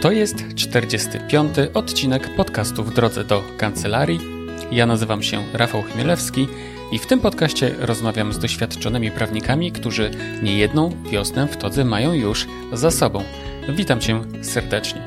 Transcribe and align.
To 0.00 0.10
jest 0.12 0.54
45. 0.54 1.54
odcinek 1.74 2.34
podcastu 2.34 2.84
w 2.84 2.94
drodze 2.94 3.24
do 3.24 3.42
kancelarii. 3.58 4.20
Ja 4.72 4.86
nazywam 4.86 5.22
się 5.22 5.44
Rafał 5.52 5.82
Chmielewski 5.82 6.48
i 6.92 6.98
w 6.98 7.06
tym 7.06 7.20
podcaście 7.20 7.74
rozmawiam 7.78 8.32
z 8.32 8.38
doświadczonymi 8.38 9.10
prawnikami, 9.10 9.72
którzy 9.72 10.10
niejedną 10.42 10.92
wiosnę 11.10 11.46
w 11.46 11.56
todze 11.56 11.84
mają 11.84 12.12
już 12.12 12.46
za 12.72 12.90
sobą. 12.90 13.22
Witam 13.68 14.00
Cię 14.00 14.20
serdecznie. 14.42 15.02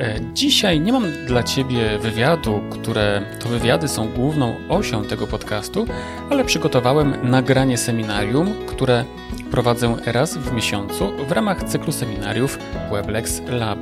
E, 0.00 0.20
dzisiaj 0.34 0.80
nie 0.80 0.92
mam 0.92 1.04
dla 1.26 1.42
Ciebie 1.42 1.98
wywiadu, 1.98 2.60
które 2.70 3.22
to 3.40 3.48
wywiady 3.48 3.88
są 3.88 4.08
główną 4.08 4.54
osią 4.68 5.04
tego 5.04 5.26
podcastu, 5.26 5.86
ale 6.30 6.44
przygotowałem 6.44 7.30
nagranie 7.30 7.78
seminarium, 7.78 8.54
które 8.66 9.04
prowadzę 9.54 9.96
raz 10.06 10.36
w 10.36 10.52
miesiącu 10.52 11.12
w 11.28 11.32
ramach 11.32 11.64
cyklu 11.64 11.92
seminariów 11.92 12.58
Weblex 12.90 13.42
Lab. 13.46 13.78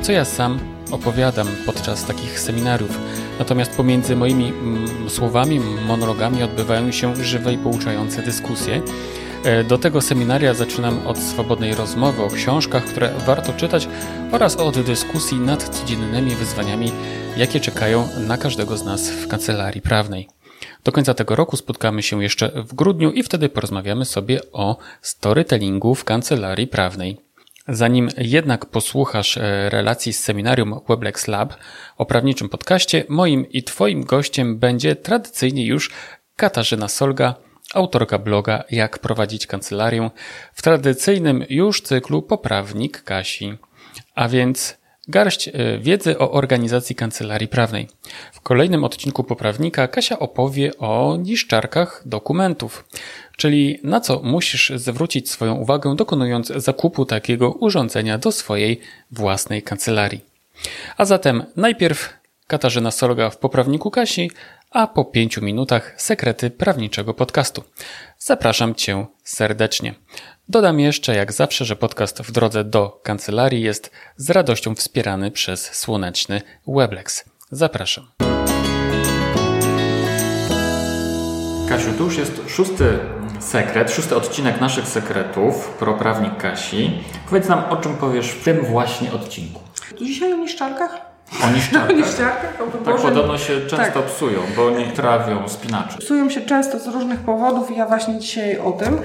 co 0.03 0.12
ja 0.12 0.25
sam 0.25 0.73
opowiadam 0.95 1.48
podczas 1.67 2.05
takich 2.05 2.41
seminariów. 2.41 2.98
Natomiast 3.39 3.77
pomiędzy 3.77 4.17
moimi 4.17 4.48
mm, 4.48 5.11
słowami, 5.11 5.61
monologami 5.87 6.42
odbywają 6.42 6.92
się 6.92 7.17
żywe 7.17 7.53
i 7.53 7.59
pouczające 7.59 8.23
dyskusje. 8.23 8.83
E, 9.45 9.65
do 9.65 9.78
tego 9.78 10.00
seminaria 10.00 10.55
zaczynam 10.55 11.06
od 11.06 11.19
swobodnej 11.19 11.75
rozmowy 11.75 12.22
o 12.22 12.28
książkach, 12.28 12.84
które 12.84 13.11
warto 13.27 13.53
czytać 13.53 13.89
oraz 14.33 14.56
od 14.56 14.81
dyskusji 14.81 15.41
nad 15.41 15.69
codziennymi 15.69 16.31
wyzwaniami, 16.31 16.92
jakie 17.37 17.61
czekają 17.61 18.09
na 18.27 18.37
każdego 18.37 18.77
z 18.77 18.84
nas 18.84 19.11
w 19.11 19.28
kancelarii 19.28 19.83
prawnej. 19.83 20.28
Do 20.84 20.93
końca 20.93 21.15
tego 21.15 21.37
roku 21.37 21.56
spotkamy 21.56 22.03
się 22.03 22.22
jeszcze 22.22 22.50
w 22.62 22.75
grudniu 22.75 23.11
i 23.11 23.22
wtedy 23.22 23.49
porozmawiamy 23.49 24.05
sobie 24.05 24.41
o 24.53 24.76
storytellingu 25.03 25.94
w 25.94 26.05
kancelarii 26.05 26.66
prawnej. 26.66 27.16
Zanim 27.69 28.08
jednak 28.16 28.66
posłuchasz 28.66 29.36
e, 29.36 29.70
relacji 29.70 30.12
z 30.12 30.22
seminarium 30.22 30.80
Weblex 30.88 31.28
Lab 31.28 31.54
o 31.97 32.06
prawniczym 32.06 32.48
podcaście, 32.48 33.04
moim 33.08 33.50
i 33.50 33.62
Twoim 33.62 34.04
gościem 34.04 34.58
będzie 34.58 34.97
tradycyjnie 34.97 35.66
już 35.66 35.91
Katarzyna 36.36 36.88
Solga, 36.88 37.34
autorka 37.75 38.19
bloga 38.19 38.64
Jak 38.70 38.98
prowadzić 38.98 39.47
kancelarię 39.47 40.10
w 40.54 40.62
tradycyjnym 40.62 41.44
już 41.48 41.80
cyklu 41.80 42.22
Poprawnik 42.22 43.02
Kasi. 43.02 43.58
A 44.14 44.28
więc 44.28 44.78
garść 45.09 45.48
e, 45.48 45.78
wiedzy 45.78 46.19
o 46.19 46.31
organizacji 46.31 46.97
kancelarii 46.97 47.48
prawnej. 47.48 47.88
W 48.32 48.41
kolejnym 48.41 48.84
odcinku 48.84 49.25
Poprawnika 49.25 49.88
Kasia 49.88 50.19
opowie 50.19 50.78
o 50.78 51.16
niszczarkach 51.22 52.03
dokumentów 52.06 52.84
czyli 53.37 53.78
na 53.82 54.00
co 54.00 54.20
musisz 54.22 54.72
zwrócić 54.76 55.31
swoją 55.31 55.54
uwagę 55.54 55.97
dokonując 55.97 56.48
zakupu 56.48 57.04
takiego 57.04 57.53
urządzenia 57.53 58.19
do 58.19 58.32
swojej 58.32 58.81
własnej 59.10 59.62
kancelarii. 59.62 60.25
A 60.97 61.04
zatem 61.04 61.44
najpierw 61.56 62.12
Katarzyna 62.47 62.91
Solga 62.91 63.31
w 63.31 63.37
poprawniku 63.37 63.91
Kasi, 63.91 64.31
a 64.70 64.87
po 64.87 65.04
pięciu 65.04 65.43
minutach 65.43 65.94
sekrety 66.03 66.50
prawniczego 66.50 67.14
podcastu. 67.14 67.64
Zapraszam 68.19 68.75
Cię 68.75 69.06
serdecznie. 69.25 69.94
Dodam 70.49 70.81
jeszcze, 70.81 71.15
jak 71.15 71.32
zawsze, 71.32 71.65
że 71.65 71.77
podcast 71.77 72.22
w 72.22 72.32
drodze 72.32 72.65
do 72.65 73.00
kancelarii 73.03 73.62
jest 73.62 73.91
z 74.16 74.31
radością 74.31 74.75
wspierany 74.75 75.31
przez 75.31 75.75
słoneczny 75.75 76.43
Weblex. 76.66 77.25
Zapraszam. 77.50 78.06
Kasiu, 81.69 81.93
tu 81.99 82.05
już 82.05 82.19
jest 82.19 82.41
szósty 82.49 82.99
sekret, 83.41 83.91
szósty 83.91 84.16
odcinek 84.16 84.60
naszych 84.60 84.88
sekretów, 84.88 85.69
proprawnik 85.69 86.37
Kasi. 86.37 86.91
Powiedz 87.28 87.49
nam, 87.49 87.65
o 87.65 87.76
czym 87.76 87.97
powiesz 87.97 88.31
w 88.31 88.44
tym 88.44 88.65
właśnie 88.65 89.12
odcinku. 89.12 89.61
Dzisiaj 90.00 90.32
o 90.32 90.37
niszczarkach? 90.37 91.13
O 91.45 91.50
niszczarkach? 91.50 91.91
O 91.91 91.93
niszczarkach? 91.93 92.61
O 92.61 92.84
tak, 92.84 92.97
podobno 92.97 93.39
się 93.39 93.61
często 93.61 94.03
tak. 94.03 94.11
psują, 94.11 94.41
bo 94.56 94.71
nie 94.71 94.87
trawią 94.87 95.49
spinaczy. 95.49 95.99
Psują 95.99 96.31
się 96.31 96.41
często 96.41 96.78
z 96.78 96.87
różnych 96.87 97.21
powodów 97.21 97.71
i 97.71 97.77
ja 97.77 97.87
właśnie 97.87 98.19
dzisiaj 98.19 98.59
o 98.59 98.72
tym. 98.72 98.99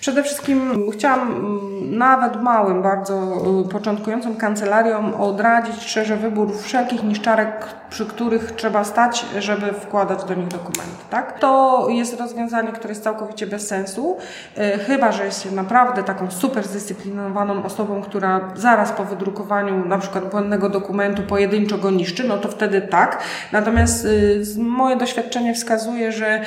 Przede 0.00 0.22
wszystkim 0.22 0.90
chciałam 0.92 1.20
mm, 1.20 1.98
nawet 1.98 2.42
małym, 2.42 2.82
bardzo 2.82 3.42
y, 3.66 3.68
początkującym 3.68 4.36
kancelariom 4.36 5.14
odradzić 5.14 5.82
szczerze 5.82 6.16
wybór 6.16 6.58
wszelkich 6.62 7.02
niszczarek, 7.02 7.66
przy 7.90 8.06
których 8.06 8.52
trzeba 8.52 8.84
stać, 8.84 9.26
żeby 9.38 9.72
wkładać 9.72 10.24
do 10.24 10.34
nich 10.34 10.48
dokumenty. 10.48 11.04
Tak? 11.10 11.38
To 11.38 11.86
jest 11.90 12.20
rozwiązanie, 12.20 12.72
które 12.72 12.88
jest 12.88 13.04
całkowicie 13.04 13.46
bez 13.46 13.66
sensu, 13.66 14.16
y, 14.58 14.78
chyba 14.78 15.12
że 15.12 15.24
jest 15.24 15.42
się 15.42 15.50
naprawdę 15.50 16.02
taką 16.02 16.30
super 16.30 16.64
zdyscyplinowaną 16.64 17.64
osobą, 17.64 18.02
która 18.02 18.40
zaraz 18.54 18.92
po 18.92 19.04
wydrukowaniu 19.04 19.84
na 19.84 19.98
przykład 19.98 20.30
błędnego 20.30 20.68
dokumentu 20.68 21.22
pojedynczo 21.22 21.75
go 21.78 21.90
niszczy, 21.90 22.24
no 22.24 22.38
to 22.38 22.48
wtedy 22.48 22.80
tak. 22.80 23.22
Natomiast 23.52 24.04
y, 24.04 24.42
moje 24.58 24.96
doświadczenie 24.96 25.54
wskazuje, 25.54 26.12
że 26.12 26.40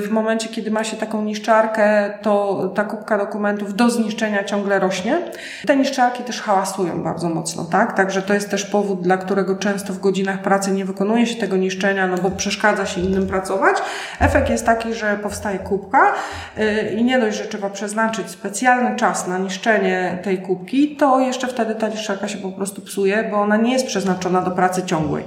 w 0.00 0.08
momencie, 0.10 0.48
kiedy 0.48 0.70
ma 0.70 0.84
się 0.84 0.96
taką 0.96 1.22
niszczarkę, 1.22 2.10
to 2.22 2.62
ta 2.74 2.84
kubka 2.84 3.18
dokumentów 3.18 3.74
do 3.74 3.90
zniszczenia 3.90 4.44
ciągle 4.44 4.78
rośnie. 4.78 5.18
Te 5.66 5.76
niszczarki 5.76 6.22
też 6.22 6.40
hałasują 6.40 7.02
bardzo 7.02 7.28
mocno, 7.28 7.64
tak? 7.64 7.96
Także 7.96 8.22
to 8.22 8.34
jest 8.34 8.50
też 8.50 8.64
powód, 8.64 9.00
dla 9.00 9.16
którego 9.16 9.56
często 9.56 9.92
w 9.92 10.00
godzinach 10.00 10.42
pracy 10.42 10.70
nie 10.70 10.84
wykonuje 10.84 11.26
się 11.26 11.34
tego 11.34 11.56
niszczenia, 11.56 12.06
no 12.06 12.16
bo 12.18 12.30
przeszkadza 12.30 12.86
się 12.86 13.00
innym 13.00 13.26
pracować. 13.26 13.76
Efekt 14.20 14.50
jest 14.50 14.66
taki, 14.66 14.94
że 14.94 15.18
powstaje 15.22 15.58
kubka 15.58 16.12
yy, 16.56 16.90
i 16.90 17.04
nie 17.04 17.20
dość, 17.20 17.38
że 17.38 17.44
trzeba 17.44 17.70
przeznaczyć 17.70 18.30
specjalny 18.30 18.96
czas 18.96 19.28
na 19.28 19.38
niszczenie 19.38 20.18
tej 20.22 20.38
kubki, 20.38 20.96
to 20.96 21.20
jeszcze 21.20 21.48
wtedy 21.48 21.74
ta 21.74 21.88
niszczarka 21.88 22.28
się 22.28 22.38
po 22.38 22.52
prostu 22.52 22.82
psuje, 22.82 23.28
bo 23.30 23.36
ona 23.36 23.56
nie 23.56 23.72
jest 23.72 23.86
przeznaczona 23.86 24.40
do 24.40 24.50
pracy 24.52 24.82
ciągłej. 24.82 25.24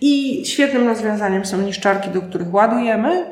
I 0.00 0.42
świetnym 0.46 0.88
rozwiązaniem 0.88 1.44
są 1.44 1.60
niszczarki, 1.62 2.10
do 2.10 2.22
których 2.22 2.54
ładujemy 2.54 3.26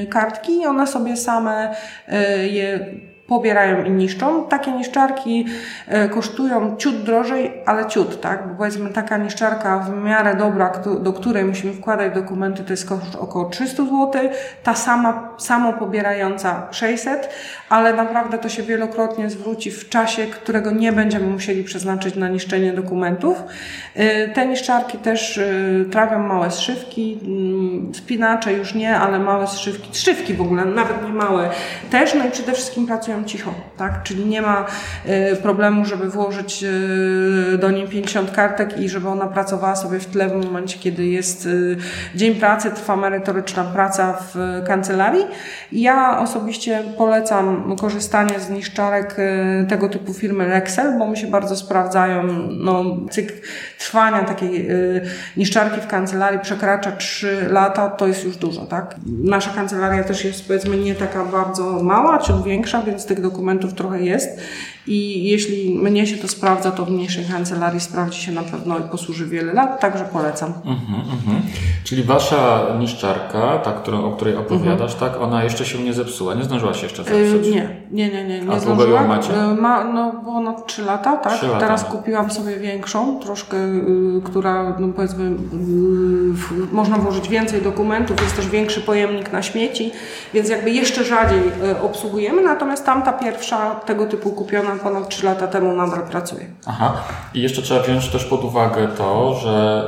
yy, 0.00 0.06
kartki 0.06 0.60
i 0.60 0.66
one 0.66 0.86
sobie 0.86 1.16
same 1.16 1.74
yy, 2.08 2.48
je 2.48 2.80
pobierają 3.28 3.84
i 3.84 3.90
niszczą. 3.90 4.46
Takie 4.46 4.72
niszczarki 4.72 5.46
e, 5.86 6.08
kosztują 6.08 6.76
ciut 6.76 7.02
drożej, 7.02 7.52
ale 7.66 7.86
ciut, 7.86 8.20
tak? 8.20 8.48
Bo 8.48 8.54
powiedzmy 8.54 8.90
taka 8.90 9.16
niszczarka 9.16 9.78
w 9.78 10.04
miarę 10.04 10.36
dobra, 10.36 10.72
do 11.00 11.12
której 11.12 11.44
musimy 11.44 11.72
wkładać 11.72 12.14
dokumenty, 12.14 12.64
to 12.64 12.72
jest 12.72 12.88
koszt 12.88 13.16
około 13.18 13.44
300 13.44 13.82
zł. 13.84 14.12
Ta 14.62 14.74
sama, 14.74 15.28
samo 15.38 15.72
pobierająca 15.72 16.66
600, 16.70 17.28
ale 17.68 17.94
naprawdę 17.94 18.38
to 18.38 18.48
się 18.48 18.62
wielokrotnie 18.62 19.30
zwróci 19.30 19.70
w 19.70 19.88
czasie, 19.88 20.26
którego 20.26 20.70
nie 20.70 20.92
będziemy 20.92 21.26
musieli 21.26 21.64
przeznaczyć 21.64 22.14
na 22.14 22.28
niszczenie 22.28 22.72
dokumentów. 22.72 23.42
E, 23.94 24.28
te 24.28 24.46
niszczarki 24.46 24.98
też 24.98 25.38
e, 25.38 25.44
trawią 25.90 26.18
małe 26.18 26.50
zszywki, 26.50 27.20
mm, 27.22 27.94
spinacze 27.94 28.52
już 28.52 28.74
nie, 28.74 28.96
ale 28.96 29.18
małe 29.18 29.46
zszywki, 29.46 29.88
zszywki 29.92 30.34
w 30.34 30.40
ogóle, 30.40 30.64
nawet 30.64 31.02
nie 31.06 31.12
małe 31.12 31.50
też, 31.90 32.14
no 32.14 32.26
i 32.26 32.30
przede 32.30 32.52
wszystkim 32.52 32.86
pracują 32.86 33.17
cicho, 33.24 33.54
tak? 33.76 34.02
Czyli 34.02 34.26
nie 34.26 34.42
ma 34.42 34.66
y, 35.32 35.36
problemu, 35.36 35.84
żeby 35.84 36.10
włożyć 36.10 36.64
y, 36.64 37.58
do 37.58 37.70
niej 37.70 37.88
50 37.88 38.30
kartek 38.30 38.80
i 38.80 38.88
żeby 38.88 39.08
ona 39.08 39.26
pracowała 39.26 39.76
sobie 39.76 39.98
w 39.98 40.06
tle 40.06 40.28
w 40.28 40.44
momencie, 40.44 40.78
kiedy 40.78 41.06
jest 41.06 41.46
y, 41.46 41.76
dzień 42.14 42.34
pracy, 42.34 42.70
trwa 42.70 42.96
merytoryczna 42.96 43.64
praca 43.64 44.12
w 44.12 44.62
kancelarii. 44.66 45.26
Ja 45.72 46.18
osobiście 46.20 46.82
polecam 46.98 47.76
korzystanie 47.76 48.40
z 48.40 48.50
niszczarek 48.50 49.16
tego 49.68 49.88
typu 49.88 50.14
firmy 50.14 50.46
Rexel, 50.48 50.98
bo 50.98 51.08
mi 51.08 51.16
się 51.16 51.26
bardzo 51.26 51.56
sprawdzają. 51.56 52.22
No, 52.50 52.84
cykl 53.10 53.34
trwania 53.78 54.24
takiej 54.24 54.68
niszczarki 55.36 55.80
w 55.80 55.86
kancelarii 55.86 56.40
przekracza 56.40 56.92
3 56.92 57.46
lata, 57.50 57.90
to 57.90 58.06
jest 58.06 58.24
już 58.24 58.36
dużo, 58.36 58.66
tak? 58.66 58.94
Nasza 59.06 59.50
kancelaria 59.50 60.04
też 60.04 60.24
jest 60.24 60.46
powiedzmy 60.46 60.76
nie 60.76 60.94
taka 60.94 61.24
bardzo 61.24 61.82
mała, 61.82 62.18
czy 62.18 62.32
większa, 62.46 62.82
więc 62.82 63.06
tych 63.08 63.20
dokumentów 63.20 63.74
trochę 63.74 64.02
jest. 64.02 64.40
I 64.88 65.24
jeśli 65.24 65.74
mnie 65.74 66.06
się 66.06 66.16
to 66.16 66.28
sprawdza, 66.28 66.70
to 66.70 66.84
w 66.84 66.90
mniejszej 66.90 67.24
kancelarii 67.24 67.80
sprawdzi 67.80 68.20
się 68.20 68.32
na 68.32 68.42
pewno 68.42 68.78
i 68.78 68.82
posłuży 68.82 69.26
wiele 69.26 69.52
lat, 69.52 69.80
także 69.80 70.04
polecam. 70.04 70.52
Mhm, 70.64 71.00
mhm. 71.00 71.42
Czyli 71.84 72.02
wasza 72.02 72.66
niszczarka, 72.78 73.58
ta, 73.58 73.72
którą, 73.72 74.04
o 74.04 74.10
której 74.10 74.36
opowiadasz, 74.36 74.92
mhm. 74.92 75.12
tak, 75.12 75.22
ona 75.22 75.44
jeszcze 75.44 75.64
się 75.64 75.78
nie 75.78 75.92
zepsuła, 75.92 76.34
nie 76.34 76.44
zdążyła 76.44 76.74
się 76.74 76.82
jeszcze 76.82 77.04
zepsuć? 77.04 77.46
Yy, 77.46 77.52
nie, 77.52 77.68
nie, 77.90 78.08
nie, 78.08 78.24
nie, 78.24 78.40
nie 78.40 78.52
A 78.52 78.60
długo 78.60 78.86
ją 78.86 79.06
macie? 79.08 79.32
Yy, 79.32 79.54
ma, 79.54 79.84
no 79.84 80.12
ponad 80.24 80.66
3 80.66 80.82
lata, 80.82 81.16
tak. 81.16 81.32
3 81.32 81.46
lata, 81.46 81.60
Teraz 81.60 81.84
kupiłam 81.84 82.30
sobie 82.30 82.56
większą, 82.56 83.20
troszkę, 83.20 83.56
yy, 83.56 84.22
która, 84.24 84.76
no 84.78 84.88
powiedzmy, 84.88 85.24
yy, 85.24 86.66
można 86.72 86.96
włożyć 86.96 87.28
więcej 87.28 87.62
dokumentów, 87.62 88.22
jest 88.22 88.36
też 88.36 88.48
większy 88.48 88.80
pojemnik 88.80 89.32
na 89.32 89.42
śmieci, 89.42 89.92
więc 90.34 90.48
jakby 90.48 90.70
jeszcze 90.70 91.04
rzadziej 91.04 91.38
yy, 91.38 91.80
obsługujemy, 91.80 92.42
natomiast 92.42 92.86
tamta 92.86 93.12
pierwsza 93.12 93.74
tego 93.74 94.06
typu 94.06 94.30
kupiona 94.30 94.77
ponad 94.78 95.08
3 95.08 95.26
lata 95.26 95.46
temu 95.46 95.76
nadal 95.76 96.02
pracuje. 96.02 96.46
Aha. 96.66 97.02
I 97.34 97.42
jeszcze 97.42 97.62
trzeba 97.62 97.82
wziąć 97.82 98.08
też 98.08 98.24
pod 98.24 98.44
uwagę 98.44 98.88
to, 98.88 99.34
że 99.34 99.86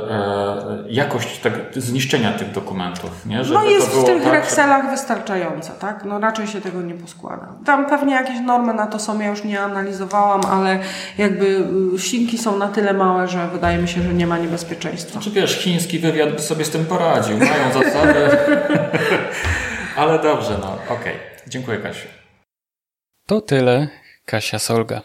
e, 0.87 0.91
jakość 0.93 1.39
tak, 1.39 1.53
zniszczenia 1.75 2.31
tych 2.31 2.51
dokumentów, 2.51 3.25
nie? 3.25 3.43
Żeby 3.43 3.59
no 3.59 3.65
jest 3.65 3.87
w 3.87 4.03
tych 4.03 4.23
tak, 4.23 4.33
Excelach 4.33 4.83
że... 4.85 4.91
wystarczająca, 4.91 5.73
tak? 5.73 6.05
No 6.05 6.19
raczej 6.19 6.47
się 6.47 6.61
tego 6.61 6.81
nie 6.81 6.93
poskłada. 6.93 7.47
Tam 7.65 7.85
pewnie 7.85 8.13
jakieś 8.13 8.39
normy 8.39 8.73
na 8.73 8.87
to 8.87 8.99
są, 8.99 9.19
ja 9.19 9.27
już 9.27 9.43
nie 9.43 9.61
analizowałam, 9.61 10.41
ale 10.51 10.79
jakby 11.17 11.45
y, 11.95 11.99
sinki 11.99 12.37
są 12.37 12.57
na 12.57 12.67
tyle 12.67 12.93
małe, 12.93 13.27
że 13.27 13.47
wydaje 13.47 13.77
mi 13.77 13.87
się, 13.87 14.01
że 14.01 14.13
nie 14.13 14.27
ma 14.27 14.37
niebezpieczeństwa. 14.37 15.19
Czy 15.19 15.31
wiesz, 15.31 15.57
chiński 15.57 15.99
wywiad 15.99 16.31
by 16.31 16.41
sobie 16.41 16.65
z 16.65 16.69
tym 16.69 16.85
poradził, 16.85 17.37
mają 17.37 17.73
zasady. 17.73 18.19
ale 20.01 20.19
dobrze, 20.19 20.57
no 20.61 20.73
okej. 20.73 20.95
Okay. 20.97 21.31
Dziękuję 21.47 21.77
Kasiu. 21.77 22.07
To 23.27 23.41
tyle 23.41 23.87
Kasia 24.25 24.59
Solga. 24.59 25.01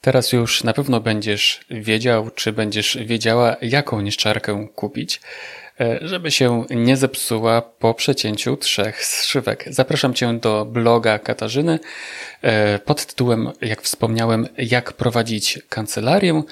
Teraz 0.00 0.32
już 0.32 0.64
na 0.64 0.72
pewno 0.72 1.00
będziesz 1.00 1.60
wiedział, 1.70 2.30
czy 2.30 2.52
będziesz 2.52 2.98
wiedziała, 3.04 3.56
jaką 3.62 4.00
niszczarkę 4.00 4.68
kupić, 4.74 5.20
e, 5.80 5.98
żeby 6.02 6.30
się 6.30 6.64
nie 6.70 6.96
zepsuła 6.96 7.62
po 7.62 7.94
przecięciu 7.94 8.56
trzech 8.56 9.04
zszywek. 9.04 9.64
Zapraszam 9.70 10.14
Cię 10.14 10.38
do 10.38 10.64
bloga 10.64 11.18
Katarzyny 11.18 11.78
e, 12.42 12.78
pod 12.78 13.06
tytułem, 13.06 13.52
jak 13.60 13.82
wspomniałem, 13.82 14.48
jak 14.58 14.92
prowadzić 14.92 15.58
kancelarię 15.68 16.42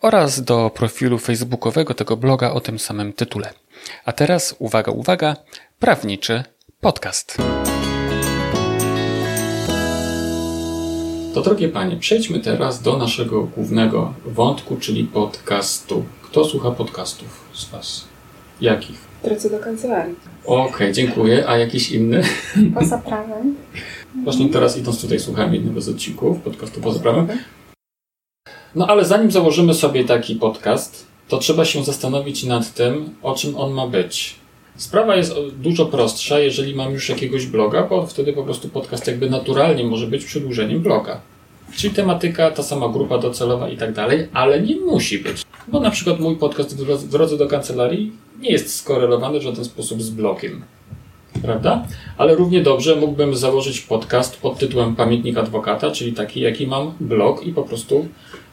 oraz 0.00 0.42
do 0.42 0.70
profilu 0.70 1.18
facebookowego 1.18 1.94
tego 1.94 2.16
bloga 2.16 2.50
o 2.50 2.60
tym 2.60 2.78
samym 2.78 3.12
tytule. 3.12 3.52
A 4.04 4.12
teraz, 4.12 4.54
uwaga, 4.58 4.92
uwaga, 4.92 5.36
prawniczy 5.78 6.44
podcast. 6.80 7.36
To 11.34 11.42
drogie 11.42 11.68
panie, 11.68 11.96
przejdźmy 11.96 12.40
teraz 12.40 12.82
do 12.82 12.98
naszego 12.98 13.42
głównego 13.42 14.14
wątku, 14.26 14.76
czyli 14.80 15.04
podcastu. 15.04 16.04
Kto 16.22 16.44
słucha 16.44 16.70
podcastów 16.70 17.44
z 17.52 17.70
was? 17.70 18.04
Jakich? 18.60 18.98
Drodzy 19.24 19.50
do 19.50 19.58
kancelarii. 19.58 20.14
Okej, 20.44 20.74
okay, 20.74 20.92
dziękuję. 20.92 21.48
A 21.48 21.58
jakiś 21.58 21.92
inny? 21.92 22.22
Poza 22.80 22.98
prawem. 22.98 23.54
Właśnie 24.24 24.48
teraz 24.48 24.78
idąc 24.78 25.00
tutaj 25.00 25.20
słuchamy 25.20 25.56
jednego 25.56 25.80
z 25.80 25.88
odcinków 25.88 26.40
podcastu 26.40 26.80
Poza 26.80 27.00
prawem. 27.00 27.28
No 28.74 28.86
ale 28.86 29.04
zanim 29.04 29.30
założymy 29.30 29.74
sobie 29.74 30.04
taki 30.04 30.36
podcast, 30.36 31.06
to 31.28 31.38
trzeba 31.38 31.64
się 31.64 31.84
zastanowić 31.84 32.44
nad 32.44 32.74
tym, 32.74 33.14
o 33.22 33.34
czym 33.34 33.56
on 33.56 33.72
ma 33.72 33.86
być. 33.86 34.43
Sprawa 34.76 35.16
jest 35.16 35.34
dużo 35.62 35.86
prostsza, 35.86 36.38
jeżeli 36.38 36.74
mam 36.74 36.92
już 36.92 37.08
jakiegoś 37.08 37.46
bloga, 37.46 37.82
bo 37.82 38.06
wtedy 38.06 38.32
po 38.32 38.42
prostu 38.42 38.68
podcast 38.68 39.06
jakby 39.06 39.30
naturalnie 39.30 39.84
może 39.84 40.06
być 40.06 40.24
przedłużeniem 40.24 40.80
bloga. 40.80 41.20
Czyli 41.76 41.94
tematyka, 41.94 42.50
ta 42.50 42.62
sama 42.62 42.88
grupa 42.88 43.18
docelowa 43.18 43.68
i 43.68 43.76
tak 43.76 43.92
dalej, 43.92 44.28
ale 44.32 44.60
nie 44.60 44.76
musi 44.76 45.18
być. 45.18 45.42
Bo 45.68 45.80
na 45.80 45.90
przykład 45.90 46.20
mój 46.20 46.36
podcast 46.36 46.82
w 46.82 47.08
drodze 47.08 47.38
do 47.38 47.46
kancelarii 47.46 48.12
nie 48.40 48.50
jest 48.50 48.76
skorelowany 48.76 49.40
w 49.40 49.42
żaden 49.42 49.64
sposób 49.64 50.02
z 50.02 50.10
blogiem. 50.10 50.62
Prawda? 51.42 51.86
Ale 52.18 52.34
równie 52.34 52.62
dobrze 52.62 52.96
mógłbym 52.96 53.36
założyć 53.36 53.80
podcast 53.80 54.40
pod 54.40 54.58
tytułem 54.58 54.96
Pamiętnik 54.96 55.38
Adwokata, 55.38 55.90
czyli 55.90 56.12
taki, 56.12 56.40
jaki 56.40 56.66
mam 56.66 56.92
blog 57.00 57.46
i 57.46 57.52
po 57.52 57.62
prostu 57.62 58.08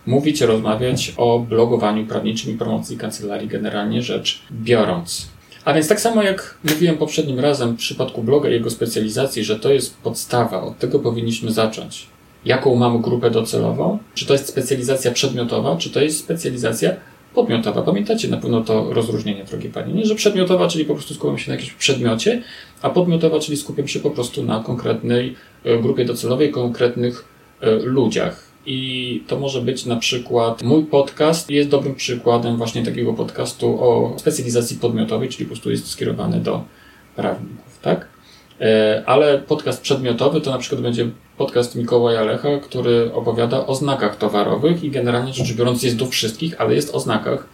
mówić, 0.05 0.41
rozmawiać 0.41 1.13
o 1.17 1.39
blogowaniu 1.39 2.05
prawniczym 2.05 2.53
i 2.53 2.57
promocji 2.57 2.97
kancelarii 2.97 3.47
generalnie 3.47 4.01
rzecz 4.01 4.41
biorąc. 4.51 5.30
A 5.65 5.73
więc 5.73 5.87
tak 5.87 6.01
samo 6.01 6.23
jak 6.23 6.57
mówiłem 6.63 6.97
poprzednim 6.97 7.39
razem 7.39 7.73
w 7.73 7.77
przypadku 7.77 8.23
bloga 8.23 8.49
i 8.49 8.53
jego 8.53 8.69
specjalizacji, 8.69 9.43
że 9.43 9.59
to 9.59 9.73
jest 9.73 9.97
podstawa, 9.97 10.61
od 10.61 10.79
tego 10.79 10.99
powinniśmy 10.99 11.51
zacząć. 11.51 12.07
Jaką 12.45 12.75
mamy 12.75 12.99
grupę 12.99 13.31
docelową? 13.31 13.97
Czy 14.13 14.25
to 14.25 14.33
jest 14.33 14.47
specjalizacja 14.47 15.11
przedmiotowa, 15.11 15.75
czy 15.75 15.89
to 15.89 16.01
jest 16.01 16.19
specjalizacja 16.19 16.95
podmiotowa? 17.33 17.81
Pamiętacie 17.81 18.27
na 18.27 18.37
pewno 18.37 18.61
to 18.61 18.93
rozróżnienie, 18.93 19.43
drogie 19.43 19.69
panie, 19.69 19.93
nie? 19.93 20.05
Że 20.05 20.15
przedmiotowa, 20.15 20.67
czyli 20.67 20.85
po 20.85 20.93
prostu 20.93 21.13
skupiam 21.13 21.37
się 21.37 21.51
na 21.51 21.55
jakimś 21.55 21.73
przedmiocie, 21.73 22.43
a 22.81 22.89
podmiotowa, 22.89 23.39
czyli 23.39 23.57
skupiam 23.57 23.87
się 23.87 23.99
po 23.99 24.11
prostu 24.11 24.43
na 24.43 24.63
konkretnej 24.63 25.35
e, 25.65 25.77
grupie 25.77 26.05
docelowej, 26.05 26.51
konkretnych 26.51 27.25
e, 27.61 27.71
ludziach. 27.71 28.50
I 28.65 29.23
to 29.27 29.39
może 29.39 29.61
być 29.61 29.85
na 29.85 29.95
przykład 29.95 30.63
mój 30.63 30.85
podcast 30.85 31.49
jest 31.49 31.69
dobrym 31.69 31.95
przykładem 31.95 32.57
właśnie 32.57 32.83
takiego 32.83 33.13
podcastu 33.13 33.83
o 33.83 34.13
specjalizacji 34.17 34.77
podmiotowej, 34.77 35.29
czyli 35.29 35.45
po 35.45 35.49
prostu 35.49 35.71
jest 35.71 35.87
skierowany 35.87 36.39
do 36.39 36.63
prawników, 37.15 37.79
tak? 37.81 38.07
E, 38.61 39.03
ale 39.05 39.39
podcast 39.39 39.81
przedmiotowy 39.81 40.41
to 40.41 40.51
na 40.51 40.57
przykład 40.57 40.81
będzie 40.81 41.09
podcast 41.37 41.75
Mikołaja 41.75 42.21
Lecha, 42.21 42.59
który 42.63 43.13
opowiada 43.13 43.67
o 43.67 43.75
znakach 43.75 44.15
towarowych 44.15 44.83
i 44.83 44.91
generalnie 44.91 45.33
rzecz 45.33 45.53
biorąc 45.53 45.83
jest 45.83 45.95
do 45.95 46.05
wszystkich, 46.05 46.61
ale 46.61 46.75
jest 46.75 46.95
o 46.95 46.99
znakach 46.99 47.47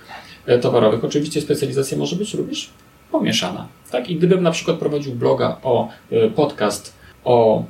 e, 0.46 0.60
towarowych. 0.60 1.06
Oczywiście 1.06 1.42
specjalizacja 1.42 1.98
może 1.98 2.16
być 2.16 2.34
również 2.34 2.70
pomieszana, 3.12 3.68
tak? 3.92 4.10
I 4.10 4.16
gdybym 4.16 4.44
na 4.44 4.52
przykład 4.52 4.78
prowadził 4.78 5.16
bloga 5.16 5.58
o 5.64 5.90
e, 6.12 6.30
podcast 6.30 6.94
o 7.24 7.64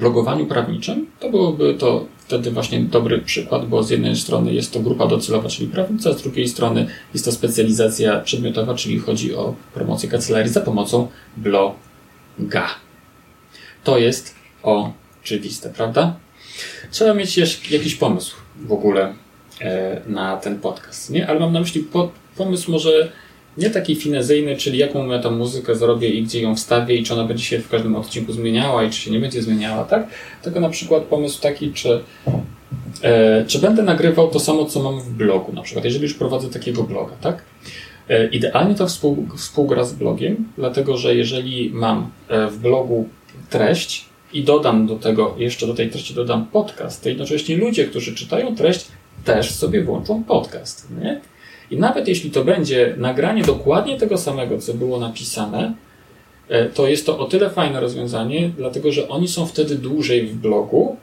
blogowaniu 0.00 0.46
prawniczym, 0.46 1.06
to 1.20 1.30
byłoby 1.30 1.74
to 1.74 2.04
wtedy 2.26 2.50
właśnie 2.50 2.80
dobry 2.80 3.18
przykład, 3.18 3.68
bo 3.68 3.82
z 3.82 3.90
jednej 3.90 4.16
strony 4.16 4.54
jest 4.54 4.72
to 4.72 4.80
grupa 4.80 5.06
docelowa, 5.06 5.48
czyli 5.48 5.68
prawnica, 5.68 6.12
z 6.12 6.22
drugiej 6.22 6.48
strony 6.48 6.86
jest 7.14 7.24
to 7.24 7.32
specjalizacja 7.32 8.20
przedmiotowa, 8.20 8.74
czyli 8.74 8.98
chodzi 8.98 9.34
o 9.34 9.54
promocję 9.74 10.08
kancelarii 10.08 10.52
za 10.52 10.60
pomocą 10.60 11.08
bloga. 11.36 12.66
To 13.84 13.98
jest 13.98 14.34
oczywiste, 14.62 15.70
prawda? 15.70 16.16
Trzeba 16.90 17.14
mieć 17.14 17.36
jakiś 17.70 17.94
pomysł 17.94 18.36
w 18.56 18.72
ogóle 18.72 19.14
e, 19.60 20.00
na 20.06 20.36
ten 20.36 20.58
podcast, 20.58 21.10
nie? 21.10 21.28
Ale 21.28 21.40
mam 21.40 21.52
na 21.52 21.60
myśli 21.60 21.88
pomysł 22.36 22.72
może 22.72 23.12
nie 23.56 23.70
taki 23.70 23.96
finezyjny, 23.96 24.56
czyli 24.56 24.78
jaką 24.78 25.06
ja 25.06 25.18
tam 25.18 25.36
muzykę 25.36 25.74
zrobię 25.74 26.08
i 26.08 26.22
gdzie 26.22 26.40
ją 26.40 26.56
wstawię 26.56 26.96
i 26.96 27.04
czy 27.04 27.14
ona 27.14 27.24
będzie 27.24 27.44
się 27.44 27.58
w 27.58 27.68
każdym 27.68 27.96
odcinku 27.96 28.32
zmieniała 28.32 28.84
i 28.84 28.90
czy 28.90 29.00
się 29.00 29.10
nie 29.10 29.20
będzie 29.20 29.42
zmieniała, 29.42 29.84
tak? 29.84 30.06
Tylko 30.42 30.60
na 30.60 30.68
przykład 30.68 31.02
pomysł 31.02 31.40
taki, 31.40 31.72
czy, 31.72 32.00
e, 33.02 33.44
czy 33.46 33.58
będę 33.58 33.82
nagrywał 33.82 34.28
to 34.28 34.40
samo, 34.40 34.64
co 34.64 34.82
mam 34.82 35.00
w 35.00 35.10
blogu, 35.10 35.52
na 35.52 35.62
przykład, 35.62 35.84
jeżeli 35.84 36.02
już 36.02 36.14
prowadzę 36.14 36.48
takiego 36.48 36.82
bloga, 36.82 37.12
tak? 37.20 37.42
E, 38.08 38.26
idealnie 38.26 38.74
to 38.74 38.86
współ, 38.86 39.26
współgra 39.36 39.84
z 39.84 39.92
blogiem, 39.92 40.48
dlatego 40.58 40.96
że 40.96 41.14
jeżeli 41.14 41.70
mam 41.70 42.10
e, 42.28 42.46
w 42.46 42.58
blogu 42.58 43.08
treść 43.50 44.04
i 44.32 44.44
dodam 44.44 44.86
do 44.86 44.96
tego, 44.96 45.34
jeszcze 45.38 45.66
do 45.66 45.74
tej 45.74 45.90
treści 45.90 46.14
dodam 46.14 46.46
podcast, 46.46 47.02
to 47.02 47.08
jednocześnie 47.08 47.56
ludzie, 47.56 47.84
którzy 47.84 48.14
czytają 48.14 48.56
treść, 48.56 48.86
też 49.24 49.50
sobie 49.50 49.84
włączą 49.84 50.24
podcast, 50.24 50.88
nie? 51.02 51.20
I 51.70 51.76
nawet 51.76 52.08
jeśli 52.08 52.30
to 52.30 52.44
będzie 52.44 52.94
nagranie 52.98 53.42
dokładnie 53.42 53.96
tego 53.96 54.18
samego, 54.18 54.58
co 54.58 54.74
było 54.74 55.00
napisane, 55.00 55.74
e, 56.48 56.66
to 56.66 56.88
jest 56.88 57.06
to 57.06 57.18
o 57.18 57.24
tyle 57.24 57.50
fajne 57.50 57.80
rozwiązanie, 57.80 58.50
dlatego 58.56 58.92
że 58.92 59.08
oni 59.08 59.28
są 59.28 59.46
wtedy 59.46 59.74
dłużej 59.74 60.26
w 60.26 60.36
blogu, 60.36 60.96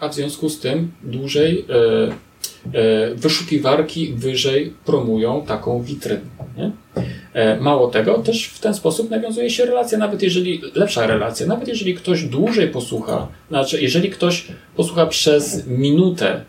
a 0.00 0.08
w 0.08 0.14
związku 0.14 0.48
z 0.48 0.60
tym 0.60 0.90
dłużej 1.02 1.64
e, 1.68 2.78
e, 2.78 3.14
wyszukiwarki 3.14 4.12
wyżej 4.14 4.74
promują 4.84 5.44
taką 5.46 5.82
witrynę. 5.82 6.72
E, 7.32 7.60
mało 7.60 7.88
tego, 7.88 8.18
też 8.18 8.46
w 8.46 8.58
ten 8.60 8.74
sposób 8.74 9.10
nawiązuje 9.10 9.50
się 9.50 9.64
relacja, 9.64 9.98
nawet 9.98 10.22
jeżeli, 10.22 10.60
lepsza 10.74 11.06
relacja, 11.06 11.46
nawet 11.46 11.68
jeżeli 11.68 11.94
ktoś 11.94 12.24
dłużej 12.24 12.68
posłucha, 12.68 13.28
znaczy 13.48 13.82
jeżeli 13.82 14.10
ktoś 14.10 14.46
posłucha 14.76 15.06
przez 15.06 15.66
minutę 15.66 16.44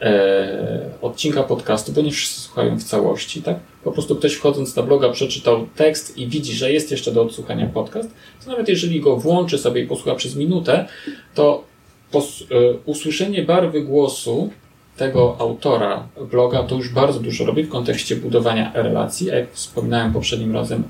e, 0.00 0.90
odcinka 1.02 1.42
podcastu, 1.42 1.92
bo 1.92 2.00
nie 2.00 2.10
wszyscy 2.10 2.40
słuchają 2.40 2.78
w 2.78 2.84
całości, 2.84 3.42
tak? 3.42 3.56
Po 3.84 3.92
prostu 3.92 4.16
ktoś 4.16 4.34
wchodząc 4.34 4.76
na 4.76 4.82
bloga 4.82 5.08
przeczytał 5.08 5.66
tekst 5.76 6.18
i 6.18 6.26
widzi, 6.26 6.52
że 6.52 6.72
jest 6.72 6.90
jeszcze 6.90 7.12
do 7.12 7.22
odsłuchania 7.22 7.66
podcast, 7.66 8.08
to 8.44 8.50
nawet 8.50 8.68
jeżeli 8.68 9.00
go 9.00 9.16
włączy 9.16 9.58
sobie 9.58 9.82
i 9.82 9.86
posłucha 9.86 10.14
przez 10.14 10.36
minutę, 10.36 10.88
to 11.34 11.64
pos, 12.10 12.42
e, 12.42 12.44
usłyszenie 12.86 13.42
barwy 13.42 13.82
głosu 13.82 14.50
tego 14.96 15.36
autora 15.38 16.08
bloga 16.30 16.62
to 16.62 16.74
już 16.74 16.88
bardzo 16.88 17.20
dużo 17.20 17.44
robi 17.44 17.62
w 17.62 17.68
kontekście 17.68 18.16
budowania 18.16 18.72
relacji. 18.74 19.30
A 19.30 19.34
jak 19.34 19.52
wspominałem 19.52 20.12
poprzednim 20.12 20.54
razem 20.54 20.82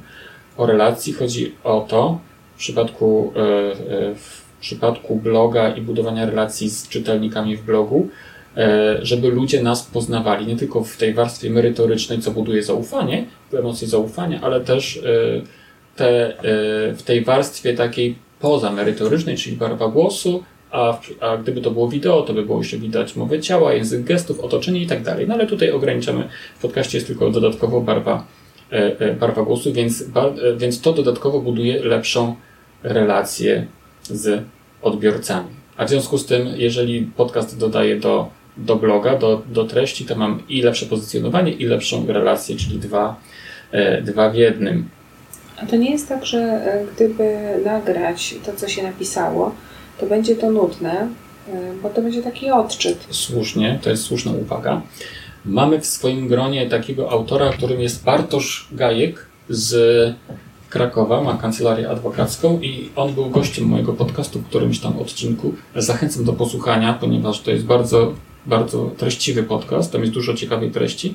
o 0.57 0.67
relacji, 0.67 1.13
chodzi 1.13 1.55
o 1.65 1.87
to 1.89 2.19
w 2.55 2.59
przypadku, 2.59 3.33
e, 3.37 3.41
e, 3.41 4.15
w 4.15 4.43
przypadku 4.61 5.17
bloga 5.17 5.69
i 5.69 5.81
budowania 5.81 6.27
relacji 6.27 6.71
z 6.71 6.89
czytelnikami 6.89 7.57
w 7.57 7.63
blogu, 7.63 8.09
żeby 9.03 9.29
ludzie 9.29 9.63
nas 9.63 9.83
poznawali 9.83 10.47
nie 10.47 10.57
tylko 10.57 10.85
w 10.85 10.97
tej 10.97 11.15
warstwie 11.15 11.51
merytorycznej, 11.51 12.19
co 12.19 12.31
buduje 12.31 12.63
zaufanie, 12.63 13.25
emocje 13.53 13.89
zaufania, 13.89 14.41
ale 14.43 14.61
też 14.61 15.03
te, 15.97 16.37
w 16.97 17.03
tej 17.05 17.25
warstwie 17.25 17.75
takiej 17.75 18.15
poza 18.41 18.73
merytorycznej, 18.73 19.37
czyli 19.37 19.57
barwa 19.57 19.89
głosu, 19.89 20.43
a, 20.71 20.99
a 21.21 21.37
gdyby 21.37 21.61
to 21.61 21.71
było 21.71 21.89
wideo, 21.89 22.23
to 22.23 22.35
by 22.35 22.43
było 22.43 22.59
jeszcze 22.59 22.77
widać 22.79 23.17
mowę 23.17 23.41
ciała, 23.41 23.73
język 23.73 24.03
gestów, 24.05 24.41
otoczenie 24.41 24.81
i 24.81 24.87
tak 24.87 25.03
dalej. 25.03 25.29
No 25.29 25.35
ale 25.35 25.47
tutaj 25.47 25.71
ograniczamy, 25.71 26.29
w 26.59 26.63
podcaście 26.63 26.99
jest 26.99 27.07
tylko 27.07 27.31
dodatkowo 27.31 27.81
barwa, 27.81 28.27
e, 28.73 29.01
e, 29.01 29.15
barwa 29.15 29.43
głosu, 29.43 29.73
więc, 29.73 30.03
e, 30.03 30.57
więc 30.57 30.81
to 30.81 30.93
dodatkowo 30.93 31.41
buduje 31.41 31.85
lepszą 31.85 32.37
relację 32.83 33.67
z 34.03 34.45
odbiorcami. 34.83 35.49
A 35.77 35.85
w 35.85 35.89
związku 35.89 36.19
z 36.19 36.27
tym, 36.27 36.49
jeżeli 36.57 37.03
podcast 37.17 37.59
dodaje 37.59 38.01
do, 38.01 38.29
do 38.57 38.77
bloga, 38.77 39.19
do, 39.19 39.43
do 39.49 39.65
treści, 39.65 40.05
to 40.05 40.17
mam 40.17 40.43
i 40.49 40.63
lepsze 40.63 40.87
pozycjonowanie, 40.87 41.53
i 41.53 41.65
lepszą 41.65 42.07
relację, 42.07 42.57
czyli 42.57 42.79
dwa, 42.79 43.17
dwa 44.03 44.31
w 44.31 44.35
jednym. 44.35 44.89
A 45.57 45.67
to 45.67 45.77
nie 45.77 45.91
jest 45.91 46.09
tak, 46.09 46.27
że 46.27 46.63
gdyby 46.95 47.39
nagrać 47.65 48.35
to, 48.47 48.53
co 48.53 48.69
się 48.69 48.83
napisało, 48.83 49.55
to 50.01 50.07
będzie 50.07 50.37
to 50.37 50.51
nudne, 50.51 51.09
y, 51.49 51.53
bo 51.83 51.91
to 51.91 52.03
będzie 52.03 52.23
taki 52.23 52.51
odczyt. 52.51 53.07
Słusznie, 53.11 53.79
to 53.83 53.91
jest 53.91 54.03
słuszna 54.03 54.33
uwaga. 54.33 54.83
Mamy 55.45 55.81
w 55.81 55.87
swoim 55.87 56.29
gronie 56.29 56.69
takiego 56.69 57.11
autora, 57.11 57.53
którym 57.53 57.81
jest 57.81 58.05
Bartosz 58.05 58.69
Gajek 58.73 59.27
z 59.49 60.15
Krakowa, 60.71 61.23
ma 61.23 61.35
kancelarię 61.35 61.91
adwokacką 61.91 62.61
i 62.61 62.91
on 62.97 63.15
był 63.15 63.31
gościem 63.31 63.65
mojego 63.65 63.93
podcastu 63.93 64.39
w 64.39 64.47
którymś 64.47 64.79
tam 64.79 64.99
odcinku. 64.99 65.55
Zachęcam 65.77 66.25
do 66.25 66.33
posłuchania, 66.33 66.93
ponieważ 67.01 67.41
to 67.41 67.51
jest 67.51 67.65
bardzo, 67.65 68.15
bardzo 68.47 68.91
treściwy 68.97 69.43
podcast, 69.43 69.93
tam 69.93 70.01
jest 70.01 70.13
dużo 70.13 70.35
ciekawej 70.35 70.71
treści. 70.71 71.15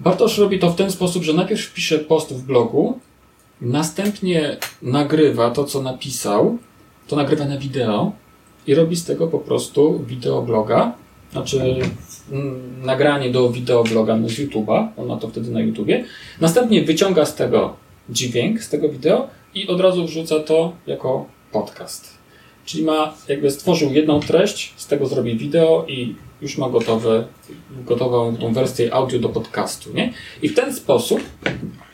Bartosz 0.00 0.38
robi 0.38 0.58
to 0.58 0.70
w 0.70 0.76
ten 0.76 0.90
sposób, 0.90 1.22
że 1.22 1.32
najpierw 1.32 1.72
pisze 1.72 1.98
post 1.98 2.34
w 2.34 2.42
blogu, 2.42 2.98
następnie 3.60 4.56
nagrywa 4.82 5.50
to, 5.50 5.64
co 5.64 5.82
napisał, 5.82 6.58
to 7.08 7.16
nagrywa 7.16 7.44
na 7.44 7.58
wideo 7.58 8.12
i 8.66 8.74
robi 8.74 8.96
z 8.96 9.04
tego 9.04 9.26
po 9.26 9.38
prostu 9.38 10.04
wideobloga, 10.06 10.92
znaczy 11.32 11.76
mm, 12.32 12.84
nagranie 12.84 13.30
do 13.30 13.50
wideobloga 13.50 14.16
z 14.16 14.32
YouTube'a, 14.32 14.88
on 14.96 15.06
ma 15.06 15.16
to 15.16 15.28
wtedy 15.28 15.50
na 15.50 15.60
YouTubie. 15.60 16.04
Następnie 16.40 16.84
wyciąga 16.84 17.24
z 17.24 17.34
tego 17.34 17.76
dźwięk, 18.08 18.62
z 18.62 18.68
tego 18.68 18.88
wideo 18.88 19.28
i 19.54 19.68
od 19.68 19.80
razu 19.80 20.06
wrzuca 20.06 20.40
to 20.40 20.72
jako 20.86 21.26
podcast. 21.52 22.17
Czyli 22.68 22.84
ma, 22.84 23.14
jakby 23.28 23.50
stworzył 23.50 23.92
jedną 23.92 24.20
treść, 24.20 24.72
z 24.76 24.86
tego 24.86 25.06
zrobi 25.06 25.36
wideo 25.36 25.84
i 25.88 26.14
już 26.42 26.58
ma 26.58 26.68
gotowe, 26.70 27.24
gotową 27.86 28.36
tą 28.36 28.52
wersję 28.52 28.94
audio 28.94 29.18
do 29.18 29.28
podcastu, 29.28 29.92
nie? 29.94 30.12
I 30.42 30.48
w 30.48 30.54
ten 30.54 30.74
sposób 30.74 31.20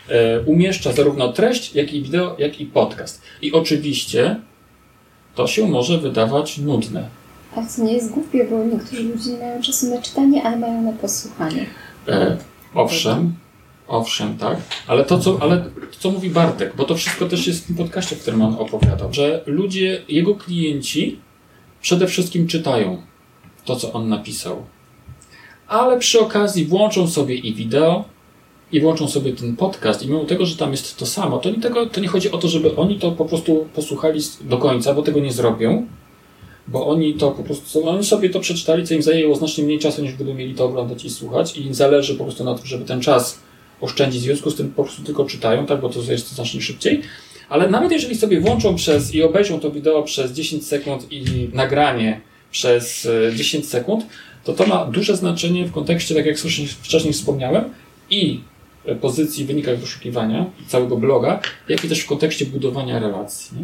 e, 0.09 0.41
umieszcza 0.41 0.93
zarówno 0.93 1.33
treść, 1.33 1.75
jak 1.75 1.93
i 1.93 2.03
wideo, 2.03 2.37
jak 2.39 2.61
i 2.61 2.67
podcast. 2.67 3.23
I 3.43 3.53
oczywiście 3.53 4.37
to 5.35 5.47
się 5.47 5.69
może 5.69 5.99
wydawać 5.99 6.59
nudne. 6.59 7.09
Ale 7.57 7.67
to 7.77 7.85
nie 7.85 7.93
jest 7.93 8.11
głupie, 8.11 8.47
bo 8.51 8.65
niektórzy 8.65 9.03
ludzie 9.03 9.31
nie 9.31 9.39
mają 9.39 9.63
czasu 9.63 9.91
na 9.91 10.03
czytanie, 10.03 10.43
ale 10.43 10.57
mają 10.57 10.83
na 10.83 10.93
posłuchanie. 10.93 11.67
E, 12.09 12.37
owszem, 12.75 13.35
owszem, 13.89 14.39
tak. 14.39 14.59
Ale 14.87 15.05
to, 15.05 15.19
co, 15.19 15.39
ale 15.41 15.65
co 15.99 16.11
mówi 16.11 16.31
Bartek, 16.31 16.77
bo 16.77 16.85
to 16.85 16.95
wszystko 16.95 17.27
też 17.27 17.47
jest 17.47 17.65
w 17.65 17.67
tym 17.67 17.77
podcaście, 17.77 18.17
w 18.17 18.23
którym 18.23 18.43
on 18.43 18.55
opowiadał, 18.55 19.13
że 19.13 19.43
ludzie, 19.47 20.03
jego 20.09 20.35
klienci 20.35 21.19
przede 21.83 22.07
wszystkim 22.07 22.47
czytają 22.47 23.03
to, 23.65 23.77
co 23.77 23.93
on 23.93 24.09
napisał. 24.09 24.63
Ale 25.69 25.99
przy 25.99 26.21
okazji 26.21 26.65
włączą 26.65 27.09
sobie 27.09 27.35
i 27.35 27.55
wideo, 27.55 28.05
i 28.73 28.81
włączą 28.81 29.09
sobie 29.09 29.33
ten 29.33 29.57
podcast 29.57 30.03
i 30.03 30.07
mimo 30.07 30.25
tego, 30.25 30.47
że 30.47 30.57
tam 30.57 30.71
jest 30.71 30.99
to 30.99 31.07
samo, 31.07 31.39
to 31.39 31.51
nie, 31.51 31.61
tego, 31.61 31.87
to 31.87 32.01
nie 32.01 32.09
chodzi 32.09 32.31
o 32.31 32.39
to, 32.39 32.49
żeby 32.49 32.77
oni 32.77 32.99
to 32.99 33.13
po 33.13 33.25
prostu 33.25 33.69
posłuchali 33.75 34.21
do 34.41 34.59
końca, 34.59 34.95
bo 34.95 35.03
tego 35.03 35.21
nie 35.21 35.33
zrobią, 35.33 35.87
bo 36.69 36.87
oni 36.87 37.15
to 37.15 37.31
po 37.31 37.43
prostu, 37.43 37.89
oni 37.89 38.05
sobie 38.05 38.31
to 38.31 38.41
przeczytali, 38.41 38.87
co 38.87 38.95
im 38.95 39.03
zajęło 39.03 39.35
znacznie 39.35 39.65
mniej 39.65 39.79
czasu, 39.79 40.03
niż 40.03 40.15
gdyby 40.15 40.35
mieli 40.35 40.55
to 40.55 40.65
oglądać 40.65 41.05
i 41.05 41.11
słuchać 41.11 41.57
i 41.57 41.67
im 41.67 41.75
zależy 41.75 42.15
po 42.15 42.25
prostu 42.25 42.45
na 42.45 42.55
tym, 42.55 42.67
żeby 42.67 42.85
ten 42.85 43.01
czas 43.01 43.41
oszczędzić, 43.85 44.21
w 44.21 44.25
związku 44.25 44.51
z 44.51 44.57
tym 44.57 44.71
po 44.71 44.85
prostu 44.85 45.03
tylko 45.03 45.25
czytają, 45.25 45.67
tak, 45.67 45.81
bo 45.81 45.89
to 45.89 46.13
jest 46.13 46.35
znacznie 46.35 46.61
szybciej. 46.61 47.03
Ale 47.49 47.71
nawet 47.71 47.93
jeżeli 47.93 48.17
sobie 48.17 48.41
włączą 48.41 48.75
przez 48.75 49.15
i 49.15 49.23
obejrzą 49.23 49.61
to 49.61 49.71
wideo 49.71 50.03
przez 50.03 50.33
10 50.33 50.67
sekund 50.67 51.13
i 51.13 51.49
nagranie 51.53 52.21
przez 52.51 53.09
10 53.37 53.65
e, 53.65 53.69
sekund, 53.69 54.07
to 54.45 54.53
to 54.53 54.67
ma 54.67 54.85
duże 54.85 55.17
znaczenie 55.17 55.65
w 55.67 55.73
kontekście, 55.73 56.15
tak 56.15 56.27
jak 56.27 56.37
wcześniej 56.83 57.13
wspomniałem, 57.13 57.65
i 58.11 58.41
pozycji, 59.01 59.45
wynikach 59.45 59.79
wyszukiwania 59.79 60.47
całego 60.69 60.97
bloga, 60.97 61.41
jak 61.69 61.85
i 61.85 61.89
też 61.89 62.01
w 62.01 62.07
kontekście 62.07 62.47
budowania 62.47 62.99
relacji. 62.99 63.59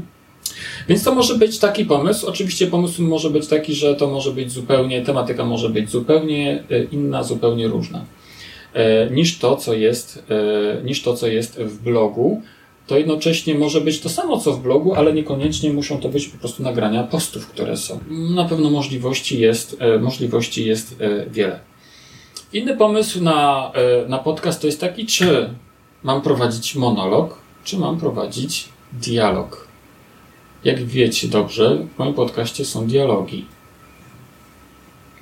Więc 0.88 1.04
to 1.04 1.14
może 1.14 1.34
być 1.34 1.58
taki 1.58 1.84
pomysł. 1.84 2.26
Oczywiście 2.26 2.66
pomysł 2.66 3.02
może 3.02 3.30
być 3.30 3.46
taki, 3.46 3.74
że 3.74 3.94
to 3.94 4.06
może 4.06 4.32
być 4.32 4.52
zupełnie, 4.52 5.02
tematyka 5.02 5.44
może 5.44 5.68
być 5.68 5.90
zupełnie 5.90 6.64
e, 6.70 6.84
inna, 6.84 7.22
zupełnie 7.22 7.68
różna 7.68 7.98
e, 7.98 8.19
niż 9.10 9.38
to, 9.38 9.56
co 9.56 9.74
jest, 9.74 10.24
e, 10.30 10.84
niż 10.84 11.02
to, 11.02 11.14
co 11.14 11.26
jest 11.26 11.58
w 11.58 11.82
blogu. 11.82 12.42
To 12.86 12.98
jednocześnie 12.98 13.54
może 13.54 13.80
być 13.80 14.00
to 14.00 14.08
samo, 14.08 14.38
co 14.38 14.52
w 14.52 14.62
blogu, 14.62 14.94
ale 14.94 15.12
niekoniecznie 15.12 15.72
muszą 15.72 16.00
to 16.00 16.08
być 16.08 16.28
po 16.28 16.38
prostu 16.38 16.62
nagrania 16.62 17.02
postów, 17.02 17.46
które 17.46 17.76
są. 17.76 17.98
Na 18.34 18.44
pewno 18.44 18.70
możliwości 18.70 19.40
jest, 19.40 19.76
możliwości 20.00 20.66
jest 20.66 20.96
wiele. 21.30 21.60
Inny 22.52 22.76
pomysł 22.76 23.22
na, 23.22 23.72
e, 23.74 24.08
na 24.08 24.18
podcast 24.18 24.60
to 24.60 24.66
jest 24.66 24.80
taki, 24.80 25.06
czy 25.06 25.54
mam 26.02 26.22
prowadzić 26.22 26.74
monolog, 26.74 27.38
czy 27.64 27.78
mam 27.78 28.00
prowadzić 28.00 28.68
dialog. 28.92 29.68
Jak 30.64 30.84
wiecie 30.84 31.28
dobrze, 31.28 31.86
w 31.94 31.98
moim 31.98 32.14
podcaście 32.14 32.64
są 32.64 32.86
dialogi. 32.86 33.44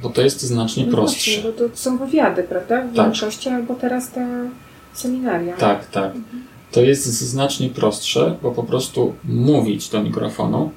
Bo 0.03 0.09
to 0.09 0.23
jest 0.23 0.41
znacznie 0.41 0.87
no 0.87 0.93
prostsze. 0.93 1.31
Właśnie, 1.31 1.51
bo 1.51 1.69
to 1.69 1.77
są 1.77 1.99
wywiady, 1.99 2.43
prawda? 2.43 2.87
W 2.87 2.97
tak. 2.97 3.07
większości, 3.07 3.49
albo 3.49 3.75
teraz 3.75 4.11
te 4.11 4.51
seminaria. 4.93 5.57
Tak, 5.57 5.87
tak. 5.87 6.17
Mhm. 6.17 6.45
To 6.73 6.81
jest 6.81 7.05
znacznie 7.05 7.69
prostsze, 7.69 8.37
bo 8.43 8.51
po 8.51 8.63
prostu 8.63 9.15
mówić 9.25 9.89
do 9.89 10.03
mikrofonu, 10.03 10.71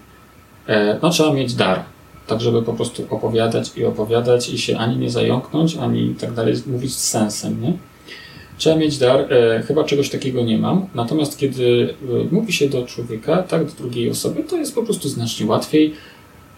e, 0.68 1.00
no 1.02 1.10
trzeba 1.10 1.34
mieć 1.34 1.54
dar 1.54 1.84
tak 2.32 2.42
żeby 2.42 2.62
po 2.62 2.74
prostu 2.74 3.04
opowiadać 3.10 3.78
i 3.78 3.86
opowiadać 3.86 4.50
i 4.50 4.58
się 4.58 4.78
ani 4.78 4.98
nie 4.98 5.10
zająknąć, 5.10 5.78
ani 5.78 6.16
tak 6.20 6.34
dalej, 6.34 6.56
mówić 6.68 6.96
z 6.96 7.10
sensem, 7.10 7.62
nie? 7.62 7.74
Trzeba 8.58 8.76
mieć 8.76 8.98
dar, 8.98 9.34
e, 9.34 9.64
chyba 9.68 9.84
czegoś 9.84 10.10
takiego 10.10 10.42
nie 10.42 10.58
mam, 10.58 10.86
natomiast 10.96 11.38
kiedy 11.38 11.96
e, 12.32 12.34
mówi 12.36 12.54
się 12.54 12.70
do 12.70 12.86
człowieka, 12.86 13.44
tak, 13.44 13.66
do 13.66 13.72
drugiej 13.72 14.10
osoby, 14.10 14.44
to 14.44 14.58
jest 14.58 14.76
po 14.76 14.84
prostu 14.84 15.10
znacznie 15.10 15.46
łatwiej, 15.46 15.94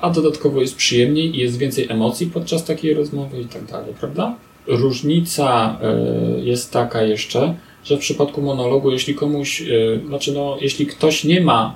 a 0.04 0.10
dodatkowo 0.10 0.62
jest 0.62 0.76
przyjemniej 0.76 1.36
i 1.36 1.40
jest 1.40 1.58
więcej 1.58 1.88
emocji 1.90 2.28
podczas 2.28 2.66
takiej 2.66 2.94
rozmowy 2.94 3.42
i 3.42 3.46
tak 3.46 3.66
dalej, 3.66 3.94
prawda? 4.00 4.36
Różnica 4.68 5.78
e, 5.82 6.40
jest 6.40 6.72
taka 6.72 7.04
jeszcze, 7.04 7.56
że 7.84 7.98
w 7.98 8.00
przypadku 8.00 8.42
monologu, 8.42 8.92
jeśli 8.92 9.16
komuś, 9.16 9.62
e, 9.62 9.66
znaczy 10.08 10.32
no, 10.32 10.58
jeśli 10.62 10.86
ktoś 10.86 11.24
nie 11.24 11.42
ma 11.42 11.76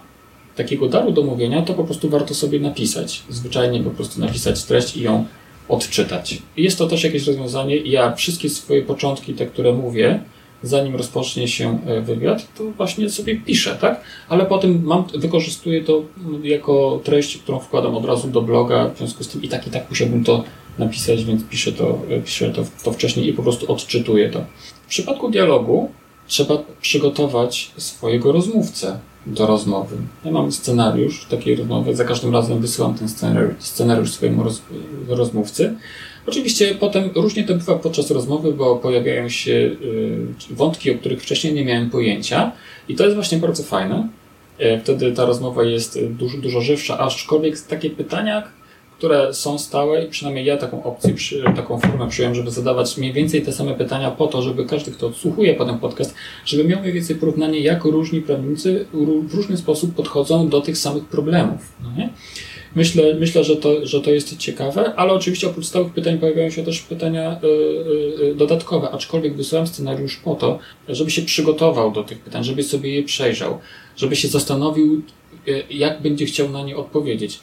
takiego 0.55 0.89
daru 0.89 1.11
do 1.11 1.23
mówienia, 1.23 1.61
to 1.61 1.73
po 1.73 1.83
prostu 1.83 2.09
warto 2.09 2.33
sobie 2.33 2.59
napisać. 2.59 3.23
Zwyczajnie 3.29 3.79
po 3.79 3.89
prostu 3.89 4.21
napisać 4.21 4.63
treść 4.63 4.97
i 4.97 5.01
ją 5.01 5.25
odczytać. 5.69 6.41
Jest 6.57 6.77
to 6.77 6.87
też 6.87 7.03
jakieś 7.03 7.27
rozwiązanie. 7.27 7.77
Ja 7.77 8.15
wszystkie 8.15 8.49
swoje 8.49 8.81
początki, 8.81 9.33
te, 9.33 9.45
które 9.45 9.73
mówię, 9.73 10.19
zanim 10.63 10.95
rozpocznie 10.95 11.47
się 11.47 11.79
e, 11.85 12.01
wywiad, 12.01 12.53
to 12.57 12.63
właśnie 12.63 13.09
sobie 13.09 13.35
piszę, 13.35 13.77
tak? 13.81 14.01
Ale 14.29 14.45
potem 14.45 14.83
mam, 14.83 15.03
wykorzystuję 15.15 15.83
to 15.83 16.01
jako 16.43 16.99
treść, 17.03 17.37
którą 17.37 17.59
wkładam 17.59 17.95
od 17.95 18.05
razu 18.05 18.27
do 18.27 18.41
bloga, 18.41 18.89
w 18.89 18.97
związku 18.97 19.23
z 19.23 19.27
tym 19.27 19.43
i 19.43 19.49
tak 19.49 19.67
i 19.67 19.71
tak 19.71 19.89
musiałbym 19.89 20.23
to 20.23 20.43
napisać, 20.79 21.23
więc 21.23 21.43
piszę 21.43 21.71
to, 21.71 21.99
e, 22.09 22.21
piszę 22.21 22.49
to, 22.49 22.63
to 22.83 22.91
wcześniej 22.91 23.29
i 23.29 23.33
po 23.33 23.43
prostu 23.43 23.71
odczytuję 23.71 24.29
to. 24.29 24.45
W 24.85 24.89
przypadku 24.89 25.29
dialogu 25.29 25.91
trzeba 26.27 26.57
przygotować 26.81 27.71
swojego 27.77 28.31
rozmówcę 28.31 28.99
do 29.27 29.47
rozmowy. 29.47 29.95
Ja 30.25 30.31
mam 30.31 30.51
scenariusz 30.51 31.25
takiej 31.29 31.55
rozmowy, 31.55 31.95
za 31.95 32.05
każdym 32.05 32.33
razem 32.33 32.59
wysyłam 32.59 32.93
ten 32.93 33.09
scenariusz, 33.09 33.55
scenariusz 33.59 34.11
swojemu 34.11 34.43
roz, 34.43 34.61
rozmówcy. 35.07 35.75
Oczywiście 36.27 36.75
potem 36.75 37.09
różnie 37.15 37.43
to 37.43 37.55
bywa 37.55 37.75
podczas 37.75 38.11
rozmowy, 38.11 38.53
bo 38.53 38.75
pojawiają 38.75 39.29
się 39.29 39.51
y, 39.51 39.75
wątki, 40.49 40.91
o 40.91 40.95
których 40.95 41.21
wcześniej 41.21 41.53
nie 41.53 41.65
miałem 41.65 41.89
pojęcia 41.89 42.51
i 42.89 42.95
to 42.95 43.03
jest 43.03 43.15
właśnie 43.15 43.37
bardzo 43.37 43.63
fajne. 43.63 44.07
E, 44.59 44.79
wtedy 44.79 45.11
ta 45.11 45.25
rozmowa 45.25 45.63
jest 45.63 46.05
dużo, 46.05 46.37
dużo 46.37 46.61
żywsza, 46.61 46.97
aczkolwiek 46.97 47.61
takie 47.61 47.89
pytania, 47.89 48.43
które 48.97 49.33
są 49.33 49.59
stałe 49.59 50.05
i 50.05 50.09
przynajmniej 50.09 50.45
ja 50.45 50.57
taką 50.57 50.83
opcję, 50.83 51.13
taką 51.55 51.79
formę 51.79 52.09
przyjąłem, 52.09 52.35
żeby 52.35 52.51
zadawać 52.51 52.97
mniej 52.97 53.13
więcej 53.13 53.41
te 53.41 53.51
same 53.51 53.73
pytania 53.73 54.11
po 54.11 54.27
to, 54.27 54.41
żeby 54.41 54.65
każdy, 54.65 54.91
kto 54.91 55.07
odsłuchuje 55.07 55.53
potem 55.53 55.79
podcast, 55.79 56.15
żeby 56.45 56.63
miał 56.63 56.79
mniej 56.79 56.93
więcej 56.93 57.15
porównanie, 57.15 57.59
jak 57.59 57.83
różni 57.83 58.21
prawnicy 58.21 58.85
w 59.27 59.33
różny 59.33 59.57
sposób 59.57 59.95
podchodzą 59.95 60.49
do 60.49 60.61
tych 60.61 60.77
samych 60.77 61.05
problemów. 61.05 61.73
No? 61.83 61.89
Myślę, 62.77 63.15
myślę 63.19 63.43
że, 63.43 63.55
to, 63.55 63.85
że 63.85 64.01
to 64.01 64.11
jest 64.11 64.37
ciekawe, 64.37 64.95
ale 64.95 65.13
oczywiście 65.13 65.47
oprócz 65.47 65.65
stałych 65.65 65.93
pytań 65.93 66.17
pojawiają 66.17 66.49
się 66.49 66.63
też 66.63 66.79
pytania 66.81 67.39
y, 67.43 67.47
y, 68.23 68.35
dodatkowe, 68.35 68.91
aczkolwiek 68.91 69.35
wysłałem 69.35 69.67
scenariusz 69.67 70.17
po 70.17 70.35
to, 70.35 70.59
żeby 70.89 71.11
się 71.11 71.21
przygotował 71.21 71.91
do 71.91 72.03
tych 72.03 72.19
pytań, 72.19 72.43
żeby 72.43 72.63
sobie 72.63 72.95
je 72.95 73.03
przejrzał, 73.03 73.59
żeby 73.95 74.15
się 74.15 74.27
zastanowił, 74.27 75.01
jak 75.69 76.01
będzie 76.01 76.25
chciał 76.25 76.49
na 76.49 76.63
nie 76.63 76.77
odpowiedzieć 76.77 77.39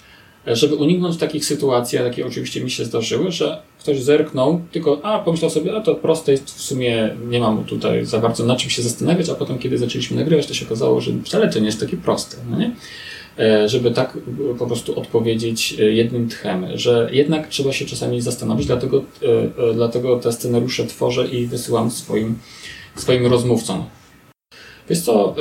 żeby 0.46 0.74
uniknąć 0.74 1.16
takich 1.16 1.44
sytuacji, 1.44 1.98
jakie 1.98 2.26
oczywiście 2.26 2.60
mi 2.60 2.70
się 2.70 2.84
zdarzyły, 2.84 3.32
że 3.32 3.62
ktoś 3.78 4.00
zerknął, 4.00 4.60
tylko 4.72 5.00
a 5.04 5.18
pomyślał 5.18 5.50
sobie, 5.50 5.76
a 5.76 5.80
to 5.80 5.94
proste 5.94 6.32
jest, 6.32 6.44
w 6.44 6.62
sumie 6.62 7.16
nie 7.28 7.40
mam 7.40 7.64
tutaj 7.64 8.04
za 8.04 8.18
bardzo 8.18 8.44
na 8.44 8.56
czym 8.56 8.70
się 8.70 8.82
zastanawiać, 8.82 9.28
a 9.28 9.34
potem 9.34 9.58
kiedy 9.58 9.78
zaczęliśmy 9.78 10.16
nagrywać, 10.16 10.46
to 10.46 10.54
się 10.54 10.66
okazało, 10.66 11.00
że 11.00 11.12
wcale 11.24 11.52
to 11.52 11.58
nie 11.58 11.66
jest 11.66 11.80
takie 11.80 11.96
proste, 11.96 12.36
no 12.50 12.58
nie? 12.58 12.74
E, 13.38 13.68
żeby 13.68 13.90
tak 13.90 14.18
po 14.58 14.66
prostu 14.66 14.98
odpowiedzieć 14.98 15.76
e, 15.80 15.82
jednym 15.82 16.28
tchem, 16.28 16.66
że 16.74 17.08
jednak 17.12 17.48
trzeba 17.48 17.72
się 17.72 17.84
czasami 17.84 18.20
zastanowić, 18.20 18.66
dlatego, 18.66 19.02
e, 19.68 19.74
dlatego 19.74 20.18
te 20.18 20.32
scenariusze 20.32 20.86
tworzę 20.86 21.26
i 21.26 21.46
wysyłam 21.46 21.90
swoim, 21.90 22.38
swoim 22.96 23.26
rozmówcom. 23.26 23.84
Wiesz 24.90 25.00
co, 25.00 25.34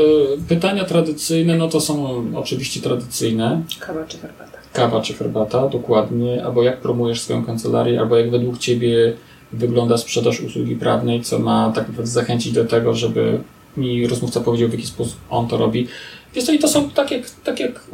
pytania 0.49 0.83
tradycyjne, 0.83 1.57
no 1.57 1.67
to 1.67 1.81
są 1.81 2.25
oczywiście 2.35 2.81
tradycyjne. 2.81 3.61
Kawa 3.79 4.05
czy 4.05 4.17
herbata? 4.17 4.53
kawa 4.73 5.01
czy 5.01 5.13
herbata, 5.13 5.67
dokładnie, 5.67 6.45
albo 6.45 6.63
jak 6.63 6.81
promujesz 6.81 7.21
swoją 7.21 7.45
kancelarię, 7.45 7.99
albo 7.99 8.17
jak 8.17 8.31
według 8.31 8.57
Ciebie 8.57 9.13
wygląda 9.51 9.97
sprzedaż 9.97 10.41
usługi 10.41 10.75
prawnej, 10.75 11.21
co 11.21 11.39
ma 11.39 11.71
tak 11.75 11.87
naprawdę 11.87 12.11
zachęcić 12.11 12.53
do 12.53 12.65
tego, 12.65 12.93
żeby 12.93 13.39
mi 13.77 14.07
rozmówca 14.07 14.41
powiedział, 14.41 14.69
w 14.69 14.71
jaki 14.71 14.87
sposób 14.87 15.19
on 15.29 15.47
to 15.47 15.57
robi. 15.57 15.87
Wiesz 16.35 16.45
co, 16.45 16.51
i 16.51 16.59
to 16.59 16.67
są 16.67 16.89
tak 16.89 17.11
jak, 17.11 17.29
tak 17.43 17.59
jak, 17.59 17.87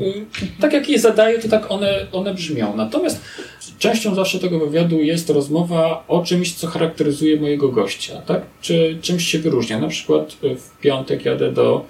tak 0.61 0.73
jak 0.73 0.89
je 0.89 0.99
zadaję, 0.99 1.39
to 1.39 1.49
tak 1.49 1.71
one, 1.71 2.07
one 2.11 2.33
brzmią. 2.33 2.75
Natomiast 2.75 3.21
częścią 3.79 4.15
zawsze 4.15 4.39
tego 4.39 4.59
wywiadu 4.59 5.01
jest 5.01 5.29
rozmowa 5.29 6.03
o 6.07 6.23
czymś, 6.23 6.53
co 6.53 6.67
charakteryzuje 6.67 7.41
mojego 7.41 7.69
gościa, 7.69 8.21
tak? 8.21 8.41
Czy 8.61 8.97
czymś 9.01 9.27
się 9.27 9.39
wyróżnia. 9.39 9.79
Na 9.79 9.87
przykład 9.87 10.33
w 10.33 10.79
piątek 10.81 11.25
jadę 11.25 11.51
do 11.51 11.85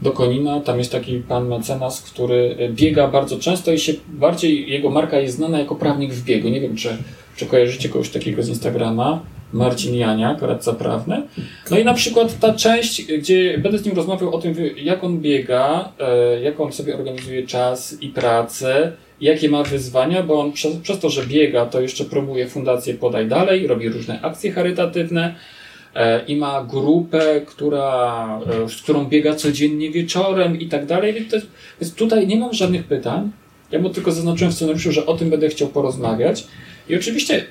do 0.00 0.12
Konina. 0.12 0.60
Tam 0.60 0.78
jest 0.78 0.92
taki 0.92 1.18
pan 1.18 1.48
mecenas, 1.48 2.02
który 2.02 2.56
biega 2.70 3.08
bardzo 3.08 3.38
często 3.38 3.72
i 3.72 3.78
się 3.78 3.92
bardziej 4.08 4.70
jego 4.70 4.90
marka 4.90 5.18
jest 5.18 5.36
znana 5.36 5.58
jako 5.58 5.74
prawnik 5.74 6.12
w 6.12 6.24
biegu. 6.24 6.48
Nie 6.48 6.60
wiem, 6.60 6.76
czy, 6.76 6.96
czy 7.36 7.46
kojarzycie 7.46 7.88
kogoś 7.88 8.08
takiego 8.08 8.42
z 8.42 8.48
Instagrama. 8.48 9.20
Marcin 9.56 9.94
Janiak, 9.94 10.42
radca 10.42 10.72
prawny. 10.72 11.22
No 11.70 11.78
i 11.78 11.84
na 11.84 11.94
przykład 11.94 12.38
ta 12.38 12.54
część, 12.54 13.02
gdzie 13.02 13.58
będę 13.58 13.78
z 13.78 13.84
nim 13.86 13.96
rozmawiał 13.96 14.34
o 14.34 14.38
tym, 14.38 14.54
jak 14.76 15.04
on 15.04 15.20
biega, 15.20 15.92
e, 15.98 16.40
jak 16.40 16.60
on 16.60 16.72
sobie 16.72 16.94
organizuje 16.94 17.46
czas 17.46 18.02
i 18.02 18.08
pracę, 18.08 18.92
jakie 19.20 19.48
ma 19.48 19.62
wyzwania, 19.62 20.22
bo 20.22 20.40
on 20.40 20.52
przez, 20.52 20.76
przez 20.76 20.98
to, 20.98 21.10
że 21.10 21.26
biega, 21.26 21.66
to 21.66 21.80
jeszcze 21.80 22.04
promuje 22.04 22.46
fundację 22.46 22.94
Podaj 22.94 23.28
Dalej, 23.28 23.66
robi 23.66 23.88
różne 23.88 24.22
akcje 24.22 24.52
charytatywne, 24.52 25.34
E, 25.96 26.24
i 26.24 26.36
ma 26.36 26.64
grupę, 26.64 27.40
która, 27.46 28.40
e, 28.64 28.68
z 28.68 28.82
którą 28.82 29.04
biega 29.04 29.34
codziennie 29.34 29.90
wieczorem 29.90 30.60
i 30.60 30.66
tak 30.66 30.86
dalej. 30.86 31.14
Więc, 31.80 31.94
tutaj 31.94 32.26
nie 32.26 32.36
mam 32.36 32.52
żadnych 32.52 32.84
pytań. 32.84 33.30
Ja 33.70 33.78
mu 33.78 33.90
tylko 33.90 34.12
zaznaczyłem 34.12 34.52
w 34.52 34.54
scenariuszu, 34.54 34.92
że 34.92 35.06
o 35.06 35.16
tym 35.16 35.30
będę 35.30 35.48
chciał 35.48 35.68
porozmawiać. 35.68 36.46
I 36.88 36.96
oczywiście 36.96 37.44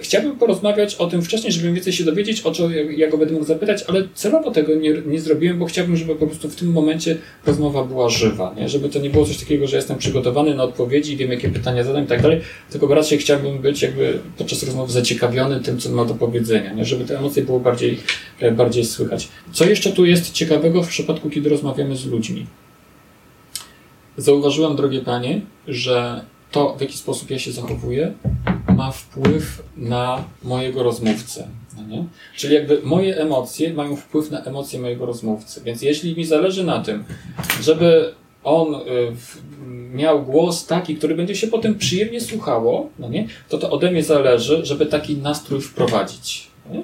chciałbym 0.00 0.36
porozmawiać 0.36 0.94
o 0.94 1.06
tym 1.06 1.22
wcześniej, 1.22 1.52
żeby 1.52 1.72
więcej 1.72 1.92
się 1.92 2.04
dowiedzieć, 2.04 2.42
o 2.46 2.50
co 2.50 2.70
ja 2.70 3.10
go 3.10 3.18
będę 3.18 3.34
mógł 3.34 3.46
zapytać, 3.46 3.84
ale 3.88 4.08
celowo 4.14 4.50
tego 4.50 4.74
nie, 4.74 4.92
nie 5.06 5.20
zrobiłem, 5.20 5.58
bo 5.58 5.66
chciałbym, 5.66 5.96
żeby 5.96 6.14
po 6.14 6.26
prostu 6.26 6.48
w 6.48 6.56
tym 6.56 6.72
momencie 6.72 7.16
rozmowa 7.46 7.84
była 7.84 8.08
żywa, 8.08 8.54
nie? 8.56 8.68
żeby 8.68 8.88
to 8.88 8.98
nie 8.98 9.10
było 9.10 9.26
coś 9.26 9.38
takiego, 9.38 9.66
że 9.66 9.76
jestem 9.76 9.98
przygotowany 9.98 10.54
na 10.54 10.62
odpowiedzi, 10.62 11.16
wiem 11.16 11.30
jakie 11.30 11.48
pytania 11.48 11.84
zadam 11.84 12.04
i 12.04 12.06
tak 12.06 12.22
dalej, 12.22 12.40
tylko 12.70 12.94
raczej 12.94 13.18
chciałbym 13.18 13.58
być 13.58 13.82
jakby 13.82 14.18
podczas 14.38 14.62
rozmowy 14.62 14.92
zaciekawiony 14.92 15.60
tym, 15.60 15.78
co 15.78 15.90
ma 15.90 16.04
do 16.04 16.14
powiedzenia, 16.14 16.72
nie? 16.72 16.84
żeby 16.84 17.04
te 17.04 17.18
emocje 17.18 17.42
było 17.42 17.60
bardziej, 17.60 17.98
e, 18.40 18.50
bardziej 18.50 18.84
słychać. 18.84 19.28
Co 19.52 19.64
jeszcze 19.64 19.92
tu 19.92 20.04
jest 20.04 20.32
ciekawego 20.32 20.82
w 20.82 20.88
przypadku, 20.88 21.30
kiedy 21.30 21.48
rozmawiamy 21.48 21.96
z 21.96 22.06
ludźmi? 22.06 22.46
Zauważyłem, 24.16 24.76
drogie 24.76 25.00
panie, 25.00 25.40
że 25.68 26.24
to, 26.50 26.76
w 26.78 26.80
jaki 26.80 26.98
sposób 26.98 27.30
ja 27.30 27.38
się 27.38 27.52
zachowuję, 27.52 28.12
ma 28.76 28.90
wpływ 28.90 29.62
na 29.76 30.24
mojego 30.42 30.82
rozmówcę. 30.82 31.48
No? 31.88 32.04
Czyli 32.36 32.54
jakby 32.54 32.80
moje 32.84 33.16
emocje 33.16 33.74
mają 33.74 33.96
wpływ 33.96 34.30
na 34.30 34.44
emocje 34.44 34.80
mojego 34.80 35.06
rozmówcy. 35.06 35.60
Więc 35.64 35.82
jeśli 35.82 36.16
mi 36.16 36.24
zależy 36.24 36.64
na 36.64 36.82
tym, 36.82 37.04
żeby 37.62 38.14
on 38.44 38.74
y, 38.74 38.80
miał 39.94 40.22
głos 40.22 40.66
taki, 40.66 40.96
który 40.96 41.14
będzie 41.14 41.36
się 41.36 41.46
potem 41.46 41.74
przyjemnie 41.74 42.20
słuchało, 42.20 42.88
no 42.98 43.08
nie? 43.08 43.28
to 43.48 43.58
to 43.58 43.70
ode 43.70 43.90
mnie 43.90 44.02
zależy, 44.02 44.64
żeby 44.64 44.86
taki 44.86 45.16
nastrój 45.16 45.60
wprowadzić. 45.60 46.48
No? 46.72 46.82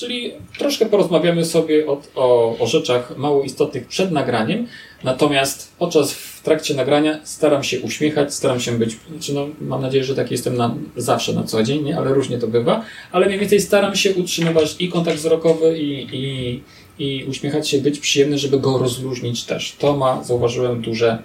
Czyli 0.00 0.32
troszkę 0.58 0.86
porozmawiamy 0.86 1.44
sobie 1.44 1.86
o, 1.86 2.02
o, 2.14 2.58
o 2.58 2.66
rzeczach 2.66 3.16
mało 3.16 3.42
istotnych 3.42 3.86
przed 3.86 4.12
nagraniem, 4.12 4.66
natomiast 5.04 5.72
podczas 5.78 6.12
w 6.12 6.42
trakcie 6.42 6.74
nagrania 6.74 7.20
staram 7.24 7.64
się 7.64 7.80
uśmiechać, 7.80 8.34
staram 8.34 8.60
się 8.60 8.72
być, 8.72 8.96
znaczy 9.10 9.34
no, 9.34 9.48
mam 9.60 9.82
nadzieję, 9.82 10.04
że 10.04 10.14
tak 10.14 10.30
jestem 10.30 10.56
na, 10.56 10.74
zawsze 10.96 11.32
na 11.32 11.42
co 11.42 11.62
dzień, 11.62 11.84
nie? 11.84 11.98
ale 11.98 12.14
różnie 12.14 12.38
to 12.38 12.48
bywa, 12.48 12.84
ale 13.12 13.26
mniej 13.26 13.38
więcej 13.38 13.60
staram 13.60 13.96
się 13.96 14.14
utrzymywać 14.14 14.76
i 14.78 14.88
kontakt 14.88 15.16
wzrokowy 15.16 15.78
i, 15.78 16.16
i, 16.16 16.62
i 16.98 17.24
uśmiechać 17.24 17.68
się, 17.68 17.78
być 17.78 17.98
przyjemny, 17.98 18.38
żeby 18.38 18.60
go 18.60 18.78
rozluźnić 18.78 19.44
też. 19.44 19.76
To 19.78 19.96
ma, 19.96 20.24
zauważyłem, 20.24 20.82
duże, 20.82 21.22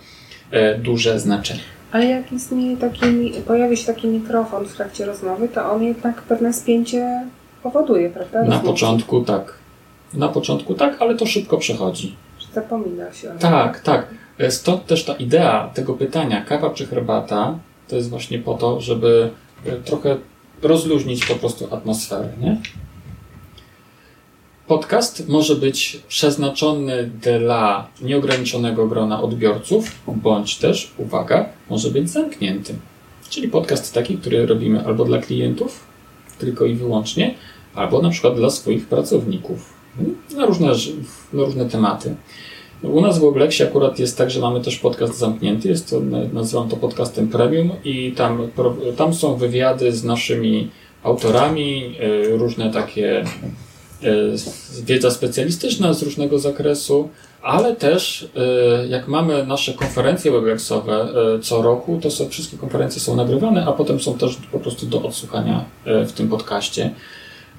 e, 0.52 0.78
duże 0.80 1.20
znaczenie. 1.20 1.60
Ale 1.92 2.06
jak 2.06 2.32
istnieje 2.32 2.78
taki, 2.78 3.06
pojawi 3.48 3.78
się 3.78 3.86
taki 3.86 4.08
mikrofon 4.08 4.66
w 4.66 4.76
trakcie 4.76 5.06
rozmowy, 5.06 5.50
to 5.50 5.72
on 5.72 5.84
jednak 5.84 6.22
pewne 6.22 6.54
spięcie 6.54 7.26
powoduje, 7.66 8.10
prawda? 8.10 8.44
Na 8.44 8.60
początku 8.60 9.22
tak. 9.22 9.54
Na 10.14 10.28
początku 10.28 10.74
tak, 10.74 11.02
ale 11.02 11.16
to 11.16 11.26
szybko 11.26 11.58
przechodzi. 11.58 12.16
Zapomina 12.54 13.14
się. 13.14 13.32
Tak, 13.40 13.80
tak. 13.80 14.08
Stąd 14.50 14.86
też 14.86 15.06
ta 15.06 15.14
idea 15.14 15.70
tego 15.74 15.94
pytania, 15.94 16.46
kawa 16.46 16.70
czy 16.70 16.86
herbata, 16.88 17.60
to 17.88 17.96
jest 17.96 18.10
właśnie 18.10 18.40
po 18.40 18.54
to, 18.54 18.82
żeby 18.82 19.30
e, 19.66 19.72
trochę 19.72 20.18
rozluźnić 20.62 21.26
po 21.26 21.36
prostu 21.36 21.68
atmosferę, 21.76 22.30
nie? 22.42 22.58
Podcast 24.68 25.28
może 25.28 25.56
być 25.56 26.00
przeznaczony 26.08 27.10
dla 27.22 27.88
nieograniczonego 28.02 28.88
grona 28.88 29.22
odbiorców, 29.22 29.92
bądź 30.08 30.58
też, 30.58 30.94
uwaga, 30.98 31.50
może 31.70 31.92
być 31.92 32.10
zamknięty. 32.10 32.76
Czyli 33.30 33.48
podcast 33.48 33.94
taki, 33.94 34.18
który 34.18 34.46
robimy 34.46 34.86
albo 34.86 35.06
dla 35.06 35.18
klientów, 35.18 35.84
tylko 36.38 36.66
i 36.66 36.76
wyłącznie, 36.76 37.36
albo 37.76 38.02
na 38.02 38.10
przykład 38.10 38.36
dla 38.36 38.50
swoich 38.50 38.88
pracowników 38.88 39.74
na 40.38 40.46
różne, 40.46 40.68
na 41.34 41.44
różne 41.44 41.66
tematy. 41.66 42.16
U 42.84 43.02
nas 43.02 43.20
w 43.20 43.24
Obleksie 43.24 43.64
akurat 43.64 44.00
jest 44.00 44.18
tak, 44.18 44.32
że 44.32 44.40
mamy 44.40 44.62
też 44.62 44.78
podcast 44.80 45.18
zamknięty, 45.18 45.68
jest 45.70 45.90
to, 45.90 46.00
nazywam 46.34 46.70
to 46.70 46.78
podcastem 46.78 47.28
premium 47.28 47.72
i 47.84 48.12
tam, 48.12 48.48
tam 48.98 49.14
są 49.14 49.36
wywiady 49.36 49.92
z 49.92 50.04
naszymi 50.04 50.70
autorami, 51.04 51.96
e, 52.00 52.38
różne 52.38 52.72
takie 52.72 53.22
e, 53.22 53.26
wiedza 54.84 55.12
specjalistyczna 55.12 55.94
z 55.94 56.04
różnego 56.04 56.40
zakresu, 56.40 57.10
ale 57.42 57.76
też 57.76 58.30
e, 58.36 58.88
jak 58.88 59.08
mamy 59.08 59.46
nasze 59.46 59.74
konferencje 59.74 60.32
webleksowe 60.32 61.08
co 61.42 61.62
roku, 61.62 62.00
to 62.04 62.30
wszystkie 62.30 62.58
konferencje 62.58 63.02
są 63.02 63.16
nagrywane, 63.16 63.66
a 63.66 63.72
potem 63.72 64.00
są 64.00 64.18
też 64.18 64.38
po 64.52 64.60
prostu 64.60 64.86
do 64.86 65.04
odsłuchania 65.04 65.66
w 65.86 66.12
tym 66.12 66.28
podcaście. 66.28 66.92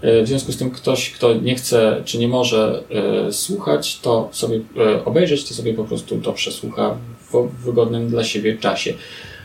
E, 0.02 0.22
w 0.22 0.28
związku 0.28 0.52
z 0.52 0.56
tym 0.56 0.70
ktoś, 0.70 1.10
kto 1.10 1.34
nie 1.34 1.54
chce 1.54 2.02
czy 2.04 2.18
nie 2.18 2.28
może 2.28 2.82
e, 3.28 3.32
słuchać, 3.32 3.98
to 4.00 4.28
sobie 4.32 4.60
e, 4.76 5.04
obejrzeć, 5.04 5.48
to 5.48 5.54
sobie 5.54 5.74
po 5.74 5.84
prostu 5.84 6.20
to 6.20 6.32
przesłucha 6.32 6.96
w 7.32 7.64
wygodnym 7.64 8.08
dla 8.08 8.24
siebie 8.24 8.58
czasie. 8.58 8.94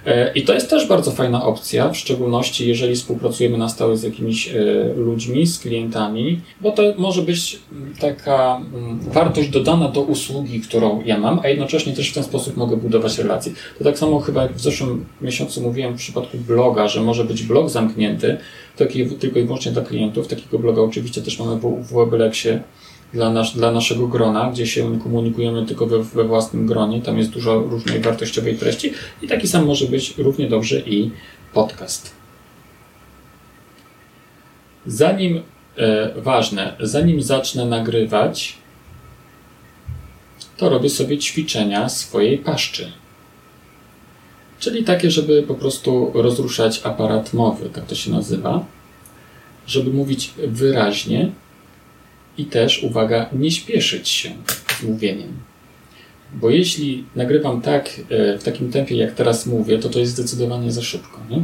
E, 0.05 0.31
I 0.35 0.41
to 0.41 0.53
jest 0.53 0.69
też 0.69 0.87
bardzo 0.87 1.11
fajna 1.11 1.45
opcja, 1.45 1.89
w 1.89 1.97
szczególności 1.97 2.67
jeżeli 2.67 2.95
współpracujemy 2.95 3.57
na 3.57 3.69
stałe 3.69 3.97
z 3.97 4.03
jakimiś 4.03 4.47
e, 4.47 4.53
ludźmi, 4.95 5.47
z 5.47 5.59
klientami, 5.59 6.41
bo 6.61 6.71
to 6.71 6.83
może 6.97 7.21
być 7.21 7.59
taka 7.99 8.61
mm, 8.73 8.99
wartość 8.99 9.49
dodana 9.49 9.87
do 9.87 10.01
usługi, 10.01 10.61
którą 10.61 11.01
ja 11.05 11.17
mam, 11.17 11.39
a 11.43 11.47
jednocześnie 11.47 11.93
też 11.93 12.09
w 12.09 12.13
ten 12.13 12.23
sposób 12.23 12.57
mogę 12.57 12.77
budować 12.77 13.17
relacje. 13.17 13.51
To 13.77 13.83
tak 13.83 13.99
samo 13.99 14.19
chyba 14.19 14.43
jak 14.43 14.55
w 14.55 14.61
zeszłym 14.61 15.05
miesiącu 15.21 15.61
mówiłem 15.61 15.93
w 15.93 15.97
przypadku 15.97 16.37
bloga, 16.37 16.87
że 16.87 17.01
może 17.01 17.23
być 17.23 17.43
blog 17.43 17.69
zamknięty, 17.69 18.37
taki, 18.77 19.05
tylko 19.05 19.39
i 19.39 19.43
wyłącznie 19.43 19.71
dla 19.71 19.81
klientów. 19.81 20.27
Takiego 20.27 20.59
bloga 20.59 20.81
oczywiście 20.81 21.21
też 21.21 21.39
mamy 21.39 21.55
w 21.55 21.93
Webelexie 21.93 22.59
dla, 23.13 23.29
nas, 23.29 23.55
dla 23.55 23.71
naszego 23.71 24.07
grona, 24.07 24.51
gdzie 24.51 24.67
się 24.67 24.99
komunikujemy 24.99 25.65
tylko 25.65 25.85
we, 25.85 26.03
we 26.03 26.23
własnym 26.23 26.67
gronie. 26.67 27.01
Tam 27.01 27.17
jest 27.17 27.29
dużo 27.29 27.59
różnej 27.59 27.99
wartościowej 27.99 28.57
treści 28.57 28.93
i 29.21 29.27
taki 29.27 29.47
sam 29.47 29.65
może 29.65 29.85
być 29.85 30.17
równie 30.17 30.49
dobrze 30.49 30.79
i 30.79 31.11
podcast. 31.53 32.11
Zanim, 34.85 35.41
e, 35.77 36.21
ważne, 36.21 36.75
zanim 36.79 37.21
zacznę 37.21 37.65
nagrywać, 37.65 38.57
to 40.57 40.69
robię 40.69 40.89
sobie 40.89 41.17
ćwiczenia 41.17 41.89
swojej 41.89 42.37
paszczy. 42.37 42.91
Czyli 44.59 44.83
takie, 44.83 45.11
żeby 45.11 45.43
po 45.43 45.55
prostu 45.55 46.11
rozruszać 46.13 46.81
aparat 46.83 47.33
mowy, 47.33 47.69
tak 47.69 47.85
to 47.85 47.95
się 47.95 48.11
nazywa, 48.11 48.65
żeby 49.67 49.93
mówić 49.93 50.33
wyraźnie 50.47 51.31
i 52.37 52.45
też, 52.45 52.83
uwaga, 52.83 53.29
nie 53.33 53.51
śpieszyć 53.51 54.09
się 54.09 54.29
z 54.79 54.83
mówieniem. 54.83 55.33
Bo 56.33 56.49
jeśli 56.49 57.05
nagrywam 57.15 57.61
tak, 57.61 57.89
e, 58.09 58.37
w 58.37 58.43
takim 58.43 58.71
tempie, 58.71 58.95
jak 58.95 59.11
teraz 59.13 59.45
mówię, 59.45 59.79
to 59.79 59.89
to 59.89 59.99
jest 59.99 60.11
zdecydowanie 60.11 60.71
za 60.71 60.81
szybko. 60.81 61.19
Nie? 61.29 61.41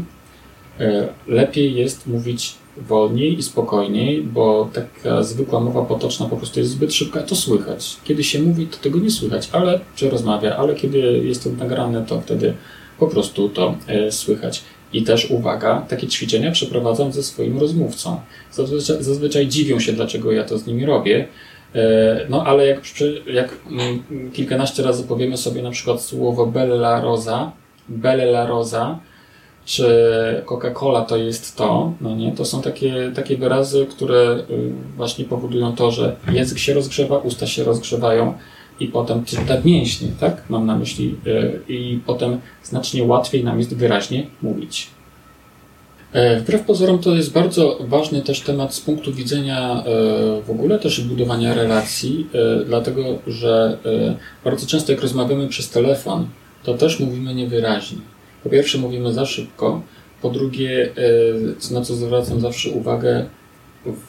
E, 0.85 1.07
lepiej 1.27 1.75
jest 1.75 2.07
mówić 2.07 2.55
wolniej 2.77 3.39
i 3.39 3.43
spokojniej, 3.43 4.23
bo 4.23 4.69
taka 4.73 5.23
zwykła 5.23 5.59
mowa 5.59 5.85
potoczna 5.85 6.25
po 6.25 6.37
prostu 6.37 6.59
jest 6.59 6.71
zbyt 6.71 6.93
szybka, 6.93 7.23
to 7.23 7.35
słychać. 7.35 7.97
Kiedy 8.03 8.23
się 8.23 8.41
mówi, 8.41 8.67
to 8.67 8.77
tego 8.77 8.99
nie 8.99 9.11
słychać, 9.11 9.49
ale 9.51 9.79
czy 9.95 10.09
rozmawia, 10.09 10.57
ale 10.57 10.75
kiedy 10.75 10.97
jest 10.99 11.43
to 11.43 11.49
nagrane, 11.49 12.05
to 12.05 12.21
wtedy 12.21 12.53
po 12.99 13.07
prostu 13.07 13.49
to 13.49 13.75
e, 13.87 14.11
słychać. 14.11 14.63
I 14.93 15.03
też 15.03 15.31
uwaga, 15.31 15.85
takie 15.89 16.07
ćwiczenia 16.07 16.51
przeprowadzam 16.51 17.11
ze 17.11 17.23
swoim 17.23 17.59
rozmówcą. 17.59 18.19
Zazwyczaj, 18.51 19.03
zazwyczaj 19.03 19.47
dziwią 19.47 19.79
się, 19.79 19.93
dlaczego 19.93 20.31
ja 20.31 20.43
to 20.43 20.57
z 20.57 20.67
nimi 20.67 20.85
robię. 20.85 21.27
E, 21.75 22.25
no 22.29 22.43
ale 22.45 22.67
jak, 22.67 22.81
jak 23.33 23.57
mm, 23.71 24.31
kilkanaście 24.31 24.83
razy 24.83 25.03
powiemy 25.03 25.37
sobie 25.37 25.61
na 25.61 25.71
przykład 25.71 26.01
słowo 26.01 26.45
Bella 26.45 27.01
Rosa, 27.01 27.51
Bella 27.89 28.47
Rosa, 28.47 28.99
czy 29.65 29.87
Coca-Cola 30.45 31.05
to 31.05 31.17
jest 31.17 31.55
to, 31.55 31.93
no 32.01 32.15
nie, 32.15 32.31
to 32.31 32.45
są 32.45 32.61
takie, 32.61 33.11
takie 33.15 33.37
wyrazy, 33.37 33.85
które 33.85 34.43
y, 34.49 34.71
właśnie 34.97 35.25
powodują 35.25 35.75
to, 35.75 35.91
że 35.91 36.15
język 36.31 36.59
się 36.59 36.73
rozgrzewa, 36.73 37.17
usta 37.17 37.47
się 37.47 37.63
rozgrzewają, 37.63 38.33
i 38.79 38.87
potem 38.87 39.23
te 39.47 39.61
mięśnie, 39.65 40.07
tak? 40.19 40.43
Mam 40.49 40.65
na 40.65 40.77
myśli, 40.77 41.15
yy, 41.25 41.61
i 41.69 41.99
potem 42.05 42.39
znacznie 42.63 43.03
łatwiej 43.03 43.43
nam 43.43 43.59
jest 43.59 43.75
wyraźnie 43.75 44.27
mówić. 44.41 44.89
E, 46.11 46.39
wbrew 46.39 46.61
pozorom 46.61 46.99
to 46.99 47.15
jest 47.15 47.31
bardzo 47.31 47.77
ważny 47.79 48.21
też 48.21 48.41
temat 48.41 48.73
z 48.73 48.81
punktu 48.81 49.13
widzenia 49.13 49.83
e, 49.83 49.83
w 50.41 50.49
ogóle 50.49 50.79
też 50.79 51.01
budowania 51.01 51.53
relacji, 51.53 52.27
e, 52.33 52.65
dlatego 52.65 53.03
że 53.27 53.77
bardzo 54.43 54.67
często 54.67 54.91
jak 54.91 55.01
rozmawiamy 55.01 55.47
przez 55.47 55.69
telefon, 55.69 56.27
to 56.63 56.73
też 56.73 56.99
mówimy 56.99 57.35
niewyraźnie. 57.35 57.97
Po 58.43 58.49
pierwsze 58.49 58.77
mówimy 58.77 59.13
za 59.13 59.25
szybko, 59.25 59.81
po 60.21 60.29
drugie, 60.29 60.89
na 61.71 61.81
co 61.81 61.95
zwracam 61.95 62.41
zawsze 62.41 62.69
uwagę, 62.69 63.25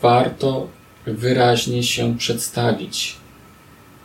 warto 0.02 0.66
wyraźnie 1.06 1.82
się 1.82 2.18
przedstawić 2.18 3.16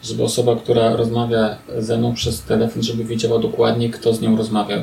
żeby 0.03 0.23
osoba, 0.23 0.55
która 0.55 0.95
rozmawia 0.95 1.57
ze 1.77 1.97
mną 1.97 2.13
przez 2.13 2.41
telefon, 2.41 2.83
żeby 2.83 3.03
wiedziała 3.03 3.39
dokładnie, 3.39 3.89
kto 3.89 4.13
z 4.13 4.21
nią 4.21 4.37
rozmawiał. 4.37 4.79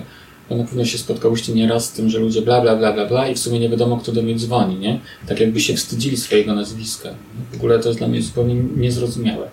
Bo 0.51 0.57
na 0.57 0.65
pewno 0.65 0.85
się 0.85 0.99
spotkałyście 0.99 1.53
nieraz 1.53 1.85
z 1.85 1.93
tym, 1.93 2.11
że 2.11 2.19
ludzie 2.19 2.43
bla, 2.43 2.61
bla, 2.61 2.77
bla, 2.77 2.93
bla, 2.93 3.07
bla 3.07 3.29
i 3.29 3.35
w 3.35 3.39
sumie 3.39 3.61
nie 3.61 3.69
wiadomo, 3.69 3.97
kto 3.97 4.13
do 4.13 4.23
mnie 4.23 4.35
dzwoni, 4.35 4.77
nie? 4.77 5.01
Tak 5.29 5.41
jakby 5.41 5.61
się 5.61 5.75
wstydzili 5.75 6.17
swojego 6.17 6.55
nazwiska. 6.55 7.09
W 7.53 7.57
ogóle 7.57 7.79
to 7.79 7.89
jest 7.89 7.99
dla 7.99 8.09
mnie 8.09 8.23
zupełnie 8.23 8.55
niezrozumiałe. 8.55 9.51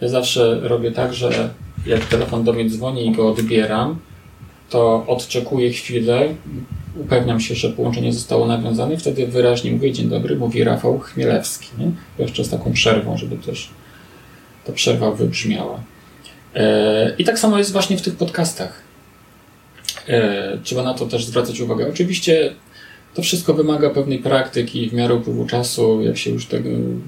Ja 0.00 0.08
zawsze 0.08 0.60
robię 0.60 0.90
tak, 0.90 1.14
że 1.14 1.50
jak 1.86 2.04
telefon 2.04 2.44
do 2.44 2.52
mnie 2.52 2.70
dzwoni 2.70 3.06
i 3.06 3.12
go 3.12 3.28
odbieram, 3.28 3.98
to 4.70 5.04
odczekuję 5.06 5.70
chwilę, 5.70 6.34
upewniam 6.96 7.40
się, 7.40 7.54
że 7.54 7.68
połączenie 7.68 8.12
zostało 8.12 8.46
nawiązane 8.46 8.94
i 8.94 8.96
wtedy 8.96 9.26
wyraźnie 9.26 9.72
mówię 9.72 9.92
dzień 9.92 10.08
dobry, 10.08 10.36
mówi 10.36 10.64
Rafał 10.64 10.98
Chmielewski, 10.98 11.68
nie? 11.78 11.90
Jeszcze 12.18 12.44
z 12.44 12.48
taką 12.48 12.72
przerwą, 12.72 13.16
żeby 13.16 13.36
też 13.36 13.70
ta 14.64 14.72
przerwa 14.72 15.10
wybrzmiała. 15.10 15.80
E, 16.54 17.14
I 17.18 17.24
tak 17.24 17.38
samo 17.38 17.58
jest 17.58 17.72
właśnie 17.72 17.96
w 17.96 18.02
tych 18.02 18.16
podcastach. 18.16 18.82
E, 20.08 20.58
trzeba 20.62 20.82
na 20.82 20.94
to 20.94 21.06
też 21.06 21.24
zwracać 21.24 21.60
uwagę. 21.60 21.88
Oczywiście 21.88 22.54
to 23.14 23.22
wszystko 23.22 23.54
wymaga 23.54 23.90
pewnej 23.90 24.18
praktyki 24.18 24.90
w 24.90 24.92
miarę 24.92 25.14
upływu 25.14 25.46
czasu, 25.46 26.02
jak 26.02 26.18
się 26.18 26.30
już 26.30 26.46
ten, 26.46 27.00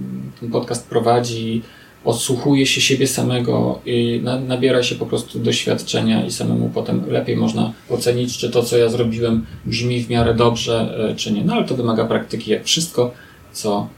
podcast 0.52 0.88
prowadzi, 0.88 1.62
odsłuchuje 2.04 2.66
się 2.66 2.80
siebie 2.80 3.06
samego 3.06 3.80
i 3.86 4.20
na, 4.24 4.40
nabiera 4.40 4.82
się 4.82 4.94
po 4.94 5.06
prostu 5.06 5.38
doświadczenia 5.38 6.26
i 6.26 6.30
samemu 6.30 6.70
potem 6.74 7.10
lepiej 7.10 7.36
można 7.36 7.72
ocenić, 7.90 8.38
czy 8.38 8.50
to, 8.50 8.62
co 8.62 8.78
ja 8.78 8.88
zrobiłem, 8.88 9.46
brzmi 9.66 10.00
w 10.00 10.10
miarę 10.10 10.34
dobrze, 10.34 11.08
e, 11.10 11.14
czy 11.16 11.32
nie. 11.32 11.44
No 11.44 11.54
ale 11.54 11.64
to 11.64 11.74
wymaga 11.74 12.04
praktyki, 12.04 12.50
jak 12.50 12.64
wszystko, 12.64 13.14
co, 13.52 13.88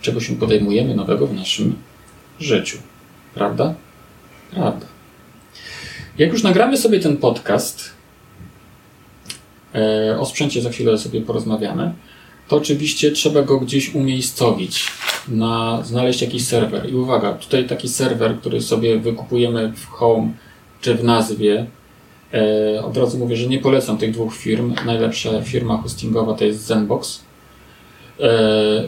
czego 0.00 0.20
się 0.20 0.36
podejmujemy 0.36 0.94
nowego 0.94 1.26
w 1.26 1.34
naszym 1.34 1.74
życiu. 2.40 2.78
Prawda? 3.34 3.74
Prawda. 4.50 4.86
Jak 6.18 6.32
już 6.32 6.42
nagramy 6.42 6.76
sobie 6.76 7.00
ten 7.00 7.16
podcast, 7.16 7.90
e, 9.74 10.18
o 10.20 10.26
sprzęcie 10.26 10.62
za 10.62 10.70
chwilę 10.70 10.98
sobie 10.98 11.20
porozmawiamy, 11.20 11.92
to 12.48 12.56
oczywiście 12.56 13.10
trzeba 13.10 13.42
go 13.42 13.60
gdzieś 13.60 13.94
umiejscowić, 13.94 14.86
na, 15.28 15.82
znaleźć 15.82 16.22
jakiś 16.22 16.46
serwer. 16.46 16.90
I 16.90 16.94
uwaga, 16.94 17.32
tutaj 17.32 17.66
taki 17.66 17.88
serwer, 17.88 18.38
który 18.40 18.60
sobie 18.60 18.98
wykupujemy 18.98 19.72
w 19.76 19.86
Home 19.86 20.32
czy 20.80 20.94
w 20.94 21.04
nazwie, 21.04 21.66
e, 22.34 22.84
od 22.84 22.96
razu 22.96 23.18
mówię, 23.18 23.36
że 23.36 23.46
nie 23.46 23.58
polecam 23.58 23.98
tych 23.98 24.12
dwóch 24.12 24.36
firm. 24.36 24.74
Najlepsza 24.86 25.42
firma 25.42 25.76
hostingowa 25.76 26.34
to 26.34 26.44
jest 26.44 26.66
Zenbox 26.66 27.22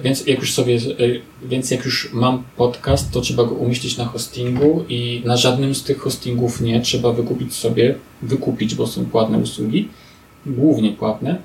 więc 0.03 0.27
jak 0.27 0.39
już 0.39 0.53
sobie, 0.53 0.75
e, 0.75 1.49
więc 1.49 1.71
jak 1.71 1.85
już 1.85 2.13
mam 2.13 2.43
podcast, 2.57 3.13
to 3.13 3.21
trzeba 3.21 3.45
go 3.45 3.55
umieścić 3.55 3.97
na 3.97 4.05
hostingu 4.05 4.85
i 4.89 5.23
na 5.25 5.37
żadnym 5.37 5.75
z 5.75 5.83
tych 5.83 5.99
hostingów 5.99 6.61
nie 6.61 6.81
trzeba 6.81 7.13
wykupić 7.13 7.55
sobie, 7.55 7.95
wykupić, 8.23 8.75
bo 8.75 8.87
są 8.87 9.05
płatne 9.05 9.39
usługi, 9.39 9.89
głównie 10.47 10.93
płatne, 10.93 11.37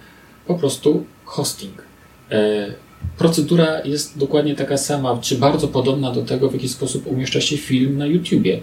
po 0.47 0.55
prostu 0.55 1.05
hosting. 1.25 1.83
E, 2.31 2.73
procedura 3.17 3.81
jest 3.85 4.17
dokładnie 4.17 4.55
taka 4.55 4.77
sama, 4.77 5.17
czy 5.21 5.35
bardzo 5.35 5.67
podobna 5.67 6.11
do 6.11 6.21
tego, 6.21 6.49
w 6.49 6.53
jaki 6.53 6.69
sposób 6.69 7.07
umieszcza 7.07 7.41
się 7.41 7.57
film 7.57 7.97
na 7.97 8.05
YouTubie. 8.05 8.59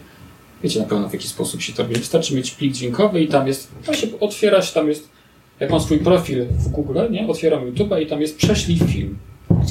Wiecie 0.62 0.81
na 0.81 0.87
pewno 0.87 1.09
w 1.09 1.12
jaki 1.12 1.29
sposób 1.29 1.62
się 1.62 1.72
to 1.72 1.83
robi. 1.83 1.94
Wystarczy 1.94 2.35
mieć 2.35 2.50
plik 2.50 2.72
dźwiękowy 2.72 3.22
i 3.22 3.29
tam 3.29 3.46
jest, 3.46 3.68
to 3.87 3.94
się 3.94 4.07
otwiera 4.20 4.62
się, 4.62 4.74
tam 4.74 4.88
jest 4.88 5.15
jak 5.61 5.71
mam 5.71 5.81
swój 5.81 5.99
profil 5.99 6.47
w 6.47 6.69
Google, 6.69 6.99
nie? 7.11 7.29
otwieram 7.29 7.73
YouTube'a 7.73 8.03
i 8.03 8.07
tam 8.07 8.21
jest 8.21 8.37
prześlij 8.37 8.79
film. 8.79 9.19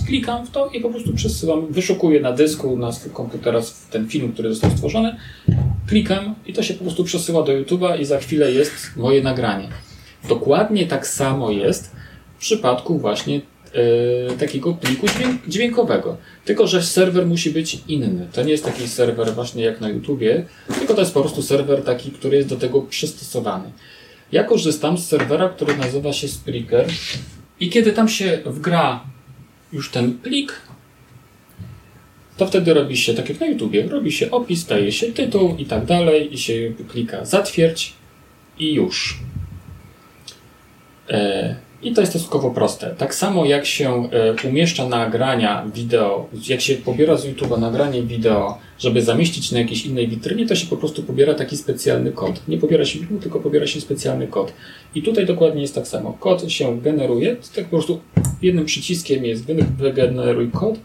Klikam 0.08 0.46
w 0.46 0.52
to 0.52 0.70
i 0.70 0.82
po 0.82 0.90
prostu 0.90 1.14
przesyłam, 1.14 1.68
wyszukuję 1.74 2.20
na 2.20 2.32
dysku, 2.32 2.78
na 2.78 2.92
swój 2.92 3.12
komputer 3.12 3.56
ten 3.92 4.08
film, 4.08 4.34
który 4.34 4.50
został 4.50 4.72
stworzony, 4.72 5.16
klikam 5.88 6.36
i 6.46 6.54
to 6.54 6.64
się 6.64 6.74
po 6.74 6.84
prostu 6.84 7.04
przesyła 7.04 7.44
do 7.44 7.52
YouTube'a 7.52 8.00
i 8.00 8.06
za 8.06 8.18
chwilę 8.18 8.52
jest 8.52 8.74
moje 8.98 9.24
nagranie. 9.24 9.70
Dokładnie 10.30 10.86
tak 10.86 11.08
samo 11.08 11.52
jest 11.52 11.92
w 12.38 12.40
przypadku 12.40 12.98
właśnie 13.00 13.36
yy, 13.36 14.38
takiego 14.40 14.74
pliku 14.74 15.08
dźwięk 15.08 15.48
dźwiękowego. 15.48 16.18
Tylko, 16.46 16.68
że 16.68 16.84
serwer 16.84 17.26
musi 17.26 17.52
być 17.52 17.82
inny. 17.88 18.28
To 18.34 18.44
nie 18.44 18.52
jest 18.52 18.66
taki 18.66 18.88
serwer 18.88 19.34
właśnie 19.34 19.64
jak 19.64 19.82
na 19.82 19.90
YouTubie, 19.90 20.46
tylko 20.80 20.94
to 20.94 21.02
jest 21.02 21.14
po 21.14 21.22
prostu 21.22 21.42
serwer 21.42 21.84
taki, 21.84 22.12
który 22.12 22.38
jest 22.38 22.50
do 22.50 22.56
tego 22.56 22.82
przystosowany. 22.82 23.72
Ja 24.36 24.44
korzystam 24.44 24.98
z 24.98 25.08
serwera, 25.08 25.50
który 25.50 25.78
nazywa 25.78 26.14
się 26.14 26.28
Spreaker 26.28 26.88
i 27.60 27.70
kiedy 27.70 27.94
tam 27.94 28.10
się 28.10 28.42
wgra 28.46 29.04
już 29.74 29.92
ten 29.92 30.14
plik, 30.14 30.62
to 32.38 32.48
wtedy 32.48 32.74
robi 32.74 32.98
się, 32.98 33.14
tak 33.14 33.30
jak 33.30 33.40
na 33.40 33.48
YouTubie, 33.48 33.88
robi 33.88 34.12
się 34.12 34.32
opis, 34.32 34.66
daje 34.66 34.92
się 34.92 35.14
tytuł 35.14 35.56
i 35.58 35.66
tak 35.66 35.86
dalej 35.86 36.34
i 36.34 36.38
się 36.38 36.74
klika 36.88 37.26
zatwierdź 37.26 37.94
i 38.60 38.74
już. 38.74 39.20
E, 41.10 41.56
I 41.86 41.94
to 41.94 42.02
jest 42.02 42.14
stosunkowo 42.14 42.52
proste. 42.52 42.96
Tak 42.98 43.16
samo 43.16 43.46
jak 43.46 43.66
się 43.66 44.10
e, 44.44 44.48
umieszcza 44.50 44.90
nagrania 44.90 45.66
wideo, 45.74 46.30
jak 46.48 46.62
się 46.62 46.76
pobiera 46.76 47.18
z 47.18 47.26
YouTube'a 47.26 47.60
nagranie 47.60 48.04
wideo, 48.04 48.58
żeby 48.80 49.02
zamieścić 49.02 49.52
na 49.52 49.60
jakiejś 49.60 49.86
innej 49.86 50.08
witrynie, 50.08 50.46
to 50.48 50.56
się 50.56 50.68
po 50.68 50.78
prostu 50.78 51.04
pobiera 51.04 51.34
taki 51.34 51.58
specjalny 51.58 52.12
kod. 52.12 52.48
Nie 52.48 52.58
pobiera 52.58 52.86
się 52.86 53.00
wideo, 53.00 53.20
tylko 53.20 53.40
pobiera 53.40 53.68
się 53.68 53.82
specjalny 53.82 54.28
kod. 54.28 54.54
I 54.96 55.02
tutaj 55.02 55.26
dokładnie 55.26 55.62
jest 55.62 55.76
tak 55.76 55.88
samo. 55.88 56.18
Kod 56.20 56.52
się 56.52 56.82
generuje, 56.82 57.36
tak 57.56 57.64
po 57.64 57.70
prostu 57.70 58.00
jednym 58.42 58.66
przyciskiem 58.66 59.26
jest 59.26 59.46
wygeneruj 59.78 60.52
kod 60.52 60.76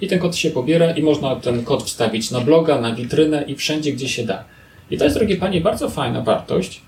i 0.00 0.08
ten 0.08 0.18
kod 0.18 0.36
się 0.36 0.50
pobiera 0.50 0.90
i 0.90 1.02
można 1.02 1.36
ten 1.36 1.64
kod 1.64 1.82
wstawić 1.82 2.30
na 2.30 2.40
bloga, 2.40 2.80
na 2.80 2.94
witrynę 2.94 3.44
i 3.46 3.54
wszędzie, 3.54 3.92
gdzie 3.92 4.08
się 4.08 4.24
da. 4.24 4.44
I 4.90 4.98
to 4.98 5.04
jest, 5.04 5.16
drogie 5.16 5.36
Panie, 5.36 5.60
bardzo 5.60 5.90
fajna 5.90 6.20
wartość. 6.22 6.80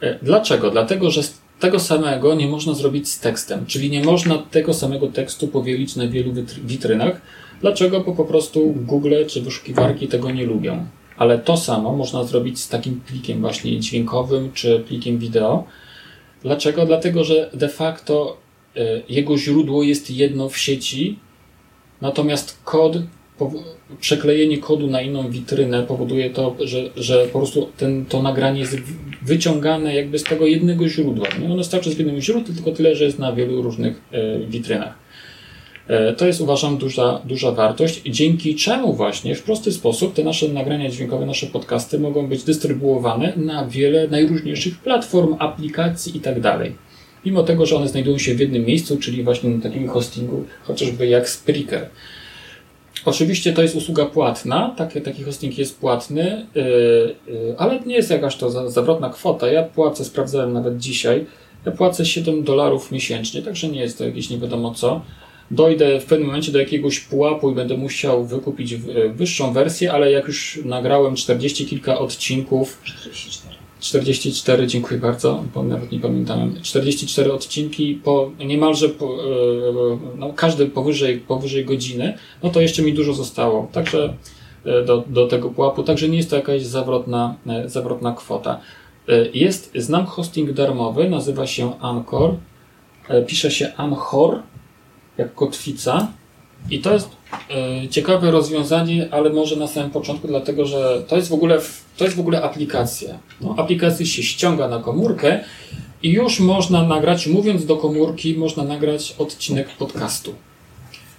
E, 0.00 0.18
dlaczego? 0.22 0.70
Dlatego, 0.70 1.10
że 1.10 1.22
tego 1.60 1.80
samego 1.80 2.34
nie 2.34 2.48
można 2.48 2.74
zrobić 2.74 3.08
z 3.08 3.20
tekstem, 3.20 3.66
czyli 3.66 3.90
nie 3.90 4.04
można 4.04 4.38
tego 4.38 4.74
samego 4.74 5.06
tekstu 5.06 5.48
powielić 5.48 5.96
na 5.96 6.08
wielu 6.08 6.32
witrynach. 6.64 7.20
Dlaczego? 7.60 8.00
Bo 8.00 8.12
po 8.12 8.24
prostu 8.24 8.74
Google 8.76 9.14
czy 9.26 9.42
wyszukiwarki 9.42 10.08
tego 10.08 10.30
nie 10.30 10.46
lubią. 10.46 10.86
Ale 11.16 11.38
to 11.38 11.56
samo 11.56 11.96
można 11.96 12.24
zrobić 12.24 12.60
z 12.60 12.68
takim 12.68 13.00
plikiem 13.00 13.40
właśnie 13.40 13.80
dźwiękowym 13.80 14.52
czy 14.52 14.84
plikiem 14.88 15.18
wideo. 15.18 15.64
Dlaczego? 16.42 16.86
Dlatego, 16.86 17.24
że 17.24 17.50
de 17.54 17.68
facto 17.68 18.36
e, 18.76 18.80
jego 19.08 19.38
źródło 19.38 19.82
jest 19.82 20.10
jedno 20.10 20.48
w 20.48 20.58
sieci, 20.58 21.18
natomiast 22.00 22.58
kod 22.64 22.98
przeklejenie 24.00 24.58
kodu 24.58 24.86
na 24.86 25.02
inną 25.02 25.30
witrynę 25.30 25.82
powoduje 25.82 26.30
to, 26.30 26.56
że, 26.60 26.90
że 26.96 27.26
po 27.26 27.38
prostu 27.38 27.68
ten, 27.76 28.04
to 28.06 28.22
nagranie 28.22 28.60
jest 28.60 28.76
wyciągane 29.22 29.94
jakby 29.94 30.18
z 30.18 30.24
tego 30.24 30.46
jednego 30.46 30.88
źródła. 30.88 31.28
Nie? 31.40 31.52
Ono 31.52 31.64
starczy 31.64 31.90
z 31.90 31.98
jednym 31.98 32.20
źródłem, 32.20 32.56
tylko 32.56 32.72
tyle, 32.72 32.96
że 32.96 33.04
jest 33.04 33.18
na 33.18 33.32
wielu 33.32 33.62
różnych 33.62 34.00
e, 34.12 34.38
witrynach. 34.38 34.94
E, 35.88 36.12
to 36.12 36.26
jest 36.26 36.40
uważam 36.40 36.78
duża, 36.78 37.20
duża 37.24 37.52
wartość, 37.52 38.02
dzięki 38.06 38.54
czemu 38.54 38.94
właśnie 38.94 39.34
w 39.34 39.42
prosty 39.42 39.72
sposób 39.72 40.14
te 40.14 40.24
nasze 40.24 40.48
nagrania 40.48 40.90
dźwiękowe, 40.90 41.26
nasze 41.26 41.46
podcasty 41.46 41.98
mogą 41.98 42.26
być 42.26 42.44
dystrybuowane 42.44 43.32
na 43.36 43.66
wiele 43.66 44.08
najróżniejszych 44.08 44.78
platform, 44.78 45.36
aplikacji 45.38 46.16
i 46.16 46.20
tak 46.20 46.40
dalej. 46.40 46.72
Mimo 47.24 47.42
tego, 47.42 47.66
że 47.66 47.76
one 47.76 47.88
znajdują 47.88 48.18
się 48.18 48.34
w 48.34 48.40
jednym 48.40 48.64
miejscu, 48.64 48.96
czyli 48.96 49.22
właśnie 49.22 49.50
na 49.50 49.62
takim 49.62 49.88
hostingu, 49.88 50.44
chociażby 50.62 51.06
jak 51.06 51.28
Spreaker. 51.28 51.88
Oczywiście 53.06 53.52
to 53.52 53.62
jest 53.62 53.76
usługa 53.76 54.06
płatna, 54.06 54.74
taki, 54.76 55.00
taki 55.00 55.22
hosting 55.22 55.58
jest 55.58 55.80
płatny, 55.80 56.46
yy, 56.54 56.62
yy, 57.26 57.54
ale 57.58 57.80
nie 57.80 57.94
jest 57.94 58.10
jakaś 58.10 58.36
to 58.36 58.50
za, 58.50 58.70
zawrotna 58.70 59.10
kwota. 59.10 59.48
Ja 59.48 59.62
płacę, 59.62 60.04
sprawdzałem 60.04 60.52
nawet 60.52 60.78
dzisiaj, 60.78 61.26
ja 61.66 61.72
płacę 61.72 62.06
7 62.06 62.44
dolarów 62.44 62.92
miesięcznie, 62.92 63.42
także 63.42 63.68
nie 63.68 63.80
jest 63.80 63.98
to 63.98 64.04
jakieś 64.04 64.30
nie 64.30 64.38
wiadomo 64.38 64.74
co. 64.74 65.00
Dojdę 65.50 66.00
w 66.00 66.04
pewnym 66.04 66.26
momencie 66.26 66.52
do 66.52 66.58
jakiegoś 66.58 67.00
pułapu 67.00 67.50
i 67.50 67.54
będę 67.54 67.76
musiał 67.76 68.24
wykupić 68.24 68.76
wyższą 69.14 69.52
wersję, 69.52 69.92
ale 69.92 70.10
jak 70.10 70.26
już 70.26 70.60
nagrałem 70.64 71.16
40 71.16 71.66
kilka 71.66 71.98
odcinków. 71.98 72.80
44. 72.84 73.55
44, 73.86 74.66
dziękuję 74.66 75.00
bardzo, 75.00 75.44
bo 75.54 75.62
nawet 75.62 75.92
nie 75.92 76.00
pamiętałem. 76.00 76.62
44 76.62 77.32
odcinki 77.32 77.94
po 77.94 78.30
niemalże 78.38 78.88
po, 78.88 79.06
e, 79.06 79.18
no, 80.18 80.32
każdy 80.32 80.66
powyżej, 80.66 81.18
powyżej 81.18 81.64
godziny, 81.64 82.18
no 82.42 82.50
to 82.50 82.60
jeszcze 82.60 82.82
mi 82.82 82.94
dużo 82.94 83.14
zostało. 83.14 83.68
Także 83.72 84.14
e, 84.64 84.84
do, 84.84 85.04
do 85.06 85.26
tego 85.26 85.50
pułapu, 85.50 85.82
także 85.82 86.08
nie 86.08 86.16
jest 86.16 86.30
to 86.30 86.36
jakaś 86.36 86.62
zawrotna, 86.62 87.36
e, 87.46 87.68
zawrotna 87.68 88.12
kwota. 88.12 88.60
Jest, 89.34 89.72
znam 89.74 90.06
hosting 90.06 90.52
darmowy, 90.52 91.10
nazywa 91.10 91.46
się 91.46 91.80
Anchor. 91.80 92.34
Pisze 93.26 93.50
się 93.50 93.72
Anchor, 93.76 94.42
jak 95.18 95.34
kotwica. 95.34 96.12
I 96.70 96.78
to 96.78 96.92
jest 96.92 97.08
e, 97.50 97.88
ciekawe 97.88 98.30
rozwiązanie, 98.30 99.08
ale 99.10 99.30
może 99.30 99.56
na 99.56 99.66
samym 99.66 99.90
początku, 99.90 100.28
dlatego 100.28 100.66
że 100.66 101.02
to 101.08 101.16
jest 101.16 101.28
w 101.28 101.32
ogóle, 101.32 101.58
to 101.96 102.04
jest 102.04 102.16
w 102.16 102.20
ogóle 102.20 102.42
aplikacja. 102.42 103.18
No, 103.40 103.56
się 104.04 104.22
ściąga 104.22 104.68
na 104.68 104.78
komórkę 104.78 105.44
i 106.02 106.10
już 106.10 106.40
można 106.40 106.82
nagrać, 106.82 107.26
mówiąc 107.26 107.66
do 107.66 107.76
komórki, 107.76 108.34
można 108.34 108.64
nagrać 108.64 109.14
odcinek 109.18 109.68
podcastu. 109.68 110.34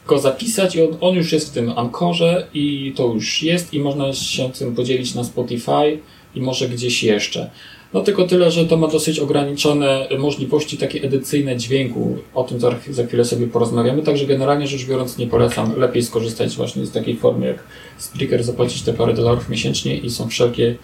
Go 0.07 0.19
zapisać 0.19 0.75
i 0.75 0.81
on, 0.81 0.97
on 1.01 1.15
już 1.15 1.31
jest 1.31 1.49
w 1.49 1.53
tym 1.53 1.73
Ankorze 1.75 2.47
i 2.53 2.93
to 2.95 3.07
już 3.07 3.43
jest 3.43 3.73
i 3.73 3.79
można 3.79 4.13
się 4.13 4.51
tym 4.51 4.75
podzielić 4.75 5.15
na 5.15 5.23
Spotify 5.23 5.99
i 6.35 6.41
może 6.41 6.69
gdzieś 6.69 7.03
jeszcze. 7.03 7.49
No 7.93 8.01
tylko 8.01 8.27
tyle, 8.27 8.51
że 8.51 8.65
to 8.65 8.77
ma 8.77 8.87
dosyć 8.87 9.19
ograniczone 9.19 10.07
możliwości 10.19 10.77
takie 10.77 11.01
edycyjne 11.01 11.57
dźwięku. 11.57 12.17
O 12.33 12.43
tym 12.43 12.59
za, 12.59 12.75
za 12.89 13.05
chwilę 13.05 13.25
sobie 13.25 13.47
porozmawiamy. 13.47 14.03
Także 14.03 14.25
generalnie 14.25 14.67
rzecz 14.67 14.85
biorąc 14.85 15.17
nie 15.17 15.27
polecam. 15.27 15.79
Lepiej 15.79 16.03
skorzystać 16.03 16.55
właśnie 16.55 16.85
z 16.85 16.91
takiej 16.91 17.15
formy 17.15 17.47
jak 17.47 17.63
Spreaker, 17.97 18.43
zapłacić 18.43 18.81
te 18.81 18.93
parę 18.93 19.13
dolarów 19.13 19.49
miesięcznie 19.49 19.97
i 19.97 20.09
są 20.09 20.27
wszelkie, 20.27 20.75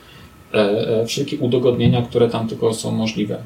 e, 0.54 0.58
e, 1.02 1.06
wszelkie 1.06 1.38
udogodnienia, 1.38 2.02
które 2.02 2.30
tam 2.30 2.48
tylko 2.48 2.74
są 2.74 2.92
możliwe. 2.92 3.44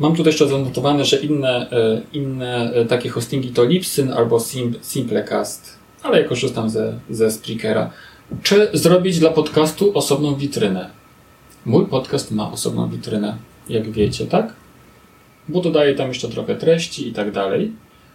Mam 0.00 0.16
tutaj 0.16 0.32
jeszcze 0.32 0.48
zanotowane, 0.48 1.04
że 1.04 1.16
inne, 1.16 1.70
e, 1.70 2.02
inne 2.12 2.72
e, 2.72 2.84
takie 2.84 3.08
hostingi 3.08 3.50
to 3.50 3.64
Libsyn 3.64 4.12
albo 4.12 4.40
Sim, 4.40 4.74
Simplecast, 4.82 5.78
ale 6.02 6.22
ja 6.22 6.28
korzystam 6.28 6.70
ze, 6.70 6.98
ze 7.10 7.30
Spreakera. 7.30 7.90
Czy 8.42 8.68
zrobić 8.72 9.18
dla 9.18 9.30
podcastu 9.30 9.98
osobną 9.98 10.34
witrynę? 10.34 11.03
Mój 11.66 11.86
podcast 11.86 12.30
ma 12.30 12.52
osobną 12.52 12.88
witrynę, 12.88 13.36
jak 13.68 13.90
wiecie, 13.90 14.26
tak? 14.26 14.52
Bo 15.48 15.60
dodaję 15.60 15.94
tam 15.94 16.08
jeszcze 16.08 16.28
trochę 16.28 16.56
treści 16.56 17.08
i 17.08 17.12
tak 17.12 17.32
dalej. 17.32 17.72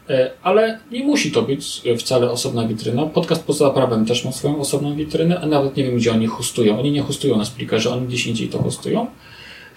E, 0.09 0.31
ale 0.41 0.79
nie 0.91 1.03
musi 1.03 1.31
to 1.31 1.41
być 1.41 1.81
wcale 1.99 2.31
osobna 2.31 2.67
witryna. 2.67 3.05
Podcast 3.05 3.43
poza 3.43 3.69
prawem 3.69 4.05
też 4.05 4.25
ma 4.25 4.31
swoją 4.31 4.59
osobną 4.59 4.95
witrynę, 4.95 5.39
a 5.39 5.45
nawet 5.45 5.77
nie 5.77 5.83
wiem, 5.83 5.97
gdzie 5.97 6.11
oni 6.11 6.27
hostują. 6.27 6.79
Oni 6.79 6.91
nie 6.91 7.01
hostują 7.01 7.37
na 7.37 7.45
Spreakerze, 7.45 7.89
oni 7.89 8.07
gdzieś 8.07 8.27
indziej 8.27 8.47
to 8.47 8.63
hostują. 8.63 9.07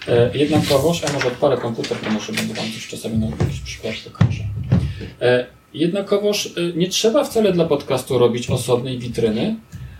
E, 0.07 0.37
jednakowoż, 0.37 1.01
ja 1.01 1.13
może 1.13 1.27
odpalę 1.27 1.57
komputer, 1.57 1.97
to 1.97 2.09
może 2.09 2.33
będę 2.33 2.53
Wam 2.53 2.65
coś 2.65 2.87
czasami 2.87 3.17
na 3.17 3.25
jakiś 3.25 3.59
przykład 3.59 3.95
pokażę. 4.03 4.43
E, 5.21 5.45
jednakowoż 5.73 6.53
nie 6.75 6.87
trzeba 6.87 7.23
wcale 7.23 7.53
dla 7.53 7.65
podcastu 7.65 8.17
robić 8.17 8.49
osobnej 8.49 8.99
witryny, 8.99 9.55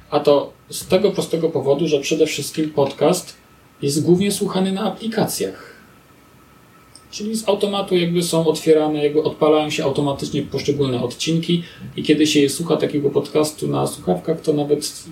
a 0.10 0.20
to 0.20 0.54
z 0.70 0.88
tego 0.88 1.12
prostego 1.12 1.50
powodu, 1.50 1.88
że 1.88 2.00
przede 2.00 2.26
wszystkim 2.26 2.70
podcast 2.70 3.42
jest 3.84 4.06
głównie 4.06 4.32
słuchany 4.32 4.72
na 4.72 4.84
aplikacjach. 4.84 5.74
Czyli 7.12 7.36
z 7.36 7.50
automatu 7.50 7.96
jakby 7.96 8.24
są 8.24 8.48
otwierane, 8.48 9.04
jakby 9.04 9.24
odpalają 9.24 9.69
się 9.69 9.84
automatycznie 9.84 10.41
poszczególne 10.41 11.02
odcinki 11.02 11.63
i 11.98 12.04
kiedy 12.04 12.28
się 12.28 12.50
słucha 12.50 12.78
takiego 12.78 13.10
podcastu 13.10 13.67
na 13.67 13.88
słuchawkach, 13.88 14.41
to 14.41 14.54
nawet 14.54 15.04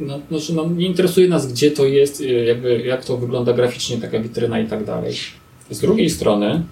no, 0.00 0.20
znaczy, 0.28 0.54
no, 0.54 0.66
nie 0.66 0.86
interesuje 0.86 1.28
nas, 1.28 1.52
gdzie 1.52 1.70
to 1.70 1.84
jest, 1.84 2.22
jakby, 2.46 2.82
jak 2.86 3.04
to 3.04 3.16
wygląda 3.16 3.52
graficznie, 3.52 3.98
taka 3.98 4.20
witryna 4.20 4.60
i 4.60 4.66
tak 4.66 4.84
dalej. 4.84 5.14
Z 5.70 5.80
drugiej 5.80 6.10
strony, 6.10 6.62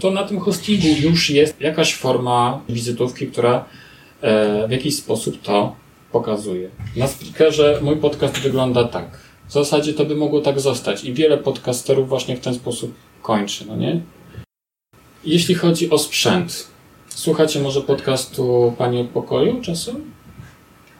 to 0.00 0.10
na 0.10 0.24
tym 0.24 0.40
hostingu 0.40 0.88
już 1.00 1.30
jest 1.30 1.60
jakaś 1.60 1.94
forma 1.94 2.60
wizytówki, 2.68 3.26
która 3.26 3.64
e, 4.20 4.68
w 4.68 4.70
jakiś 4.70 4.96
sposób 4.96 5.42
to 5.42 5.76
pokazuje. 6.12 6.70
Na 6.96 7.08
speakerze 7.08 7.80
mój 7.82 7.96
podcast 7.96 8.38
wygląda 8.38 8.84
tak. 8.84 9.27
W 9.48 9.52
zasadzie 9.52 9.94
to 9.94 10.04
by 10.04 10.16
mogło 10.16 10.40
tak 10.40 10.60
zostać 10.60 11.04
i 11.04 11.12
wiele 11.12 11.38
podcasterów 11.38 12.08
właśnie 12.08 12.36
w 12.36 12.40
ten 12.40 12.54
sposób 12.54 12.94
kończy, 13.22 13.64
no 13.66 13.76
nie? 13.76 14.00
Jeśli 15.24 15.54
chodzi 15.54 15.90
o 15.90 15.98
sprzęt, 15.98 16.68
słuchacie 17.08 17.60
może 17.60 17.80
podcastu 17.80 18.74
Pani 18.78 19.00
od 19.00 19.06
Pokoju 19.06 19.60
czasem? 19.62 20.10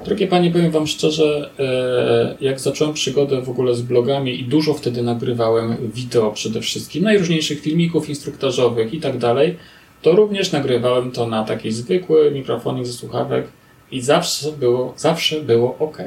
Drogie 0.05 0.27
Panie, 0.27 0.51
powiem 0.51 0.71
Wam 0.71 0.87
szczerze, 0.87 1.51
e, 1.59 2.37
jak 2.41 2.61
zacząłem 2.61 2.95
przygodę 2.95 3.43
w 3.43 3.51
ogóle 3.51 3.75
z 3.75 3.83
blogami 3.83 4.41
i 4.41 4.45
dużo 4.45 4.75
wtedy 4.75 5.03
nagrywałem 5.03 5.77
wideo 5.95 6.31
przede 6.31 6.61
wszystkim, 6.61 7.05
najróżniejszych 7.05 7.61
filmików 7.61 8.09
instruktażowych 8.09 8.95
i 8.95 9.01
tak 9.01 9.19
dalej, 9.19 9.57
to 10.03 10.13
również 10.13 10.53
nagrywałem 10.53 11.11
to 11.11 11.27
na 11.27 11.45
taki 11.45 11.73
zwykły 11.73 12.31
mikrofonik 12.31 12.87
ze 12.87 12.93
słuchawek 12.93 13.49
i 13.91 14.01
zawsze 14.01 14.53
było, 14.53 14.95
zawsze 14.97 15.41
było 15.41 15.77
ok. 15.79 15.99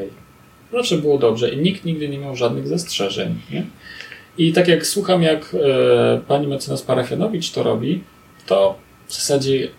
Zawsze 0.73 0.97
było 0.97 1.17
dobrze 1.17 1.49
i 1.49 1.57
nikt 1.57 1.85
nigdy 1.85 2.09
nie 2.09 2.17
miał 2.17 2.35
żadnych 2.35 2.67
zastrzeżeń. 2.67 3.35
Nie? 3.51 3.65
I 4.37 4.53
tak 4.53 4.67
jak 4.67 4.87
słucham, 4.87 5.21
jak 5.21 5.55
e, 5.55 6.21
pani 6.27 6.47
mecenas 6.47 6.81
Parafianowicz 6.81 7.51
to 7.51 7.63
robi, 7.63 8.03
to 8.45 8.75
w 9.07 9.13
zasadzie 9.13 9.69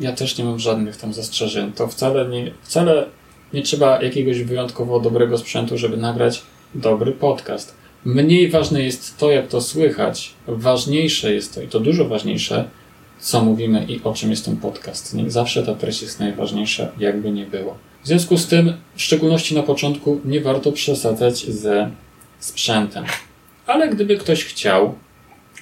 ja 0.00 0.12
też 0.12 0.38
nie 0.38 0.44
mam 0.44 0.58
żadnych 0.58 0.96
tam 0.96 1.12
zastrzeżeń. 1.12 1.72
To 1.72 1.88
wcale 1.88 2.28
nie, 2.28 2.52
wcale 2.62 3.06
nie 3.52 3.62
trzeba 3.62 4.02
jakiegoś 4.02 4.42
wyjątkowo 4.42 5.00
dobrego 5.00 5.38
sprzętu, 5.38 5.78
żeby 5.78 5.96
nagrać 5.96 6.42
dobry 6.74 7.12
podcast. 7.12 7.74
Mniej 8.04 8.50
ważne 8.50 8.82
jest 8.82 9.18
to, 9.18 9.30
jak 9.30 9.48
to 9.48 9.60
słychać. 9.60 10.32
Ważniejsze 10.48 11.34
jest 11.34 11.54
to, 11.54 11.62
i 11.62 11.68
to 11.68 11.80
dużo 11.80 12.08
ważniejsze, 12.08 12.68
co 13.18 13.44
mówimy 13.44 13.84
i 13.88 14.00
o 14.04 14.14
czym 14.14 14.30
jest 14.30 14.44
ten 14.44 14.56
podcast. 14.56 15.14
Nie 15.14 15.30
zawsze 15.30 15.62
ta 15.62 15.74
treść 15.74 16.02
jest 16.02 16.20
najważniejsza, 16.20 16.88
jakby 16.98 17.30
nie 17.30 17.46
było. 17.46 17.78
W 18.02 18.06
związku 18.06 18.36
z 18.38 18.46
tym, 18.46 18.72
w 18.96 19.02
szczególności 19.02 19.54
na 19.54 19.62
początku, 19.62 20.20
nie 20.24 20.40
warto 20.40 20.72
przesadzać 20.72 21.46
ze 21.46 21.90
sprzętem. 22.38 23.04
Ale 23.66 23.88
gdyby 23.88 24.16
ktoś 24.16 24.44
chciał, 24.44 24.94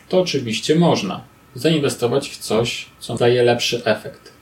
to 0.09 0.21
oczywiście 0.21 0.75
można. 0.75 1.21
zainwestować 1.55 2.29
w 2.29 2.39
coś, 2.39 2.87
co 2.99 3.15
daje 3.15 3.43
lepszy 3.43 3.85
efekt. 3.85 4.33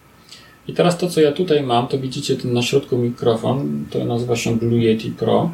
I 0.69 0.73
teraz 0.73 0.99
to, 0.99 1.11
co 1.11 1.21
ja 1.21 1.33
tutaj 1.33 1.63
mam, 1.63 1.89
to 1.89 1.99
widzicie 1.99 2.37
ten 2.37 2.53
na 2.53 2.63
środku 2.63 2.99
mikrofon, 2.99 3.87
to 3.91 4.05
nazywa 4.05 4.37
się 4.37 4.57
Blue 4.57 4.81
Yeti 4.81 5.11
Pro. 5.11 5.51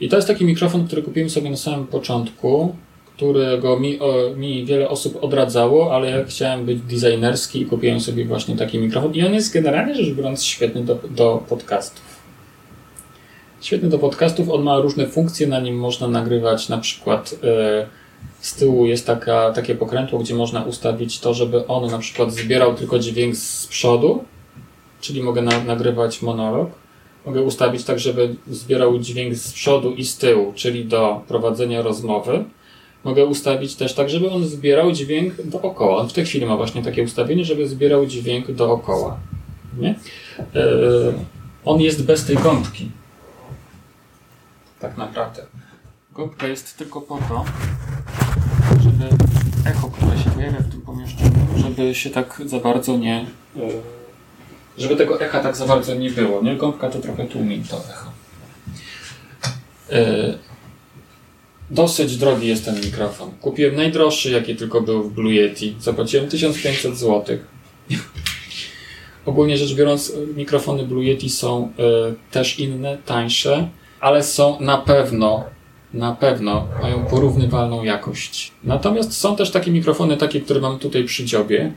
I 0.00 0.08
to 0.08 0.16
jest 0.16 0.28
taki 0.28 0.44
mikrofon, 0.44 0.86
który 0.86 1.02
kupiłem 1.02 1.30
sobie 1.30 1.50
na 1.50 1.56
samym 1.56 1.86
początku, 1.86 2.76
którego 3.18 3.78
mi, 3.78 4.00
o, 4.00 4.14
mi 4.36 4.64
wiele 4.64 4.88
osób 4.88 5.18
odradzało, 5.24 5.94
ale 5.94 6.10
ja 6.10 6.24
chciałem 6.24 6.64
być 6.64 6.80
designerski 6.80 7.60
i 7.60 7.66
kupiłem 7.66 8.00
sobie 8.00 8.24
właśnie 8.24 8.56
taki 8.56 8.78
mikrofon. 8.78 9.14
I 9.14 9.26
on 9.26 9.34
jest 9.34 9.54
generalnie 9.54 9.94
rzecz 9.94 10.14
biorąc 10.14 10.44
świetny 10.44 10.84
do, 10.84 10.98
do 11.10 11.42
podcastów. 11.48 12.04
Świetny 13.60 13.88
do 13.88 13.98
podcastów, 13.98 14.50
on 14.50 14.62
ma 14.62 14.78
różne 14.78 15.06
funkcje, 15.06 15.46
na 15.46 15.60
nim 15.60 15.78
można 15.78 16.08
nagrywać 16.08 16.68
na 16.68 16.78
przykład 16.78 17.34
e, 17.44 17.86
z 18.40 18.54
tyłu 18.54 18.86
jest 18.86 19.06
taka, 19.06 19.52
takie 19.52 19.74
pokrętło, 19.74 20.18
gdzie 20.18 20.34
można 20.34 20.62
ustawić 20.62 21.20
to, 21.20 21.34
żeby 21.34 21.66
on 21.66 21.90
na 21.90 21.98
przykład 21.98 22.32
zbierał 22.32 22.74
tylko 22.74 22.98
dźwięk 22.98 23.36
z 23.36 23.66
przodu, 23.66 24.24
czyli 25.00 25.22
mogę 25.22 25.42
na, 25.42 25.64
nagrywać 25.64 26.22
monolog. 26.22 26.70
Mogę 27.26 27.42
ustawić 27.42 27.84
tak, 27.84 27.98
żeby 27.98 28.34
zbierał 28.50 28.98
dźwięk 28.98 29.34
z 29.34 29.52
przodu 29.52 29.92
i 29.94 30.04
z 30.04 30.18
tyłu, 30.18 30.52
czyli 30.56 30.84
do 30.84 31.22
prowadzenia 31.28 31.82
rozmowy. 31.82 32.44
Mogę 33.04 33.26
ustawić 33.26 33.76
też 33.76 33.94
tak, 33.94 34.10
żeby 34.10 34.30
on 34.30 34.44
zbierał 34.44 34.92
dźwięk 34.92 35.42
dookoła. 35.42 35.96
On 35.96 36.08
w 36.08 36.12
tej 36.12 36.24
chwili 36.24 36.46
ma 36.46 36.56
właśnie 36.56 36.82
takie 36.82 37.02
ustawienie, 37.02 37.44
żeby 37.44 37.68
zbierał 37.68 38.06
dźwięk 38.06 38.52
dookoła. 38.52 39.18
Nie? 39.78 39.94
Yy, 40.54 41.14
on 41.64 41.80
jest 41.80 42.04
bez 42.04 42.24
tej 42.24 42.36
gąbki. 42.36 42.90
Tak 44.80 44.96
naprawdę. 44.96 45.42
Gąbka 46.12 46.46
jest 46.46 46.76
tylko 46.78 47.00
po 47.00 47.18
to, 47.18 47.44
żeby 48.82 49.04
echo, 49.70 49.90
które 49.90 50.18
się 50.18 50.30
pojawia 50.30 50.58
w 50.58 50.70
tym 50.70 50.80
pomieszczeniu, 50.80 51.46
żeby 51.56 51.94
się 51.94 52.10
tak 52.10 52.42
za 52.44 52.60
bardzo 52.60 52.96
nie. 52.96 53.26
Yy, 53.56 53.62
żeby 54.78 54.96
tego 54.96 55.20
echa 55.20 55.40
tak 55.40 55.56
za 55.56 55.66
bardzo 55.66 55.94
nie 55.94 56.10
było. 56.10 56.42
Nie? 56.42 56.56
Gąbka 56.56 56.90
to 56.90 56.98
trochę 56.98 57.26
tłumi 57.26 57.62
to 57.70 57.76
echo. 57.76 58.10
Yy, 59.90 60.38
Dosyć 61.70 62.16
drogi 62.16 62.48
jest 62.48 62.64
ten 62.64 62.80
mikrofon. 62.80 63.30
Kupiłem 63.40 63.76
najdroższy, 63.76 64.30
jaki 64.30 64.56
tylko 64.56 64.80
był 64.80 65.02
w 65.02 65.12
Blue 65.12 65.32
Yeti. 65.32 65.76
Zapłaciłem 65.80 66.28
1500 66.28 66.96
zł. 66.96 67.38
Ogólnie 69.26 69.56
rzecz 69.56 69.74
biorąc, 69.74 70.12
mikrofony 70.36 70.86
Blue 70.86 71.04
Yeti 71.04 71.30
są 71.30 71.72
y, 72.12 72.14
też 72.30 72.58
inne, 72.58 72.98
tańsze, 73.06 73.68
ale 74.00 74.22
są 74.22 74.60
na 74.60 74.78
pewno, 74.78 75.44
na 75.94 76.12
pewno 76.14 76.68
mają 76.82 77.04
porównywalną 77.04 77.84
jakość. 77.84 78.52
Natomiast 78.64 79.12
są 79.12 79.36
też 79.36 79.50
takie 79.50 79.70
mikrofony, 79.70 80.16
takie, 80.16 80.40
które 80.40 80.60
mam 80.60 80.78
tutaj 80.78 81.04
przy 81.04 81.24
dziobie, 81.24 81.72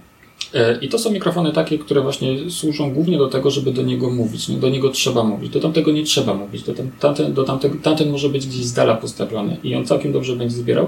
I 0.82 0.90
to 0.90 1.00
są 1.00 1.12
mikrofony 1.12 1.52
takie, 1.52 1.80
które 1.80 2.02
właśnie 2.02 2.50
służą 2.50 2.94
głównie 2.94 3.18
do 3.18 3.28
tego, 3.28 3.52
żeby 3.52 3.72
do 3.72 3.82
niego 3.82 4.10
mówić. 4.10 4.50
No, 4.50 4.58
do 4.58 4.70
niego 4.70 4.90
trzeba 4.90 5.24
mówić, 5.24 5.50
do 5.50 5.60
tamtego 5.60 5.92
nie 5.92 6.04
trzeba 6.04 6.34
mówić. 6.34 6.64
Do 6.64 6.74
tamten, 7.00 7.34
do 7.34 7.44
tamtego, 7.44 7.76
tamten 7.84 8.12
może 8.12 8.30
być 8.30 8.48
gdzieś 8.48 8.66
z 8.66 8.74
dala 8.74 8.96
postawiony 8.96 9.58
i 9.64 9.76
on 9.76 9.86
całkiem 9.86 10.12
dobrze 10.12 10.36
będzie 10.36 10.56
zbierał. 10.56 10.88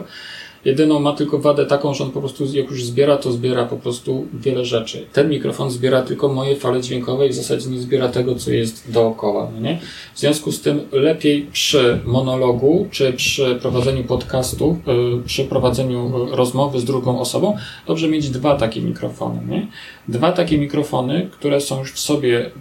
Jedyną 0.66 1.00
ma 1.00 1.14
tylko 1.14 1.40
wadę 1.40 1.66
taką, 1.66 1.94
że 1.94 2.04
on 2.04 2.12
po 2.12 2.20
prostu 2.20 2.46
jak 2.46 2.70
już 2.70 2.86
zbiera, 2.86 3.18
to 3.18 3.32
zbiera 3.32 3.66
po 3.66 3.76
prostu 3.76 4.28
wiele 4.34 4.66
rzeczy. 4.66 5.06
Ten 5.14 5.30
mikrofon 5.30 5.72
zbiera 5.72 6.02
tylko 6.02 6.28
moje 6.28 6.56
fale 6.56 6.82
dźwiękowe 6.82 7.28
i 7.28 7.30
w 7.30 7.34
zasadzie 7.34 7.70
nie 7.70 7.80
zbiera 7.80 8.10
tego, 8.10 8.36
co 8.36 8.52
jest 8.52 8.92
dookoła. 8.92 9.52
No 9.54 9.62
nie? 9.62 9.80
W 10.14 10.20
związku 10.20 10.52
z 10.52 10.62
tym 10.62 10.82
lepiej 10.92 11.48
przy 11.52 12.00
monologu, 12.06 12.88
czy 12.92 13.14
przy 13.14 13.56
prowadzeniu 13.62 14.04
podcastu, 14.04 14.78
y, 15.18 15.24
przy 15.26 15.46
prowadzeniu 15.46 16.12
rozmowy 16.32 16.80
z 16.80 16.86
drugą 16.86 17.20
osobą, 17.20 17.58
dobrze 17.88 18.08
mieć 18.08 18.30
dwa 18.30 18.56
takie 18.56 18.82
mikrofony. 18.82 19.42
Nie? 19.50 19.68
Dwa 20.08 20.32
takie 20.32 20.58
mikrofony, 20.58 21.30
które 21.32 21.62
są 21.62 21.80
już 21.80 21.92
w 21.92 22.00
sobie, 22.00 22.46
y, 22.46 22.52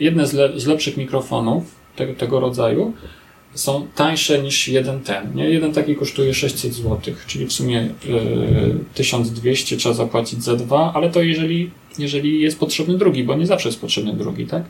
jedne 0.00 0.26
z, 0.26 0.32
le 0.32 0.60
z 0.60 0.66
lepszych 0.66 0.96
mikrofonów 0.96 1.64
tego, 1.96 2.14
tego 2.14 2.40
rodzaju, 2.40 2.92
są 3.58 3.86
tańsze 3.94 4.42
niż 4.42 4.68
jeden 4.68 5.00
ten. 5.00 5.34
Nie? 5.34 5.50
Jeden 5.50 5.72
taki 5.72 5.96
kosztuje 5.96 6.34
600 6.34 6.74
zł, 6.74 7.14
czyli 7.26 7.46
w 7.46 7.52
sumie 7.52 7.82
y, 7.82 8.94
1200 8.94 9.76
trzeba 9.76 9.94
zapłacić 9.94 10.44
za 10.44 10.56
dwa, 10.56 10.92
ale 10.94 11.10
to 11.10 11.22
jeżeli, 11.22 11.70
jeżeli 11.98 12.40
jest 12.40 12.58
potrzebny 12.58 12.98
drugi, 12.98 13.24
bo 13.24 13.34
nie 13.34 13.46
zawsze 13.46 13.68
jest 13.68 13.80
potrzebny 13.80 14.12
drugi, 14.12 14.46
tak? 14.46 14.62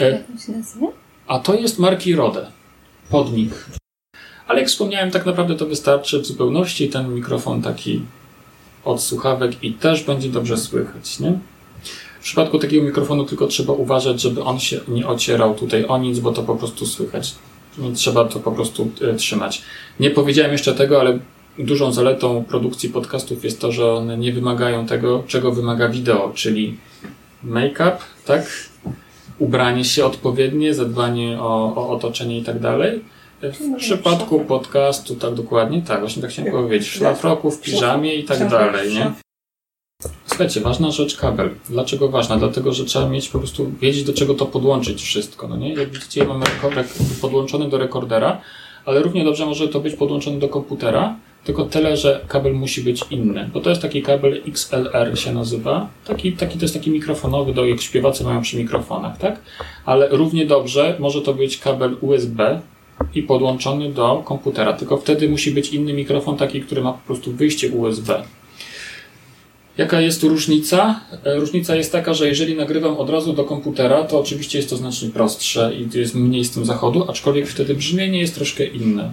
E? 0.00 0.24
A 1.26 1.38
to 1.38 1.54
jest 1.54 1.78
marki 1.78 2.14
Rode. 2.14 2.46
Podnik. 3.10 3.52
Ale 4.46 4.60
jak 4.60 4.68
wspomniałem, 4.68 5.10
tak 5.10 5.26
naprawdę 5.26 5.56
to 5.56 5.66
wystarczy 5.66 6.20
w 6.20 6.26
zupełności 6.26 6.88
ten 6.88 7.14
mikrofon 7.14 7.62
taki 7.62 8.02
od 8.84 9.02
słuchawek 9.02 9.64
i 9.64 9.72
też 9.72 10.02
będzie 10.02 10.28
dobrze 10.28 10.56
słychać, 10.56 11.20
nie? 11.20 11.38
W 12.20 12.22
przypadku 12.22 12.58
takiego 12.58 12.86
mikrofonu 12.86 13.24
tylko 13.24 13.46
trzeba 13.46 13.72
uważać, 13.72 14.20
żeby 14.20 14.42
on 14.42 14.60
się 14.60 14.80
nie 14.88 15.06
ocierał 15.06 15.54
tutaj 15.54 15.86
o 15.86 15.98
nic, 15.98 16.18
bo 16.18 16.32
to 16.32 16.42
po 16.42 16.56
prostu 16.56 16.86
słychać 16.86 17.34
trzeba 17.94 18.24
to 18.24 18.40
po 18.40 18.52
prostu 18.52 18.90
e, 19.00 19.14
trzymać. 19.14 19.62
Nie 20.00 20.10
powiedziałem 20.10 20.52
jeszcze 20.52 20.74
tego, 20.74 21.00
ale 21.00 21.18
dużą 21.58 21.92
zaletą 21.92 22.44
produkcji 22.44 22.88
podcastów 22.88 23.44
jest 23.44 23.60
to, 23.60 23.72
że 23.72 23.92
one 23.92 24.18
nie 24.18 24.32
wymagają 24.32 24.86
tego, 24.86 25.24
czego 25.26 25.52
wymaga 25.52 25.88
wideo, 25.88 26.32
czyli 26.34 26.76
make-up, 27.44 27.96
tak? 28.26 28.70
Ubranie 29.38 29.84
się 29.84 30.04
odpowiednie, 30.04 30.74
zadbanie 30.74 31.40
o, 31.40 31.74
o 31.76 31.90
otoczenie 31.90 32.38
i 32.38 32.42
tak 32.42 32.60
dalej. 32.60 33.04
W 33.42 33.76
przypadku 33.76 34.40
podcastu, 34.40 35.14
tak 35.14 35.34
dokładnie, 35.34 35.82
tak, 35.82 36.00
właśnie 36.00 36.22
tak 36.22 36.30
chciałem 36.30 36.52
powiedzieć. 36.52 36.88
W 36.88 36.92
szlafroku, 36.92 37.50
w 37.50 37.60
piżamie 37.60 38.14
i 38.14 38.24
tak 38.24 38.48
dalej, 38.48 38.94
nie? 38.94 39.12
Słuchajcie, 40.26 40.60
ważna 40.60 40.90
rzecz 40.90 41.16
kabel. 41.16 41.50
Dlaczego 41.68 42.08
ważna? 42.08 42.36
Dlatego, 42.36 42.72
że 42.72 42.84
trzeba 42.84 43.08
mieć 43.08 43.28
po 43.28 43.38
prostu 43.38 43.72
wiedzieć, 43.80 44.04
do 44.04 44.12
czego 44.12 44.34
to 44.34 44.46
podłączyć 44.46 45.02
wszystko. 45.02 45.48
No 45.48 45.56
nie? 45.56 45.74
Jak 45.74 45.90
widzicie, 45.90 46.20
ja 46.20 46.26
mam 46.26 46.42
podłączony 47.20 47.68
do 47.68 47.78
rekordera, 47.78 48.40
ale 48.84 49.02
równie 49.02 49.24
dobrze 49.24 49.46
może 49.46 49.68
to 49.68 49.80
być 49.80 49.94
podłączony 49.94 50.38
do 50.38 50.48
komputera, 50.48 51.16
tylko 51.44 51.64
tyle, 51.64 51.96
że 51.96 52.20
kabel 52.28 52.54
musi 52.54 52.82
być 52.82 53.04
inny. 53.10 53.50
Bo 53.54 53.60
to 53.60 53.70
jest 53.70 53.82
taki 53.82 54.02
kabel 54.02 54.42
XLR 54.48 55.18
się 55.18 55.32
nazywa. 55.32 55.88
Taki, 56.04 56.32
taki 56.32 56.58
to 56.58 56.64
jest 56.64 56.74
taki 56.74 56.90
mikrofonowy, 56.90 57.54
do 57.54 57.64
jak 57.64 57.80
śpiewacy 57.80 58.24
mają 58.24 58.42
przy 58.42 58.56
mikrofonach, 58.56 59.18
tak? 59.18 59.40
Ale 59.84 60.08
równie 60.08 60.46
dobrze 60.46 60.96
może 60.98 61.22
to 61.22 61.34
być 61.34 61.58
kabel 61.58 61.96
USB 62.00 62.60
i 63.14 63.22
podłączony 63.22 63.92
do 63.92 64.22
komputera. 64.24 64.72
Tylko 64.72 64.96
wtedy 64.96 65.28
musi 65.28 65.50
być 65.50 65.68
inny 65.68 65.92
mikrofon, 65.92 66.36
taki, 66.36 66.60
który 66.60 66.82
ma 66.82 66.92
po 66.92 67.06
prostu 67.06 67.32
wyjście 67.32 67.70
USB. 67.70 68.22
Jaka 69.78 70.00
jest 70.00 70.22
różnica? 70.22 71.00
E, 71.24 71.36
różnica 71.36 71.76
jest 71.76 71.92
taka, 71.92 72.14
że 72.14 72.28
jeżeli 72.28 72.56
nagrywam 72.56 72.96
od 72.96 73.10
razu 73.10 73.32
do 73.32 73.44
komputera, 73.44 74.04
to 74.04 74.20
oczywiście 74.20 74.58
jest 74.58 74.70
to 74.70 74.76
znacznie 74.76 75.08
prostsze 75.08 75.72
i 75.74 75.98
jest 75.98 76.14
mniej 76.14 76.44
z 76.44 76.50
tym 76.50 76.64
zachodu, 76.64 77.10
aczkolwiek 77.10 77.46
wtedy 77.46 77.74
brzmienie 77.74 78.20
jest 78.20 78.34
troszkę 78.34 78.66
inne. 78.66 79.12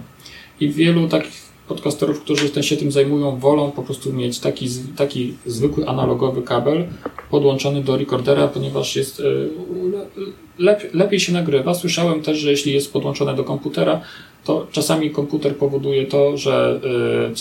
I 0.60 0.68
wielu 0.68 1.08
takich 1.08 1.42
podcasterów, 1.68 2.20
którzy 2.20 2.62
się 2.62 2.76
tym 2.76 2.92
zajmują, 2.92 3.36
wolą 3.36 3.70
po 3.70 3.82
prostu 3.82 4.12
mieć 4.12 4.38
taki, 4.38 4.68
taki 4.96 5.34
zwykły 5.46 5.88
analogowy 5.88 6.42
kabel 6.42 6.84
podłączony 7.30 7.82
do 7.82 7.96
recordera, 7.96 8.48
ponieważ 8.48 8.96
jest 8.96 9.20
e, 9.20 9.24
lepiej 10.92 11.20
się 11.20 11.32
nagrywa. 11.32 11.74
Słyszałem 11.74 12.22
też, 12.22 12.38
że 12.38 12.50
jeśli 12.50 12.72
jest 12.72 12.92
podłączone 12.92 13.34
do 13.34 13.44
komputera, 13.44 14.00
to 14.44 14.66
czasami 14.72 15.10
komputer 15.10 15.56
powoduje 15.56 16.06
to, 16.06 16.36
że 16.36 16.80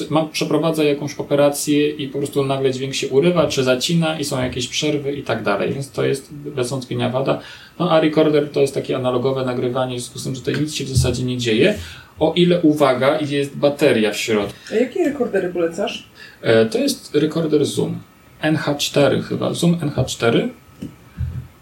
y, 0.02 0.14
ma, 0.14 0.26
przeprowadza 0.26 0.84
jakąś 0.84 1.16
operację 1.16 1.90
i 1.90 2.08
po 2.08 2.18
prostu 2.18 2.46
nagle 2.46 2.72
dźwięk 2.72 2.96
się 2.96 3.08
urywa, 3.08 3.48
czy 3.48 3.64
zacina 3.64 4.20
i 4.20 4.24
są 4.24 4.44
jakieś 4.44 4.68
przerwy 4.68 5.14
i 5.14 5.24
tak 5.24 5.44
dalej. 5.44 5.74
Więc 5.74 5.92
to 5.92 6.06
jest 6.06 6.34
bez 6.34 6.70
wątpienia 6.70 7.10
wada. 7.10 7.40
No 7.80 7.92
a 7.92 8.00
recorder 8.00 8.50
to 8.50 8.62
jest 8.62 8.74
takie 8.74 8.96
analogowe 8.96 9.46
nagrywanie, 9.46 9.98
w 9.98 10.00
związku 10.00 10.20
z 10.20 10.24
tym, 10.24 10.36
że 10.36 10.42
tutaj 10.42 10.62
nic 10.62 10.74
się 10.74 10.84
w 10.84 10.90
zasadzie 10.90 11.24
nie 11.24 11.38
dzieje. 11.38 11.76
O 12.20 12.34
ile, 12.36 12.62
uwaga, 12.62 13.20
jest 13.30 13.58
bateria 13.58 14.12
w 14.12 14.18
środku. 14.18 14.54
A 14.72 14.76
jakie 14.76 15.06
rekordery 15.06 15.50
polecasz? 15.50 16.08
E, 16.42 16.66
to 16.66 16.78
jest 16.78 17.16
rekorder 17.16 17.66
Zoom. 17.66 18.00
NH4 18.44 19.24
chyba. 19.24 19.54
Zoom 19.54 19.76
NH4. 19.76 20.48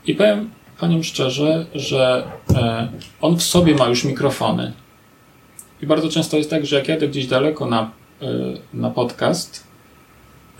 I 0.06 0.16
powiem 0.16 0.50
Paniom 0.80 1.04
szczerze, 1.04 1.66
że 1.76 2.24
e, 2.56 2.88
on 3.22 3.38
w 3.38 3.44
sobie 3.44 3.76
ma 3.76 3.88
już 3.88 4.04
mikrofony. 4.04 4.74
I 5.82 5.88
bardzo 5.88 6.10
często 6.10 6.38
jest 6.38 6.50
tak, 6.50 6.66
że 6.66 6.76
jak 6.76 6.88
jadę 6.88 7.08
gdzieś 7.08 7.28
daleko 7.28 7.66
na, 7.66 7.92
e, 8.22 8.28
na 8.74 8.90
podcast, 8.90 9.64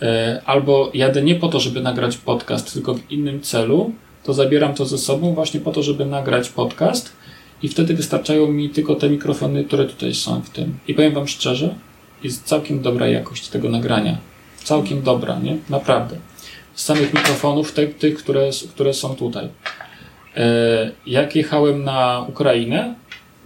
e, 0.02 0.42
albo 0.46 0.90
jadę 0.94 1.22
nie 1.22 1.34
po 1.34 1.48
to, 1.48 1.60
żeby 1.60 1.80
nagrać 1.80 2.16
podcast, 2.16 2.72
tylko 2.72 2.94
w 2.94 3.10
innym 3.12 3.40
celu, 3.40 3.92
to 4.24 4.34
zabieram 4.34 4.74
to 4.74 4.86
ze 4.86 4.98
sobą 4.98 5.34
właśnie 5.34 5.60
po 5.60 5.72
to, 5.72 5.82
żeby 5.82 6.06
nagrać 6.06 6.48
podcast 6.48 7.12
i 7.62 7.68
wtedy 7.68 7.94
wystarczają 7.94 8.46
mi 8.46 8.70
tylko 8.70 8.94
te 8.94 9.10
mikrofony, 9.10 9.64
które 9.64 9.84
tutaj 9.84 10.14
są 10.14 10.40
w 10.40 10.50
tym. 10.50 10.78
I 10.88 10.94
powiem 10.94 11.14
Wam 11.14 11.28
szczerze, 11.28 11.74
jest 12.22 12.44
całkiem 12.44 12.82
dobra 12.82 13.06
jakość 13.08 13.48
tego 13.48 13.68
nagrania. 13.68 14.18
Całkiem 14.64 15.02
dobra, 15.02 15.38
nie? 15.38 15.56
Naprawdę. 15.70 16.16
Z 16.74 16.84
samych 16.84 17.14
mikrofonów, 17.14 17.72
tych, 17.98 18.16
które, 18.16 18.50
które 18.70 18.94
są 18.94 19.16
tutaj. 19.16 19.48
E, 20.36 20.90
jak 21.06 21.36
jechałem 21.36 21.84
na 21.84 22.26
Ukrainę, 22.28 22.94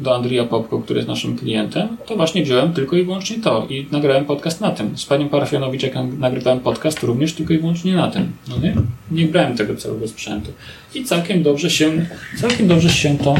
do 0.04 0.14
Andrija 0.14 0.44
Popko, 0.44 0.78
który 0.78 0.98
jest 0.98 1.08
naszym 1.08 1.38
klientem, 1.38 1.96
to 2.06 2.16
właśnie 2.16 2.42
wziąłem 2.42 2.72
tylko 2.72 2.96
i 2.96 3.04
wyłącznie 3.04 3.38
to 3.38 3.66
i 3.70 3.86
nagrałem 3.90 4.24
podcast 4.24 4.60
na 4.60 4.70
tym. 4.70 4.98
Z 4.98 5.04
panią 5.04 5.28
Parafianowicz, 5.28 5.82
jak 5.82 5.94
nagrywałem 6.18 6.60
podcast, 6.60 7.02
również 7.02 7.32
tylko 7.32 7.54
i 7.54 7.58
wyłącznie 7.58 7.94
na 7.94 8.10
tym. 8.10 8.32
No 8.48 8.58
nie? 8.58 8.74
Nie 9.10 9.26
brałem 9.26 9.56
tego 9.56 9.76
całego 9.76 10.08
sprzętu. 10.08 10.52
I 10.94 11.04
całkiem 11.04 11.42
dobrze 11.42 11.70
się, 11.70 12.06
całkiem 12.40 12.68
dobrze 12.68 12.90
się 12.90 13.18
to 13.18 13.34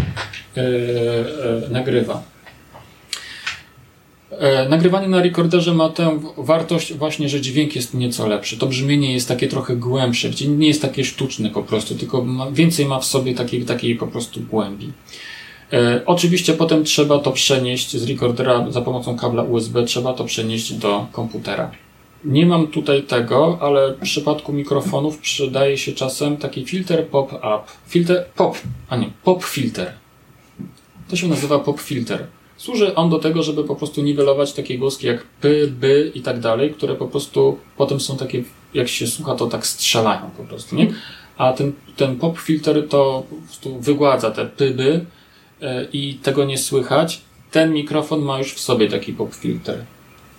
yy, 0.57 0.63
yy, 0.63 1.71
nagrywa. 1.71 2.35
E, 4.39 4.69
nagrywanie 4.69 5.09
na 5.09 5.23
rekorderze 5.23 5.75
ma 5.75 5.89
tę 5.89 6.21
wartość 6.37 6.95
właśnie, 6.95 7.29
że 7.29 7.41
dźwięk 7.41 7.77
jest 7.77 7.95
nieco 7.95 8.27
lepszy. 8.27 8.59
To 8.59 8.67
brzmienie 8.67 9.13
jest 9.13 9.29
takie 9.29 9.49
trochę 9.49 9.77
głębsze, 9.77 10.31
gdzie 10.31 10.49
nie 10.49 10.69
jest 10.69 10.83
takie 10.83 11.05
sztuczne 11.05 11.51
po 11.51 11.63
prostu, 11.63 11.95
tylko 11.95 12.25
ma, 12.25 12.51
więcej 12.51 12.87
ma 12.87 13.01
w 13.01 13.05
sobie 13.05 13.35
takiej, 13.35 13.65
takiej 13.65 13.97
po 13.97 14.07
prostu 14.07 14.41
głębi. 14.41 14.93
E, 15.73 16.03
oczywiście 16.07 16.53
potem 16.53 16.85
trzeba 16.85 17.19
to 17.19 17.33
przenieść 17.33 17.97
z 17.97 18.09
recordera 18.09 18.71
za 18.71 18.81
pomocą 18.81 19.17
kabla 19.17 19.43
USB, 19.43 19.85
trzeba 19.85 20.13
to 20.13 20.25
przenieść 20.25 20.73
do 20.73 21.07
komputera. 21.13 21.71
Nie 22.25 22.47
mam 22.47 22.67
tutaj 22.67 23.03
tego, 23.03 23.59
ale 23.61 23.95
w 23.95 23.99
przypadku 24.01 24.53
mikrofonów 24.53 25.19
przydaje 25.19 25.79
się 25.79 25.93
czasem 25.93 26.37
taki 26.37 26.67
filter 26.67 27.09
pop-up. 27.09 27.61
Filter 27.87 28.27
pop, 28.37 28.59
a 28.89 28.97
nie, 28.97 29.11
pop 29.25 29.45
filter. 29.45 29.93
To 31.09 31.17
się 31.17 31.29
nazywa 31.29 31.59
pop 31.59 31.81
filter. 31.81 32.27
Służy 32.57 32.95
on 32.95 33.11
do 33.11 33.19
tego, 33.19 33.43
żeby 33.43 33.65
po 33.65 33.77
prostu 33.77 34.03
niwelować 34.03 34.53
takie 34.53 34.79
głoski 34.79 35.07
jak 35.07 35.25
py, 35.41 35.73
by 35.81 36.13
i 36.15 36.21
tak 36.23 36.41
dalej, 36.41 36.71
które 36.71 36.95
po 36.95 37.07
prostu 37.07 37.59
potem 37.77 38.01
są 38.01 38.17
takie, 38.17 38.45
jak 38.75 38.89
się 38.89 39.07
słucha, 39.07 39.35
to 39.35 39.47
tak 39.47 39.67
strzelają 39.67 40.31
po 40.37 40.43
prostu, 40.43 40.77
nie? 40.77 40.93
A 41.39 41.53
ten, 41.53 41.73
ten 41.97 42.17
pop 42.17 42.39
filter 42.39 42.89
to 42.89 43.23
po 43.31 43.37
prostu 43.37 43.81
wygładza 43.81 44.31
te 44.31 44.47
py, 44.47 44.71
by 44.71 45.05
i 45.93 46.15
tego 46.23 46.45
nie 46.45 46.59
słychać. 46.59 47.21
Ten 47.51 47.73
mikrofon 47.73 48.23
ma 48.23 48.39
już 48.39 48.55
w 48.55 48.61
sobie 48.61 48.89
taki 48.89 49.13
pop 49.13 49.35
filter. 49.35 49.85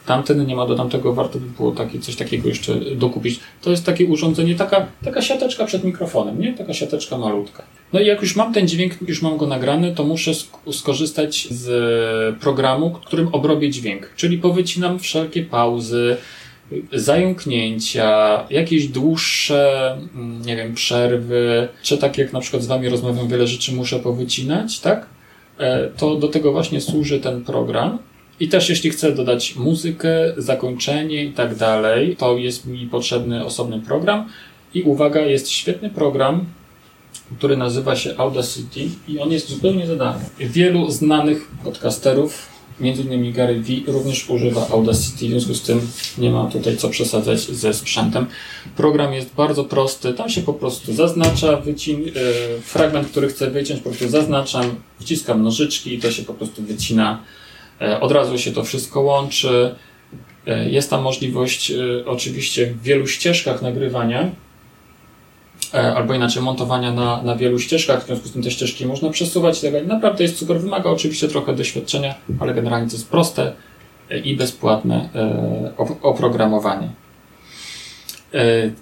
Tamten 0.05 0.45
nie 0.45 0.55
ma 0.55 0.65
do 0.65 0.76
tamtego, 0.76 1.13
warto 1.13 1.39
by 1.39 1.45
było 1.45 1.71
takie, 1.71 1.99
coś 1.99 2.15
takiego 2.15 2.49
jeszcze 2.49 2.76
dokupić. 2.76 3.39
To 3.61 3.71
jest 3.71 3.86
takie 3.86 4.05
urządzenie, 4.05 4.55
taka, 4.55 4.86
taka 5.03 5.21
siateczka 5.21 5.65
przed 5.65 5.84
mikrofonem, 5.84 6.39
nie? 6.39 6.53
Taka 6.53 6.73
siateczka 6.73 7.17
malutka. 7.17 7.63
No 7.93 7.99
i 7.99 8.05
jak 8.05 8.21
już 8.21 8.36
mam 8.36 8.53
ten 8.53 8.67
dźwięk, 8.67 8.93
już 9.07 9.21
mam 9.21 9.38
go 9.38 9.47
nagrany, 9.47 9.95
to 9.95 10.03
muszę 10.03 10.32
skorzystać 10.71 11.47
z 11.51 12.39
programu, 12.39 12.91
którym 13.05 13.28
obrobię 13.28 13.69
dźwięk. 13.69 14.09
Czyli 14.15 14.38
powycinam 14.38 14.99
wszelkie 14.99 15.43
pauzy, 15.43 16.17
zająknięcia, 16.93 18.43
jakieś 18.49 18.88
dłuższe, 18.88 19.91
mm, 20.15 20.41
nie 20.41 20.55
wiem, 20.55 20.73
przerwy, 20.73 21.67
czy 21.84 21.97
tak 21.97 22.17
jak 22.17 22.34
na 22.34 22.39
przykład 22.39 22.63
z 22.63 22.67
Wami 22.67 22.89
rozmawiam, 22.89 23.28
wiele 23.28 23.47
rzeczy 23.47 23.73
muszę 23.73 23.99
powycinać, 23.99 24.80
tak? 24.80 25.14
E, 25.58 25.89
to 25.97 26.16
do 26.16 26.28
tego 26.28 26.51
właśnie 26.51 26.82
służy 26.82 27.20
ten 27.20 27.43
program. 27.43 27.97
I 28.39 28.49
też 28.49 28.70
jeśli 28.70 28.89
chcę 28.89 29.12
dodać 29.12 29.56
muzykę, 29.56 30.34
zakończenie 30.38 31.24
i 31.24 31.32
tak 31.32 31.56
dalej, 31.56 32.16
to 32.16 32.38
jest 32.38 32.66
mi 32.66 32.88
potrzebny 32.88 33.45
osobny 33.45 33.80
program. 33.80 34.30
I 34.74 34.84
uwaga, 34.84 35.22
jest 35.22 35.49
świetny 35.49 35.89
program, 35.89 36.45
który 37.38 37.58
nazywa 37.58 37.95
się 37.95 38.18
Audacity 38.18 38.80
i 39.08 39.20
on 39.20 39.32
jest 39.32 39.49
zupełnie 39.49 39.88
za 39.88 39.95
darmo. 39.95 40.26
Wielu 40.39 40.91
znanych 40.91 41.47
podcasterów, 41.64 42.55
między 42.80 43.01
innymi 43.01 43.34
Gary 43.34 43.61
V, 43.61 43.67
również 43.88 44.30
używa 44.30 44.67
Audacity, 44.69 45.26
w 45.26 45.30
związku 45.30 45.53
z 45.53 45.61
tym 45.61 45.82
nie 46.17 46.30
ma 46.30 46.45
tutaj 46.51 46.78
co 46.78 46.89
przesadzać 46.89 47.39
ze 47.39 47.73
sprzętem. 47.73 48.26
Program 48.78 49.13
jest 49.13 49.34
bardzo 49.36 49.63
prosty, 49.63 50.13
tam 50.13 50.30
się 50.30 50.41
po 50.41 50.53
prostu 50.53 50.93
zaznacza 50.93 51.57
wycin, 51.57 52.01
yy, 52.01 52.13
fragment, 52.61 53.07
który 53.07 53.28
chcę 53.28 53.51
wyciąć, 53.51 53.80
po 53.80 53.89
prostu 53.89 54.09
zaznaczam, 54.09 54.76
wciskam 54.99 55.43
nożyczki 55.43 55.93
i 55.93 55.99
to 55.99 56.11
się 56.11 56.23
po 56.23 56.34
prostu 56.34 56.63
wycina 56.63 57.19
E, 57.82 57.99
od 57.99 58.11
razu 58.11 58.38
się 58.38 58.51
to 58.51 58.63
wszystko 58.63 59.01
łączy. 59.01 59.76
E, 60.47 60.69
jest 60.69 60.89
tam 60.89 61.01
możliwość 61.01 61.71
e, 61.71 61.76
oczywiście 62.05 62.65
w 62.65 62.82
wielu 62.82 63.07
ścieżkach 63.07 63.61
nagrywania, 63.61 64.32
albo 65.76 66.13
inaczej 66.13 66.43
montowania 66.43 66.91
na, 66.91 67.21
na 67.21 67.36
wielu 67.36 67.59
ścieżkach, 67.59 68.03
w 68.03 68.05
związku 68.07 68.28
z 68.28 68.32
tym 68.32 68.43
te 68.43 68.51
ścieżki 68.51 68.86
można 68.86 69.09
przesuwać. 69.09 69.61
Tak 69.61 69.88
naprawdę 69.88 70.23
jest 70.23 70.38
super, 70.38 70.59
wymaga 70.59 70.89
oczywiście 70.89 71.28
trochę 71.28 71.55
doświadczenia, 71.55 72.15
ale 72.39 72.53
generalnie 72.53 72.88
to 72.88 72.93
jest 72.93 73.09
proste 73.09 73.53
i 74.23 74.36
bezpłatne 74.36 75.09
oprogramowanie. 76.01 76.89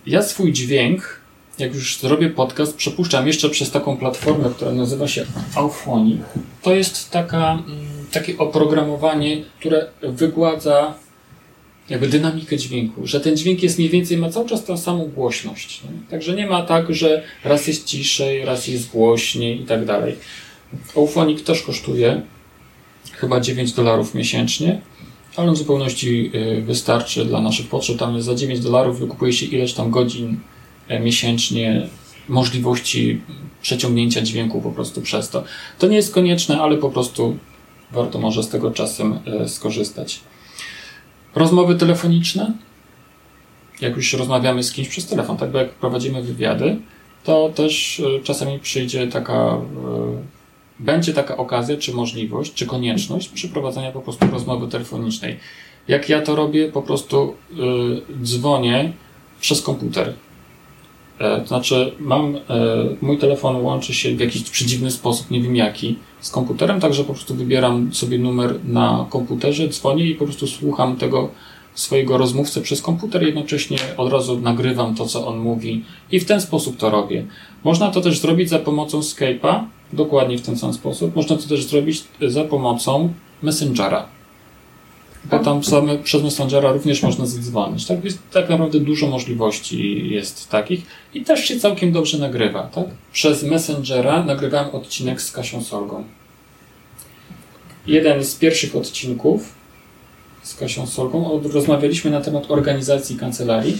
Ja 0.05 0.21
swój 0.21 0.53
dźwięk, 0.53 1.19
jak 1.59 1.73
już 1.73 1.99
zrobię 1.99 2.29
podcast, 2.29 2.75
przepuszczam 2.75 3.27
jeszcze 3.27 3.49
przez 3.49 3.71
taką 3.71 3.97
platformę, 3.97 4.49
która 4.49 4.71
nazywa 4.71 5.07
się 5.07 5.25
Auphonic. 5.55 6.21
To 6.61 6.75
jest 6.75 7.11
taka 7.11 7.51
mm, 7.51 7.65
takie 8.11 8.37
oprogramowanie, 8.37 9.43
które 9.59 9.87
wygładza 10.01 10.93
jakby 11.89 12.07
dynamikę 12.07 12.57
dźwięku, 12.57 13.07
że 13.07 13.19
ten 13.19 13.37
dźwięk 13.37 13.63
jest 13.63 13.77
mniej 13.77 13.89
więcej, 13.89 14.17
ma 14.17 14.29
cały 14.29 14.49
czas 14.49 14.65
tą 14.65 14.77
samą 14.77 15.05
głośność. 15.05 15.81
Nie? 15.83 16.09
Także 16.09 16.35
nie 16.35 16.47
ma 16.47 16.61
tak, 16.61 16.95
że 16.95 17.23
raz 17.43 17.67
jest 17.67 17.85
ciszej, 17.85 18.45
raz 18.45 18.67
jest 18.67 18.91
głośniej 18.91 19.61
i 19.61 19.65
tak 19.65 19.85
dalej. 19.85 20.15
Auphonic 20.95 21.43
też 21.43 21.61
kosztuje 21.61 22.21
chyba 23.11 23.39
9 23.39 23.71
dolarów 23.71 24.15
miesięcznie, 24.15 24.81
ale 25.35 25.51
w 25.51 25.57
zupełności 25.57 26.31
y, 26.35 26.61
wystarczy 26.61 27.25
dla 27.25 27.41
naszych 27.41 27.67
potrzeb. 27.67 27.97
Tam 27.97 28.21
za 28.21 28.35
9 28.35 28.59
dolarów 28.59 28.99
wykupuje 28.99 29.33
się 29.33 29.45
ileś 29.45 29.73
tam 29.73 29.91
godzin 29.91 30.39
e, 30.87 30.99
miesięcznie 30.99 31.87
możliwości 32.29 33.21
przeciągnięcia 33.61 34.21
dźwięku 34.21 34.61
po 34.61 34.71
prostu 34.71 35.01
przez 35.01 35.29
to. 35.29 35.43
To 35.79 35.87
nie 35.87 35.95
jest 35.95 36.13
konieczne, 36.13 36.61
ale 36.61 36.77
po 36.77 36.89
prostu 36.89 37.37
warto 37.91 38.19
może 38.19 38.43
z 38.43 38.49
tego 38.49 38.71
czasem 38.71 39.19
e, 39.25 39.49
skorzystać. 39.49 40.19
Rozmowy 41.35 41.75
telefoniczne. 41.75 42.53
Jak 43.81 43.95
już 43.95 44.13
rozmawiamy 44.13 44.63
z 44.63 44.71
kimś 44.71 44.87
przez 44.87 45.05
telefon, 45.07 45.37
tak 45.37 45.53
jak 45.53 45.69
prowadzimy 45.69 46.23
wywiady, 46.23 46.77
to 47.23 47.49
też 47.55 47.99
e, 47.99 48.23
czasami 48.23 48.59
przyjdzie 48.59 49.07
taka, 49.07 49.33
e, 49.33 49.59
będzie 50.79 51.13
taka 51.13 51.37
okazja, 51.37 51.77
czy 51.77 51.93
możliwość, 51.93 52.53
czy 52.53 52.65
konieczność 52.65 53.29
przeprowadzenia 53.29 53.91
po 53.91 54.01
prostu 54.01 54.27
rozmowy 54.31 54.67
telefonicznej. 54.67 55.39
Jak 55.87 56.09
ja 56.09 56.21
to 56.21 56.35
robię, 56.35 56.71
po 56.71 56.81
prostu 56.81 57.35
dzwonię 58.23 58.93
przez 59.41 59.61
komputer. 59.61 60.13
To 61.41 61.47
znaczy, 61.47 61.91
mam, 61.99 62.37
mój 63.01 63.17
telefon 63.17 63.55
łączy 63.55 63.93
się 63.93 64.15
w 64.15 64.19
jakiś 64.19 64.43
przedziwny 64.43 64.91
sposób, 64.91 65.31
nie 65.31 65.41
wiem 65.41 65.55
jaki, 65.55 65.95
z 66.21 66.29
komputerem, 66.29 66.79
także 66.79 67.03
po 67.03 67.13
prostu 67.13 67.35
wybieram 67.35 67.93
sobie 67.93 68.19
numer 68.19 68.59
na 68.65 69.05
komputerze, 69.09 69.67
dzwonię 69.67 70.05
i 70.05 70.15
po 70.15 70.25
prostu 70.25 70.47
słucham 70.47 70.95
tego 70.95 71.29
swojego 71.75 72.17
rozmówcę 72.17 72.61
przez 72.61 72.81
komputer, 72.81 73.23
jednocześnie 73.23 73.77
od 73.97 74.11
razu 74.11 74.39
nagrywam 74.39 74.95
to, 74.95 75.05
co 75.05 75.27
on 75.27 75.37
mówi 75.39 75.83
i 76.11 76.19
w 76.19 76.25
ten 76.25 76.41
sposób 76.41 76.77
to 76.77 76.89
robię. 76.89 77.25
Można 77.63 77.91
to 77.91 78.01
też 78.01 78.19
zrobić 78.19 78.49
za 78.49 78.59
pomocą 78.59 78.99
Skype'a, 78.99 79.63
dokładnie 79.93 80.37
w 80.37 80.41
ten 80.41 80.57
sam 80.57 80.73
sposób. 80.73 81.15
Można 81.15 81.37
to 81.37 81.47
też 81.47 81.65
zrobić 81.65 82.03
za 82.27 82.43
pomocą 82.43 83.13
Messengera. 83.43 84.05
Bo 85.31 85.39
tam 85.39 85.63
same, 85.63 85.97
przez 85.97 86.23
Messengera 86.23 86.71
również 86.71 87.03
można 87.03 87.25
zadzwonić. 87.25 87.85
Tak, 87.85 88.03
jest, 88.03 88.19
tak 88.31 88.49
naprawdę 88.49 88.79
dużo 88.79 89.07
możliwości 89.07 90.09
jest 90.09 90.49
takich 90.49 90.85
i 91.13 91.21
też 91.21 91.45
się 91.45 91.59
całkiem 91.59 91.91
dobrze 91.91 92.17
nagrywa. 92.17 92.63
Tak? 92.63 92.85
Przez 93.13 93.43
Messengera 93.43 94.23
nagrywałem 94.23 94.75
odcinek 94.75 95.21
z 95.21 95.31
Kasią 95.31 95.61
Solgą. 95.61 96.03
Jeden 97.87 98.23
z 98.23 98.35
pierwszych 98.35 98.75
odcinków 98.75 99.53
z 100.43 100.55
Kasią 100.55 100.87
Solgą 100.87 101.41
rozmawialiśmy 101.53 102.11
na 102.11 102.21
temat 102.21 102.51
organizacji 102.51 103.15
kancelarii. 103.15 103.77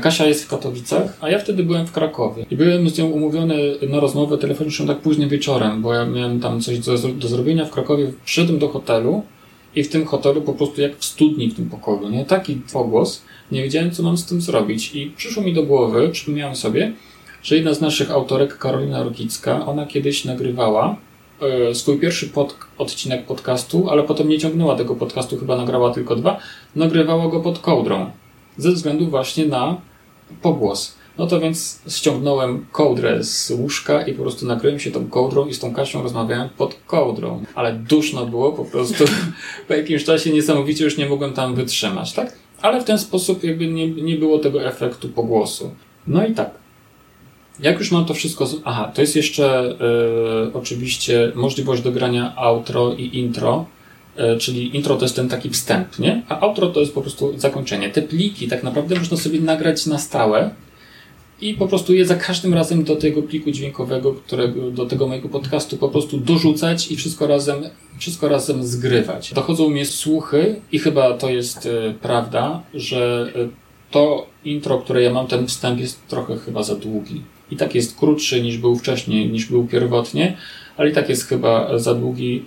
Kasia 0.00 0.26
jest 0.26 0.44
w 0.44 0.48
Katowicach, 0.48 1.16
a 1.20 1.30
ja 1.30 1.38
wtedy 1.38 1.62
byłem 1.62 1.86
w 1.86 1.92
Krakowie. 1.92 2.46
I 2.50 2.56
byłem 2.56 2.90
z 2.90 2.98
nią 2.98 3.06
umówiony 3.06 3.56
na 3.88 4.00
rozmowę 4.00 4.38
telefoniczną 4.38 4.86
tak 4.86 4.98
późnym 4.98 5.28
wieczorem, 5.28 5.82
bo 5.82 5.94
ja 5.94 6.04
miałem 6.04 6.40
tam 6.40 6.60
coś 6.60 6.78
do, 6.78 6.98
do 6.98 7.28
zrobienia 7.28 7.64
w 7.64 7.70
Krakowie. 7.70 8.12
Wszedłem 8.24 8.58
do 8.58 8.68
hotelu, 8.68 9.22
i 9.76 9.84
w 9.84 9.88
tym 9.88 10.06
hotelu 10.06 10.42
po 10.42 10.52
prostu 10.52 10.80
jak 10.80 10.96
w 10.96 11.04
studni 11.04 11.50
w 11.50 11.56
tym 11.56 11.70
pokoju, 11.70 12.08
nie? 12.08 12.24
Taki 12.24 12.54
pogłos, 12.72 13.22
nie 13.52 13.62
wiedziałem, 13.62 13.90
co 13.90 14.02
mam 14.02 14.16
z 14.16 14.26
tym 14.26 14.40
zrobić. 14.40 14.94
I 14.94 15.12
przyszło 15.16 15.42
mi 15.42 15.54
do 15.54 15.62
głowy, 15.62 16.08
przypomniałem 16.08 16.56
sobie, 16.56 16.92
że 17.42 17.56
jedna 17.56 17.74
z 17.74 17.80
naszych 17.80 18.10
autorek, 18.10 18.58
Karolina 18.58 19.02
Rokicka, 19.02 19.66
ona 19.66 19.86
kiedyś 19.86 20.24
nagrywała 20.24 20.96
e, 21.70 21.74
swój 21.74 21.98
pierwszy 21.98 22.28
pod, 22.28 22.56
odcinek 22.78 23.26
podcastu, 23.26 23.90
ale 23.90 24.02
potem 24.02 24.28
nie 24.28 24.38
ciągnęła 24.38 24.76
tego 24.76 24.94
podcastu, 24.94 25.36
chyba 25.36 25.56
nagrała 25.56 25.94
tylko 25.94 26.16
dwa, 26.16 26.38
nagrywała 26.76 27.28
go 27.28 27.40
pod 27.40 27.58
kołdrą. 27.58 28.10
Ze 28.56 28.72
względu 28.72 29.06
właśnie 29.06 29.46
na 29.46 29.76
pogłos. 30.42 30.95
No 31.18 31.26
to 31.26 31.40
więc 31.40 31.80
ściągnąłem 31.88 32.66
kołdrę 32.72 33.24
z 33.24 33.50
łóżka 33.50 34.02
i 34.02 34.12
po 34.12 34.22
prostu 34.22 34.46
nakryłem 34.46 34.80
się 34.80 34.90
tą 34.90 35.08
kołdrą 35.08 35.46
i 35.46 35.54
z 35.54 35.58
tą 35.58 35.74
Kasią 35.74 36.02
rozmawiałem 36.02 36.48
pod 36.48 36.76
kołdrą. 36.86 37.44
Ale 37.54 37.72
duszno 37.72 38.26
było 38.26 38.52
po 38.52 38.64
prostu. 38.64 39.04
po 39.68 39.74
jakimś 39.74 40.04
czasie 40.04 40.32
niesamowicie 40.32 40.84
już 40.84 40.98
nie 40.98 41.08
mogłem 41.08 41.32
tam 41.32 41.54
wytrzymać, 41.54 42.12
tak? 42.12 42.32
Ale 42.62 42.80
w 42.80 42.84
ten 42.84 42.98
sposób 42.98 43.44
jakby 43.44 43.66
nie, 43.66 43.90
nie 43.90 44.16
było 44.16 44.38
tego 44.38 44.64
efektu 44.64 45.08
pogłosu. 45.08 45.70
No 46.06 46.26
i 46.26 46.34
tak. 46.34 46.50
jak 47.60 47.78
już 47.78 47.92
mam 47.92 48.04
to 48.04 48.14
wszystko. 48.14 48.46
Z... 48.46 48.56
Aha, 48.64 48.92
to 48.94 49.00
jest 49.00 49.16
jeszcze 49.16 49.76
y, 50.48 50.52
oczywiście 50.52 51.32
możliwość 51.34 51.82
dogrania 51.82 52.36
outro 52.36 52.94
i 52.94 53.18
intro. 53.18 53.66
Y, 54.34 54.38
czyli 54.38 54.76
intro 54.76 54.96
to 54.96 55.04
jest 55.04 55.16
ten 55.16 55.28
taki 55.28 55.50
wstęp, 55.50 55.98
nie? 55.98 56.22
A 56.28 56.40
outro 56.40 56.66
to 56.66 56.80
jest 56.80 56.94
po 56.94 57.02
prostu 57.02 57.38
zakończenie. 57.38 57.90
Te 57.90 58.02
pliki 58.02 58.48
tak 58.48 58.62
naprawdę 58.62 58.98
można 58.98 59.16
sobie 59.16 59.40
nagrać 59.40 59.86
na 59.86 59.98
stałe 59.98 60.50
i 61.40 61.54
po 61.54 61.68
prostu 61.68 61.94
je 61.94 62.06
za 62.06 62.14
każdym 62.14 62.54
razem 62.54 62.84
do 62.84 62.96
tego 62.96 63.22
pliku 63.22 63.50
dźwiękowego, 63.50 64.14
którego, 64.14 64.70
do 64.70 64.86
tego 64.86 65.06
mojego 65.06 65.28
podcastu 65.28 65.76
po 65.76 65.88
prostu 65.88 66.18
dorzucać 66.18 66.90
i 66.90 66.96
wszystko 66.96 67.26
razem, 67.26 67.56
wszystko 67.98 68.28
razem 68.28 68.66
zgrywać. 68.66 69.34
Dochodzą 69.34 69.68
mnie 69.68 69.86
słuchy 69.86 70.60
i 70.72 70.78
chyba 70.78 71.14
to 71.14 71.30
jest 71.30 71.66
y, 71.66 71.94
prawda, 72.02 72.62
że 72.74 73.32
y, 73.36 73.48
to 73.90 74.26
intro, 74.44 74.78
które 74.78 75.02
ja 75.02 75.12
mam, 75.12 75.26
ten 75.26 75.46
wstęp 75.46 75.80
jest 75.80 76.06
trochę 76.08 76.36
chyba 76.36 76.62
za 76.62 76.74
długi. 76.74 77.22
I 77.50 77.56
tak 77.56 77.74
jest 77.74 77.98
krótszy 77.98 78.42
niż 78.42 78.58
był 78.58 78.76
wcześniej, 78.76 79.28
niż 79.28 79.46
był 79.46 79.66
pierwotnie, 79.66 80.36
ale 80.76 80.90
i 80.90 80.92
tak 80.92 81.08
jest 81.08 81.28
chyba 81.28 81.78
za 81.78 81.94
długi. 81.94 82.44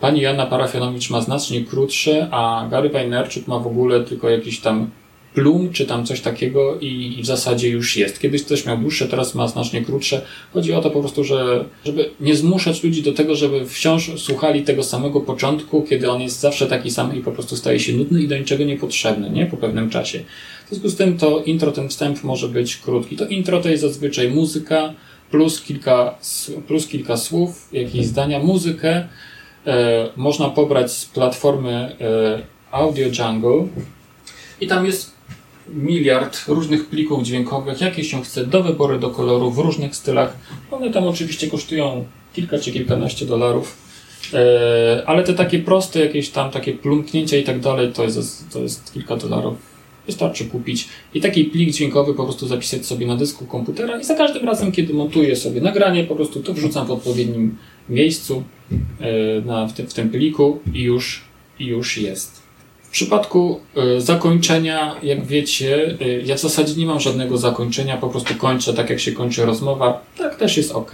Pani 0.00 0.20
Joanna 0.20 0.46
Parafianowicz 0.46 1.10
ma 1.10 1.20
znacznie 1.20 1.64
krótsze, 1.64 2.28
a 2.30 2.68
Gary 2.70 2.88
Wajnerczuk 2.88 3.48
ma 3.48 3.58
w 3.58 3.66
ogóle 3.66 4.04
tylko 4.04 4.28
jakiś 4.28 4.60
tam 4.60 4.90
plum, 5.34 5.72
czy 5.72 5.86
tam 5.86 6.06
coś 6.06 6.20
takiego 6.20 6.78
i, 6.80 7.14
i, 7.18 7.22
w 7.22 7.26
zasadzie 7.26 7.68
już 7.68 7.96
jest. 7.96 8.20
Kiedyś 8.20 8.42
ktoś 8.42 8.66
miał 8.66 8.78
dłuższe, 8.78 9.08
teraz 9.08 9.34
ma 9.34 9.48
znacznie 9.48 9.82
krótsze. 9.82 10.22
Chodzi 10.52 10.72
o 10.72 10.80
to 10.80 10.90
po 10.90 11.00
prostu, 11.00 11.24
że, 11.24 11.64
żeby 11.84 12.10
nie 12.20 12.36
zmuszać 12.36 12.84
ludzi 12.84 13.02
do 13.02 13.12
tego, 13.12 13.34
żeby 13.34 13.66
wciąż 13.66 14.10
słuchali 14.20 14.62
tego 14.62 14.82
samego 14.82 15.20
początku, 15.20 15.82
kiedy 15.82 16.10
on 16.10 16.20
jest 16.20 16.40
zawsze 16.40 16.66
taki 16.66 16.90
sam 16.90 17.16
i 17.16 17.20
po 17.20 17.32
prostu 17.32 17.56
staje 17.56 17.80
się 17.80 17.92
nudny 17.92 18.22
i 18.22 18.28
do 18.28 18.38
niczego 18.38 18.64
niepotrzebny, 18.64 19.30
nie? 19.30 19.46
Po 19.46 19.56
pewnym 19.56 19.90
czasie. 19.90 20.24
W 20.66 20.68
związku 20.68 20.88
z 20.88 20.96
tym 20.96 21.18
to 21.18 21.42
intro, 21.42 21.72
ten 21.72 21.88
wstęp 21.88 22.24
może 22.24 22.48
być 22.48 22.76
krótki. 22.76 23.16
To 23.16 23.26
intro 23.26 23.60
to 23.60 23.68
jest 23.68 23.82
zazwyczaj 23.82 24.30
muzyka 24.30 24.94
plus 25.30 25.62
kilka, 25.62 26.18
plus 26.66 26.86
kilka 26.86 27.16
słów, 27.16 27.68
jakieś 27.72 28.06
zdania. 28.06 28.38
Muzykę 28.38 29.08
e, 29.66 30.08
można 30.16 30.48
pobrać 30.48 30.92
z 30.92 31.06
platformy 31.06 31.96
e, 32.00 32.42
Audio 32.70 33.06
Jungle 33.06 33.68
i 34.60 34.66
tam 34.66 34.86
jest 34.86 35.19
miliard 35.74 36.44
różnych 36.48 36.86
plików 36.86 37.22
dźwiękowych, 37.22 37.80
jakie 37.80 38.04
się 38.04 38.22
chce, 38.22 38.46
do 38.46 38.62
wyboru, 38.62 38.98
do 38.98 39.10
koloru, 39.10 39.50
w 39.50 39.58
różnych 39.58 39.96
stylach. 39.96 40.36
One 40.70 40.90
tam 40.90 41.04
oczywiście 41.04 41.50
kosztują 41.50 42.04
kilka 42.34 42.58
czy 42.58 42.72
kilkanaście 42.72 43.26
dolarów, 43.26 43.76
e, 44.34 45.02
ale 45.06 45.22
te 45.22 45.34
takie 45.34 45.58
proste, 45.58 46.00
jakieś 46.00 46.30
tam 46.30 46.50
takie 46.50 46.72
plumknięcia 46.72 47.36
i 47.36 47.44
tak 47.44 47.60
dalej, 47.60 47.92
to 47.92 48.04
jest, 48.04 48.52
to 48.52 48.58
jest 48.58 48.92
kilka 48.92 49.16
dolarów. 49.16 49.70
Wystarczy 50.06 50.44
kupić 50.44 50.88
i 51.14 51.20
taki 51.20 51.44
plik 51.44 51.70
dźwiękowy 51.70 52.14
po 52.14 52.24
prostu 52.24 52.46
zapisać 52.46 52.86
sobie 52.86 53.06
na 53.06 53.16
dysku 53.16 53.46
komputera 53.46 54.00
i 54.00 54.04
za 54.04 54.14
każdym 54.14 54.46
razem, 54.46 54.72
kiedy 54.72 54.94
montuję 54.94 55.36
sobie 55.36 55.60
nagranie, 55.60 56.04
po 56.04 56.16
prostu 56.16 56.42
to 56.42 56.54
wrzucam 56.54 56.86
w 56.86 56.90
odpowiednim 56.90 57.56
miejscu 57.88 58.42
e, 59.00 59.40
na, 59.40 59.66
w, 59.66 59.72
tym, 59.72 59.86
w 59.86 59.94
tym 59.94 60.10
pliku 60.10 60.58
i 60.74 60.82
już, 60.82 61.24
i 61.58 61.66
już 61.66 61.98
jest. 61.98 62.39
W 62.90 62.92
przypadku 62.92 63.60
y, 63.96 64.00
zakończenia, 64.00 64.96
jak 65.02 65.26
wiecie, 65.26 65.96
y, 66.02 66.22
ja 66.26 66.36
w 66.36 66.40
zasadzie 66.40 66.74
nie 66.74 66.86
mam 66.86 67.00
żadnego 67.00 67.38
zakończenia, 67.38 67.96
po 67.96 68.08
prostu 68.08 68.34
kończę 68.34 68.74
tak, 68.74 68.90
jak 68.90 69.00
się 69.00 69.12
kończy 69.12 69.46
rozmowa. 69.46 70.02
Tak 70.18 70.36
też 70.36 70.56
jest 70.56 70.72
ok. 70.72 70.92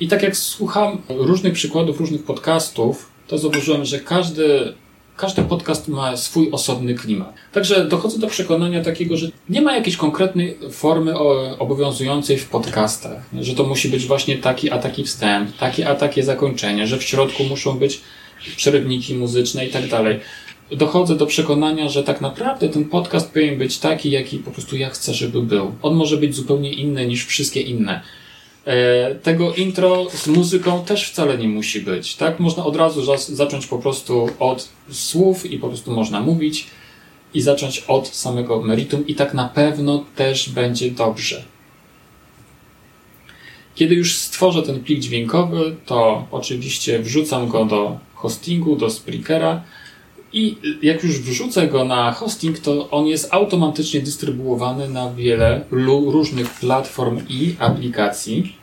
I 0.00 0.08
tak 0.08 0.22
jak 0.22 0.36
słucham 0.36 0.98
różnych 1.08 1.52
przykładów, 1.52 2.00
różnych 2.00 2.24
podcastów, 2.24 3.08
to 3.26 3.38
zauważyłem, 3.38 3.84
że 3.84 4.00
każdy, 4.00 4.72
każdy 5.16 5.42
podcast 5.42 5.88
ma 5.88 6.16
swój 6.16 6.50
osobny 6.52 6.94
klimat. 6.94 7.34
Także 7.52 7.84
dochodzę 7.84 8.18
do 8.18 8.26
przekonania 8.26 8.84
takiego, 8.84 9.16
że 9.16 9.28
nie 9.48 9.62
ma 9.62 9.76
jakiejś 9.76 9.96
konkretnej 9.96 10.58
formy 10.70 11.18
obowiązującej 11.58 12.38
w 12.38 12.48
podcastach. 12.48 13.22
Że 13.40 13.54
to 13.54 13.64
musi 13.64 13.88
być 13.88 14.06
właśnie 14.06 14.38
taki 14.38 14.70
a 14.70 14.78
taki 14.78 15.04
wstęp, 15.04 15.56
takie 15.56 15.88
a 15.88 15.94
takie 15.94 16.22
zakończenie, 16.22 16.86
że 16.86 16.98
w 16.98 17.02
środku 17.02 17.44
muszą 17.44 17.78
być 17.78 18.00
przerywniki 18.56 19.14
muzyczne 19.14 19.66
i 19.66 19.70
tak 19.70 19.88
dalej 19.88 20.20
dochodzę 20.70 21.16
do 21.16 21.26
przekonania, 21.26 21.88
że 21.88 22.04
tak 22.04 22.20
naprawdę 22.20 22.68
ten 22.68 22.84
podcast 22.84 23.32
powinien 23.32 23.58
być 23.58 23.78
taki, 23.78 24.10
jaki 24.10 24.38
po 24.38 24.50
prostu 24.50 24.76
ja 24.76 24.90
chcę, 24.90 25.14
żeby 25.14 25.42
był. 25.42 25.72
On 25.82 25.94
może 25.94 26.16
być 26.16 26.34
zupełnie 26.34 26.72
inny 26.72 27.06
niż 27.06 27.26
wszystkie 27.26 27.60
inne. 27.60 28.00
E, 28.64 29.14
tego 29.14 29.54
intro 29.54 30.06
z 30.10 30.26
muzyką 30.26 30.84
też 30.84 31.10
wcale 31.10 31.38
nie 31.38 31.48
musi 31.48 31.80
być, 31.80 32.16
tak? 32.16 32.40
Można 32.40 32.64
od 32.64 32.76
razu 32.76 33.16
zacząć 33.18 33.66
po 33.66 33.78
prostu 33.78 34.28
od 34.38 34.68
słów 34.90 35.50
i 35.50 35.58
po 35.58 35.68
prostu 35.68 35.92
można 35.92 36.20
mówić 36.20 36.66
i 37.34 37.40
zacząć 37.40 37.84
od 37.88 38.08
samego 38.08 38.62
meritum 38.62 39.06
i 39.06 39.14
tak 39.14 39.34
na 39.34 39.48
pewno 39.48 40.04
też 40.16 40.48
będzie 40.48 40.90
dobrze. 40.90 41.44
Kiedy 43.74 43.94
już 43.94 44.16
stworzę 44.16 44.62
ten 44.62 44.80
plik 44.80 45.00
dźwiękowy, 45.00 45.76
to 45.86 46.26
oczywiście 46.30 46.98
wrzucam 46.98 47.48
go 47.48 47.64
do 47.64 47.98
hostingu, 48.14 48.76
do 48.76 48.90
Spreakera, 48.90 49.62
i 50.34 50.56
jak 50.82 51.04
już 51.04 51.20
wrzucę 51.20 51.68
go 51.68 51.84
na 51.84 52.12
hosting, 52.12 52.58
to 52.58 52.90
on 52.90 53.06
jest 53.06 53.28
automatycznie 53.34 54.00
dystrybuowany 54.00 54.88
na 54.88 55.12
wiele 55.12 55.64
różnych 56.10 56.50
platform 56.50 57.20
i 57.28 57.56
aplikacji. 57.58 58.56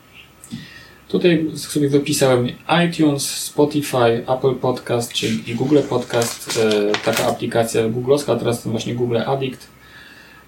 Tutaj 1.07 1.45
sobie 1.55 1.89
wypisałem 1.89 2.47
iTunes, 2.87 3.29
Spotify, 3.29 4.25
Apple 4.27 4.55
Podcast 4.55 5.13
czy 5.13 5.27
Google 5.55 5.79
Podcast, 5.89 6.59
e, 6.63 6.91
taka 7.05 7.25
aplikacja 7.27 7.89
googlowska, 7.89 8.35
teraz 8.35 8.63
ten 8.63 8.71
właśnie 8.71 8.95
Google 8.95 9.17
Addict. 9.25 9.67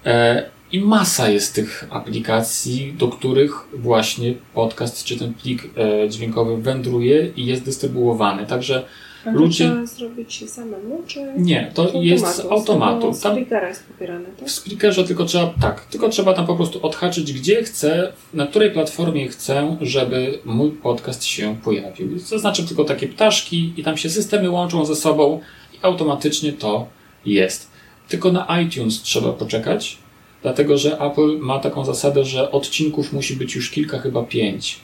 E, 0.06 0.44
I 0.72 0.80
masa 0.80 1.28
jest 1.28 1.54
tych 1.54 1.86
aplikacji, 1.90 2.94
do 2.98 3.08
których 3.08 3.52
właśnie 3.72 4.34
podcast 4.54 5.04
czy 5.04 5.18
ten 5.18 5.34
plik 5.34 5.62
e, 5.76 6.08
dźwiękowy 6.08 6.62
wędruje 6.62 7.30
i 7.36 7.46
jest 7.46 7.64
dystrybuowany. 7.64 8.46
Także 8.46 8.86
ludzie... 9.32 9.64
trzeba 9.64 9.86
zrobić 9.86 10.50
samemu, 10.50 11.02
czy... 11.06 11.20
Nie, 11.36 11.70
to 11.74 11.88
z 11.88 11.94
jest 11.94 12.36
z 12.36 12.40
automatu. 12.40 13.12
Z 13.12 13.18
Spreakera 13.18 13.68
jest 13.68 13.84
pobierane, 13.84 14.26
tak? 14.38 14.48
W 14.48 14.50
Spreakerze 14.50 15.04
tylko 15.04 15.24
trzeba, 15.24 15.54
tak, 15.60 15.84
tylko 15.84 16.08
trzeba 16.08 16.34
tam 16.34 16.46
po 16.46 16.56
prostu 16.56 16.86
odhaczyć, 16.86 17.32
gdzie 17.32 17.62
chcę, 17.62 18.12
na 18.34 18.46
której 18.46 18.70
platformie 18.70 19.28
chcę, 19.28 19.76
żeby 19.80 20.38
mój 20.44 20.70
podcast 20.70 21.24
się 21.24 21.56
pojawił. 21.64 22.18
Zaznaczę 22.18 22.62
tylko 22.62 22.84
takie 22.84 23.08
ptaszki 23.08 23.72
i 23.76 23.82
tam 23.82 23.96
się 23.96 24.10
systemy 24.10 24.50
łączą 24.50 24.84
ze 24.84 24.96
sobą 24.96 25.40
i 25.74 25.78
automatycznie 25.82 26.52
to 26.52 26.86
jest. 27.26 27.70
Tylko 28.08 28.32
na 28.32 28.60
iTunes 28.60 29.02
trzeba 29.02 29.32
poczekać, 29.32 29.98
dlatego 30.42 30.78
że 30.78 30.98
Apple 31.00 31.38
ma 31.38 31.58
taką 31.58 31.84
zasadę, 31.84 32.24
że 32.24 32.50
odcinków 32.50 33.12
musi 33.12 33.36
być 33.36 33.54
już 33.54 33.70
kilka, 33.70 33.98
chyba 33.98 34.22
pięć, 34.22 34.80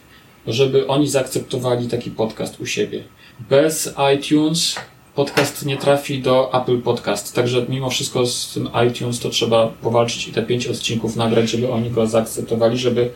żeby 0.53 0.87
oni 0.87 1.09
zaakceptowali 1.09 1.89
taki 1.89 2.11
podcast 2.11 2.61
u 2.61 2.67
siebie 2.67 3.05
bez 3.49 3.95
iTunes 4.17 4.77
podcast 5.15 5.67
nie 5.67 5.77
trafi 5.77 6.23
do 6.23 6.63
Apple 6.63 6.79
Podcast. 6.79 7.35
Także 7.35 7.67
mimo 7.69 7.91
wszystko 7.91 8.27
z 8.27 8.55
tym 8.55 8.69
iTunes 8.89 9.21
to 9.21 9.31
trzeba 9.31 9.67
powalczyć 9.67 10.29
i 10.29 10.33
te 10.33 10.43
pięć 10.43 10.67
odcinków 10.67 11.17
nagrać, 11.17 11.51
żeby 11.51 11.73
oni 11.73 11.91
go 11.91 12.07
zaakceptowali, 12.07 12.79
żeby, 12.79 13.11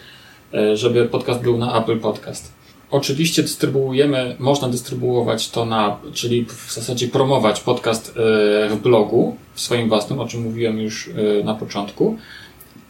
e, 0.54 0.76
żeby 0.76 1.08
podcast 1.08 1.40
był 1.40 1.58
na 1.58 1.82
Apple 1.82 1.98
Podcast. 1.98 2.52
Oczywiście 2.90 3.42
dystrybuujemy, 3.42 4.36
można 4.38 4.68
dystrybuować 4.68 5.50
to 5.50 5.64
na, 5.64 5.96
czyli 6.12 6.44
w 6.44 6.72
zasadzie 6.72 7.08
promować 7.08 7.60
podcast 7.60 8.08
e, 8.08 8.68
w 8.68 8.78
blogu, 8.82 9.36
w 9.54 9.60
swoim 9.60 9.88
własnym, 9.88 10.20
o 10.20 10.28
czym 10.28 10.42
mówiłem 10.42 10.78
już 10.78 11.08
e, 11.08 11.44
na 11.44 11.54
początku. 11.54 12.18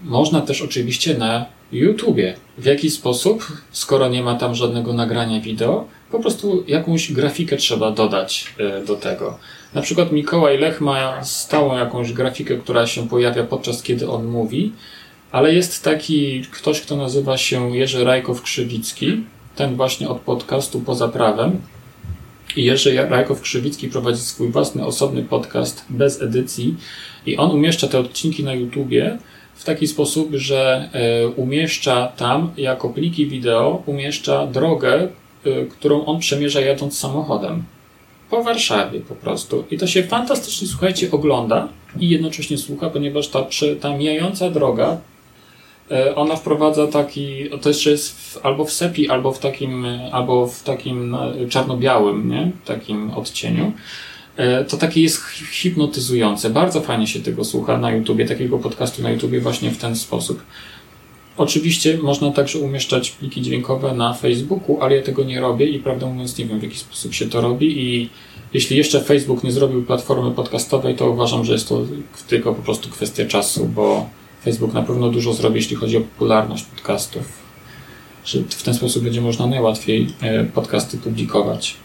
Można 0.03 0.41
też 0.41 0.63
oczywiście 0.63 1.19
na 1.19 1.47
YouTubie. 1.73 2.35
W 2.59 2.65
jaki 2.65 2.91
sposób, 2.91 3.53
skoro 3.71 4.09
nie 4.09 4.23
ma 4.23 4.35
tam 4.35 4.55
żadnego 4.55 4.93
nagrania 4.93 5.41
wideo, 5.41 5.89
po 6.11 6.21
prostu 6.21 6.65
jakąś 6.69 7.13
grafikę 7.13 7.57
trzeba 7.57 7.91
dodać 7.91 8.55
e, 8.59 8.85
do 8.85 8.97
tego. 8.97 9.39
Na 9.75 9.83
przykład 9.83 10.13
Mikołaj 10.13 10.59
Lech 10.59 10.81
ma 10.81 11.25
stałą 11.25 11.79
jakąś 11.79 12.13
grafikę, 12.13 12.57
która 12.57 12.87
się 12.87 13.09
pojawia 13.09 13.45
podczas 13.45 13.83
kiedy 13.83 14.11
on 14.11 14.25
mówi, 14.25 14.73
ale 15.33 15.55
jest 15.55 15.85
taki 15.85 16.43
ktoś, 16.51 16.81
kto 16.81 16.97
nazywa 16.97 17.37
się 17.37 17.77
Jerzy 17.77 18.05
Rajkow-Krzywicki, 18.05 19.23
ten 19.57 19.77
właśnie 19.77 20.09
od 20.09 20.21
podcastu 20.21 20.81
Poza 20.81 21.09
Prawem. 21.09 21.61
I 22.57 22.65
Jerzy 22.65 23.09
Rajkow-Krzywicki 23.11 23.91
prowadzi 23.91 24.21
swój 24.21 24.49
własny, 24.49 24.87
osobny 24.87 25.23
podcast 25.23 25.85
bez 25.89 26.23
edycji 26.23 26.77
i 27.27 27.37
on 27.37 27.51
umieszcza 27.51 27.89
te 27.89 27.99
odcinki 27.99 28.45
na 28.45 28.55
YouTubie 28.55 29.19
w 29.55 29.65
taki 29.65 29.87
sposób, 29.87 30.29
że 30.33 30.89
e, 30.93 31.29
umieszcza 31.29 32.13
tam 32.17 32.53
jako 32.57 32.89
pliki 32.89 33.27
wideo, 33.27 33.83
umieszcza 33.87 34.47
drogę, 34.47 35.09
Y, 35.47 35.67
którą 35.71 36.05
on 36.05 36.19
przemierza 36.19 36.61
jadąc 36.61 36.99
samochodem. 36.99 37.65
Po 38.31 38.43
Warszawie 38.43 39.01
po 39.01 39.15
prostu. 39.15 39.65
I 39.71 39.79
to 39.79 39.87
się 39.87 40.03
fantastycznie, 40.03 40.69
słuchajcie, 40.69 41.11
ogląda 41.11 41.69
i 41.99 42.09
jednocześnie 42.09 42.59
słucha, 42.59 42.91
ponieważ 42.91 43.29
ta, 43.29 43.47
ta 43.81 43.97
mijająca 43.97 44.51
droga, 44.51 44.97
y, 45.91 46.15
ona 46.15 46.37
wprowadza 46.37 46.87
taki, 46.87 47.51
to 47.63 47.69
jeszcze 47.69 47.91
jest 47.91 48.21
w, 48.21 48.47
albo 48.47 48.65
w 48.65 48.73
sepi, 48.73 49.09
albo 49.09 49.33
w 49.33 49.39
takim, 49.39 49.87
albo 50.13 50.47
w 50.47 50.63
takim 50.63 51.17
czarno-białym, 51.49 52.29
nie? 52.31 52.51
Takim 52.65 53.11
odcieniu. 53.11 53.73
To 54.69 54.77
takie 54.77 55.03
jest 55.03 55.23
hipnotyzujące. 55.53 56.51
Bardzo 56.51 56.81
fajnie 56.81 57.07
się 57.07 57.21
tego 57.21 57.45
słucha 57.45 57.79
na 57.79 57.93
YouTubie, 57.93 58.27
takiego 58.27 58.59
podcastu 58.59 59.03
na 59.03 59.11
YouTubie 59.11 59.41
właśnie 59.41 59.71
w 59.71 59.79
ten 59.79 59.97
sposób. 59.97 60.43
Oczywiście 61.37 61.99
można 61.99 62.31
także 62.31 62.59
umieszczać 62.59 63.11
pliki 63.11 63.43
dźwiękowe 63.43 63.95
na 63.95 64.15
Facebooku, 64.15 64.81
ale 64.81 64.97
ja 64.97 65.03
tego 65.03 65.25
nie 65.25 65.41
robię 65.41 65.67
i 65.67 65.79
prawdę 65.79 66.07
mówiąc 66.07 66.39
nie 66.39 66.45
wiem 66.45 66.61
w 66.61 66.63
jaki 66.63 66.79
sposób 66.79 67.15
się 67.15 67.27
to 67.27 67.41
robi 67.41 67.83
i 67.83 68.11
jeśli 68.53 68.77
jeszcze 68.77 69.01
Facebook 69.01 69.45
nie 69.45 69.53
zrobił 69.53 69.83
platformy 69.83 70.31
podcastowej, 70.31 70.95
to 70.95 71.11
uważam, 71.11 71.45
że 71.45 71.53
jest 71.53 71.69
to 71.69 71.83
tylko 72.29 72.55
po 72.55 72.63
prostu 72.63 72.89
kwestia 72.89 73.27
czasu, 73.27 73.67
bo 73.67 74.09
Facebook 74.45 74.75
na 74.75 74.83
pewno 74.83 75.09
dużo 75.11 75.33
zrobi, 75.33 75.57
jeśli 75.57 75.77
chodzi 75.77 75.97
o 75.97 76.01
popularność 76.01 76.65
podcastów. 76.65 77.23
Że 78.25 78.39
w 78.49 78.63
ten 78.63 78.75
sposób 78.75 79.05
będzie 79.05 79.21
można 79.21 79.47
najłatwiej 79.47 80.09
e, 80.21 80.45
podcasty 80.45 80.99
publikować. 80.99 81.77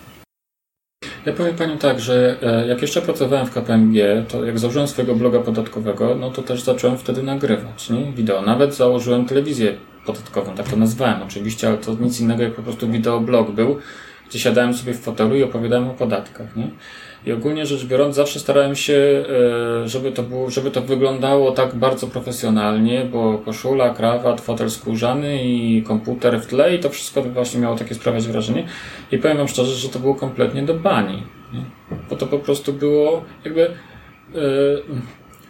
Ja 1.29 1.35
powiem 1.35 1.55
Panią 1.55 1.77
tak, 1.77 1.99
że 1.99 2.37
e, 2.41 2.67
jak 2.67 2.81
jeszcze 2.81 3.01
pracowałem 3.01 3.47
w 3.47 3.51
KPMG, 3.51 4.25
to 4.27 4.45
jak 4.45 4.59
założyłem 4.59 4.87
swojego 4.87 5.15
bloga 5.15 5.39
podatkowego, 5.39 6.15
no 6.15 6.31
to 6.31 6.41
też 6.41 6.61
zacząłem 6.61 6.97
wtedy 6.97 7.23
nagrywać 7.23 7.89
nie? 7.89 8.11
wideo. 8.11 8.41
Nawet 8.41 8.75
założyłem 8.75 9.25
telewizję 9.25 9.75
podatkową, 10.05 10.55
tak 10.55 10.69
to 10.69 10.75
nazwałem 10.75 11.21
oczywiście, 11.23 11.67
ale 11.67 11.77
to 11.77 11.95
nic 11.99 12.21
innego 12.21 12.43
jak 12.43 12.53
po 12.53 12.61
prostu 12.61 12.89
wideoblog 12.89 13.51
był, 13.51 13.79
gdzie 14.29 14.39
siadałem 14.39 14.73
sobie 14.73 14.93
w 14.93 14.99
fotelu 14.99 15.35
i 15.35 15.43
opowiadałem 15.43 15.89
o 15.89 15.93
podatkach. 15.93 16.55
Nie? 16.55 16.67
I 17.25 17.31
ogólnie 17.31 17.65
rzecz 17.65 17.85
biorąc, 17.85 18.15
zawsze 18.15 18.39
starałem 18.39 18.75
się, 18.75 19.23
e, 19.83 19.87
żeby 19.87 20.11
to, 20.11 20.23
było, 20.23 20.49
żeby 20.49 20.71
to 20.71 20.81
wyglądało 20.81 21.51
tak 21.51 21.75
bardzo 21.75 22.07
profesjonalnie, 22.07 23.05
bo 23.05 23.37
koszula, 23.37 23.89
krawat, 23.89 24.41
fotel 24.41 24.69
skórzany 24.69 25.43
i 25.43 25.83
komputer 25.83 26.41
w 26.41 26.47
tle 26.47 26.75
i 26.75 26.79
to 26.79 26.89
wszystko 26.89 27.21
właśnie 27.21 27.59
miało 27.59 27.75
takie 27.75 27.95
sprawiać 27.95 28.27
wrażenie. 28.27 28.67
I 29.11 29.17
powiem 29.17 29.37
Wam 29.37 29.47
szczerze, 29.47 29.75
że 29.75 29.89
to 29.89 29.99
było 29.99 30.15
kompletnie 30.15 30.63
do 30.63 30.73
bani. 30.73 31.23
Bo 32.09 32.15
to 32.15 32.27
po 32.27 32.39
prostu 32.39 32.73
było 32.73 33.23
jakby. 33.45 33.61
E, 33.65 33.69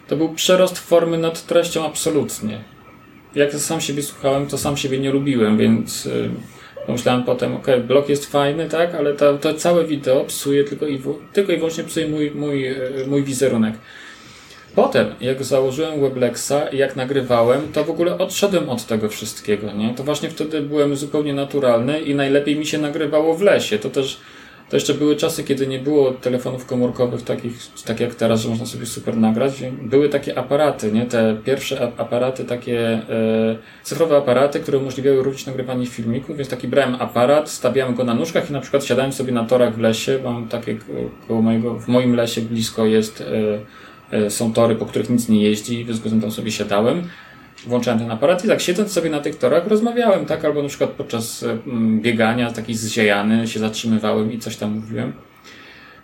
to 0.08 0.16
był 0.16 0.28
przerost 0.28 0.78
formy 0.78 1.18
nad 1.18 1.46
treścią 1.46 1.86
absolutnie. 1.86 2.60
Jak 3.34 3.54
sam 3.54 3.80
siebie 3.80 4.02
słuchałem, 4.02 4.46
to 4.46 4.58
sam 4.58 4.76
siebie 4.76 4.98
nie 4.98 5.10
lubiłem, 5.10 5.58
więc 5.58 6.06
e, 6.06 6.10
Pomyślałem 6.86 7.24
potem, 7.24 7.56
ok, 7.56 7.66
blog 7.86 8.08
jest 8.08 8.26
fajny, 8.26 8.68
tak, 8.68 8.94
ale 8.94 9.14
to, 9.14 9.38
to 9.38 9.54
całe 9.54 9.84
wideo 9.84 10.24
psuje 10.24 10.64
tylko 10.64 10.86
i, 10.86 11.02
tylko 11.32 11.52
i 11.52 11.56
wyłącznie 11.56 11.84
psuje 11.84 12.08
mój, 12.08 12.30
mój, 12.30 12.66
e, 12.66 12.76
mój 13.06 13.22
wizerunek. 13.22 13.74
Potem, 14.74 15.06
jak 15.20 15.44
założyłem 15.44 16.00
Weblexa 16.00 16.68
i 16.72 16.78
jak 16.78 16.96
nagrywałem, 16.96 17.60
to 17.72 17.84
w 17.84 17.90
ogóle 17.90 18.18
odszedłem 18.18 18.68
od 18.68 18.86
tego 18.86 19.08
wszystkiego, 19.08 19.72
nie? 19.72 19.94
To 19.94 20.04
właśnie 20.04 20.30
wtedy 20.30 20.60
byłem 20.60 20.96
zupełnie 20.96 21.34
naturalny 21.34 22.00
i 22.00 22.14
najlepiej 22.14 22.56
mi 22.56 22.66
się 22.66 22.78
nagrywało 22.78 23.34
w 23.34 23.42
lesie. 23.42 23.78
To 23.78 23.90
też 23.90 24.20
to 24.70 24.76
jeszcze 24.76 24.94
były 24.94 25.16
czasy, 25.16 25.44
kiedy 25.44 25.66
nie 25.66 25.78
było 25.78 26.10
telefonów 26.10 26.66
komórkowych 26.66 27.22
takich, 27.22 27.52
tak 27.84 28.00
jak 28.00 28.14
teraz, 28.14 28.40
że 28.40 28.48
można 28.48 28.66
sobie 28.66 28.86
super 28.86 29.16
nagrać. 29.16 29.52
Były 29.82 30.08
takie 30.08 30.38
aparaty, 30.38 30.92
nie? 30.92 31.06
Te 31.06 31.36
pierwsze 31.44 31.92
aparaty, 31.96 32.44
takie 32.44 32.80
e, 32.80 33.02
cyfrowe 33.82 34.16
aparaty, 34.16 34.60
które 34.60 34.78
umożliwiały 34.78 35.22
również 35.22 35.46
nagrywanie 35.46 35.86
filmików, 35.86 36.36
więc 36.36 36.48
taki 36.48 36.68
brałem 36.68 36.94
aparat, 36.94 37.50
stawiałem 37.50 37.94
go 37.94 38.04
na 38.04 38.14
nóżkach 38.14 38.50
i 38.50 38.52
na 38.52 38.60
przykład 38.60 38.84
siadałem 38.84 39.12
sobie 39.12 39.32
na 39.32 39.44
torach 39.44 39.74
w 39.74 39.78
lesie. 39.78 40.18
Mam 40.24 40.48
takie 40.48 40.76
koło 41.28 41.42
mojego, 41.42 41.74
w 41.74 41.88
moim 41.88 42.14
lesie 42.14 42.40
blisko 42.40 42.86
jest, 42.86 43.24
e, 44.12 44.16
e, 44.16 44.30
są 44.30 44.52
tory, 44.52 44.74
po 44.74 44.86
których 44.86 45.10
nic 45.10 45.28
nie 45.28 45.42
jeździ, 45.42 45.84
w 45.84 45.86
związku 45.86 46.08
z 46.08 46.10
tym 46.12 46.20
tam 46.20 46.30
sobie 46.30 46.50
siadałem 46.50 47.02
włączałem 47.66 48.00
ten 48.00 48.10
aparat 48.10 48.44
i 48.44 48.48
tak 48.48 48.60
siedząc 48.60 48.92
sobie 48.92 49.10
na 49.10 49.20
tych 49.20 49.38
torach 49.38 49.66
rozmawiałem, 49.66 50.26
tak? 50.26 50.44
Albo 50.44 50.62
na 50.62 50.68
przykład 50.68 50.90
podczas 50.90 51.42
mm, 51.42 52.00
biegania 52.00 52.50
taki 52.52 52.74
zziejany 52.74 53.48
się 53.48 53.60
zatrzymywałem 53.60 54.32
i 54.32 54.38
coś 54.38 54.56
tam 54.56 54.70
mówiłem. 54.70 55.12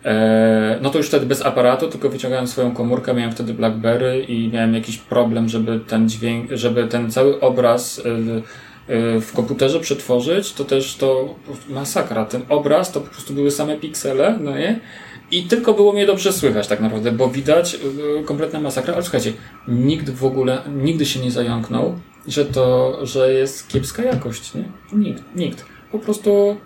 E, 0.05 0.79
no 0.81 0.89
to 0.89 0.97
już 0.97 1.07
wtedy 1.07 1.25
bez 1.25 1.45
aparatu, 1.45 1.87
tylko 1.87 2.09
wyciągałem 2.09 2.47
swoją 2.47 2.71
komórkę, 2.71 3.13
miałem 3.13 3.31
wtedy 3.31 3.53
Blackberry 3.53 4.25
i 4.27 4.49
miałem 4.49 4.73
jakiś 4.73 4.97
problem, 4.97 5.49
żeby 5.49 5.79
ten 5.87 6.09
dźwięk, 6.09 6.51
żeby 6.51 6.87
ten 6.87 7.11
cały 7.11 7.39
obraz 7.39 7.99
e, 7.99 8.03
e, 8.93 9.21
w 9.21 9.33
komputerze 9.33 9.79
przetworzyć, 9.79 10.53
to 10.53 10.65
też 10.65 10.95
to 10.95 11.35
masakra. 11.69 12.25
Ten 12.25 12.41
obraz 12.49 12.91
to 12.91 13.01
po 13.01 13.09
prostu 13.09 13.33
były 13.33 13.51
same 13.51 13.77
piksele, 13.77 14.37
no 14.41 14.57
nie? 14.57 14.79
I 15.31 15.43
tylko 15.43 15.73
było 15.73 15.93
mnie 15.93 16.05
dobrze 16.05 16.33
słychać 16.33 16.67
tak 16.67 16.79
naprawdę, 16.79 17.11
bo 17.11 17.29
widać 17.29 17.73
yy, 17.73 18.23
kompletna 18.25 18.59
masakra, 18.59 18.93
ale 18.93 19.03
słuchajcie, 19.03 19.33
nikt 19.67 20.09
w 20.09 20.25
ogóle, 20.25 20.61
nigdy 20.75 21.05
się 21.05 21.19
nie 21.19 21.31
zająknął, 21.31 21.99
że 22.27 22.45
to, 22.45 22.99
że 23.05 23.33
jest 23.33 23.67
kiepska 23.67 24.03
jakość, 24.03 24.53
nie? 24.53 24.63
Nikt, 24.93 25.23
nikt. 25.35 25.65
Po 25.91 25.99
prostu 25.99 26.57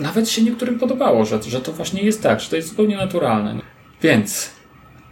nawet 0.00 0.30
się 0.30 0.42
niektórym 0.42 0.78
podobało, 0.78 1.24
że, 1.24 1.42
że 1.42 1.60
to 1.60 1.72
właśnie 1.72 2.02
jest 2.02 2.22
tak, 2.22 2.40
że 2.40 2.50
to 2.50 2.56
jest 2.56 2.68
zupełnie 2.68 2.96
naturalne. 2.96 3.54
Nie? 3.54 3.62
Więc 4.02 4.50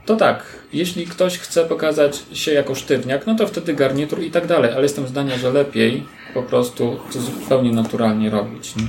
to 0.07 0.17
tak, 0.17 0.45
jeśli 0.73 1.07
ktoś 1.07 1.39
chce 1.39 1.65
pokazać 1.65 2.23
się 2.33 2.53
jako 2.53 2.75
sztywniak, 2.75 3.27
no 3.27 3.35
to 3.35 3.47
wtedy 3.47 3.75
garnitur 3.75 4.23
i 4.23 4.31
tak 4.31 4.47
dalej, 4.47 4.73
ale 4.73 4.83
jestem 4.83 5.09
zdania, 5.09 5.39
że 5.39 5.53
lepiej 5.53 6.05
po 6.35 6.43
prostu 6.43 6.97
to 7.13 7.21
zupełnie 7.21 7.73
naturalnie 7.73 8.31
robić. 8.31 8.77
Nie? 8.77 8.83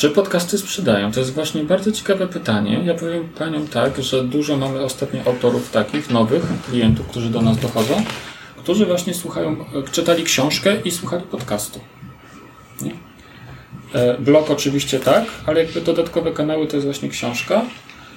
Czy 0.00 0.10
podcasty 0.10 0.58
sprzedają? 0.58 1.12
To 1.12 1.20
jest 1.20 1.34
właśnie 1.34 1.64
bardzo 1.64 1.92
ciekawe 1.92 2.26
pytanie. 2.26 2.82
Ja 2.84 2.94
powiem 2.94 3.28
Paniom 3.28 3.68
tak, 3.68 4.02
że 4.02 4.24
dużo 4.24 4.56
mamy 4.56 4.80
ostatnio 4.80 5.20
autorów 5.26 5.70
takich, 5.70 6.10
nowych 6.10 6.42
klientów, 6.70 7.06
którzy 7.06 7.30
do 7.30 7.42
nas 7.42 7.58
dochodzą, 7.58 8.02
którzy 8.56 8.86
właśnie 8.86 9.14
słuchają, 9.14 9.56
czytali 9.92 10.24
książkę 10.24 10.76
i 10.84 10.90
słuchali 10.90 11.22
podcastu. 11.22 11.80
Nie? 12.82 12.92
E, 13.92 14.18
blog 14.18 14.50
oczywiście 14.50 15.00
tak, 15.00 15.24
ale 15.46 15.64
jakby 15.64 15.80
dodatkowe 15.80 16.32
kanały 16.32 16.66
to 16.66 16.76
jest 16.76 16.86
właśnie 16.86 17.08
książka, 17.08 17.64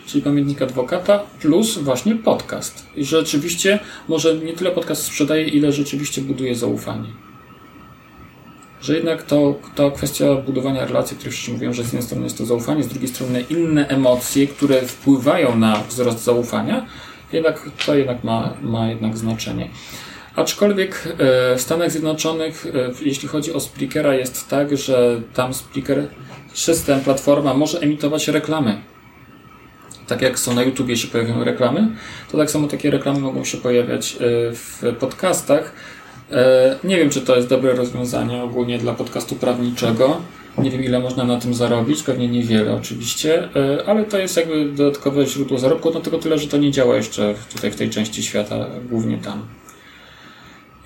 czyli 0.05 0.23
pamiętnik 0.23 0.61
adwokata, 0.61 1.19
plus 1.41 1.77
właśnie 1.77 2.15
podcast. 2.15 2.85
I 2.95 3.05
rzeczywiście 3.05 3.79
może 4.07 4.35
nie 4.35 4.53
tyle 4.53 4.71
podcast 4.71 5.03
sprzedaje, 5.03 5.47
ile 5.47 5.71
rzeczywiście 5.71 6.21
buduje 6.21 6.55
zaufanie 6.55 7.32
że 8.83 8.95
jednak 8.95 9.23
to, 9.23 9.59
to 9.75 9.91
kwestia 9.91 10.35
budowania 10.35 10.85
relacji, 10.85 11.15
o 11.15 11.17
której 11.17 11.33
wcześniej 11.33 11.53
mówiłem, 11.53 11.73
że 11.73 11.83
z 11.83 11.85
jednej 11.85 12.03
strony 12.03 12.23
jest 12.23 12.37
to 12.37 12.45
zaufanie, 12.45 12.83
z 12.83 12.87
drugiej 12.87 13.07
strony 13.07 13.41
inne 13.49 13.87
emocje, 13.87 14.47
które 14.47 14.81
wpływają 14.81 15.55
na 15.55 15.83
wzrost 15.89 16.23
zaufania, 16.23 16.85
jednak 17.33 17.69
to 17.85 17.95
jednak 17.95 18.23
ma, 18.23 18.53
ma 18.61 18.87
jednak 18.87 19.17
znaczenie. 19.17 19.69
Aczkolwiek 20.35 21.07
e, 21.07 21.55
w 21.55 21.61
Stanach 21.61 21.91
Zjednoczonych, 21.91 22.65
e, 22.65 22.69
jeśli 23.05 23.27
chodzi 23.27 23.53
o 23.53 23.59
Spreakera, 23.59 24.15
jest 24.15 24.49
tak, 24.49 24.77
że 24.77 25.21
tam 25.33 25.53
Spreaker, 25.53 26.07
system, 26.53 27.01
platforma 27.01 27.53
może 27.53 27.79
emitować 27.79 28.27
reklamy. 28.27 28.81
Tak 30.07 30.21
jak 30.21 30.39
są 30.39 30.53
na 30.53 30.63
YouTubie 30.63 30.97
się 30.97 31.07
pojawiają 31.07 31.43
reklamy, 31.43 31.87
to 32.31 32.37
tak 32.37 32.51
samo 32.51 32.67
takie 32.67 32.91
reklamy 32.91 33.19
mogą 33.19 33.43
się 33.43 33.57
pojawiać 33.57 34.15
e, 34.15 34.17
w 34.51 34.95
podcastach 34.99 35.73
nie 36.83 36.97
wiem, 36.97 37.09
czy 37.09 37.21
to 37.21 37.35
jest 37.35 37.47
dobre 37.47 37.73
rozwiązanie 37.73 38.43
ogólnie 38.43 38.77
dla 38.77 38.93
podcastu 38.93 39.35
prawniczego. 39.35 40.21
Nie 40.57 40.71
wiem, 40.71 40.83
ile 40.83 40.99
można 40.99 41.23
na 41.23 41.39
tym 41.39 41.53
zarobić, 41.53 42.03
pewnie 42.03 42.27
niewiele 42.27 42.75
oczywiście, 42.75 43.49
e, 43.55 43.85
ale 43.85 44.03
to 44.03 44.17
jest 44.17 44.37
jakby 44.37 44.65
dodatkowe 44.65 45.25
źródło 45.25 45.57
zarobku, 45.57 45.91
no 45.93 45.99
tylko 45.99 46.17
tyle, 46.17 46.37
że 46.37 46.47
to 46.47 46.57
nie 46.57 46.71
działa 46.71 46.95
jeszcze 46.95 47.35
tutaj 47.53 47.71
w 47.71 47.75
tej 47.75 47.89
części 47.89 48.23
świata, 48.23 48.65
głównie 48.89 49.17
tam. 49.17 49.45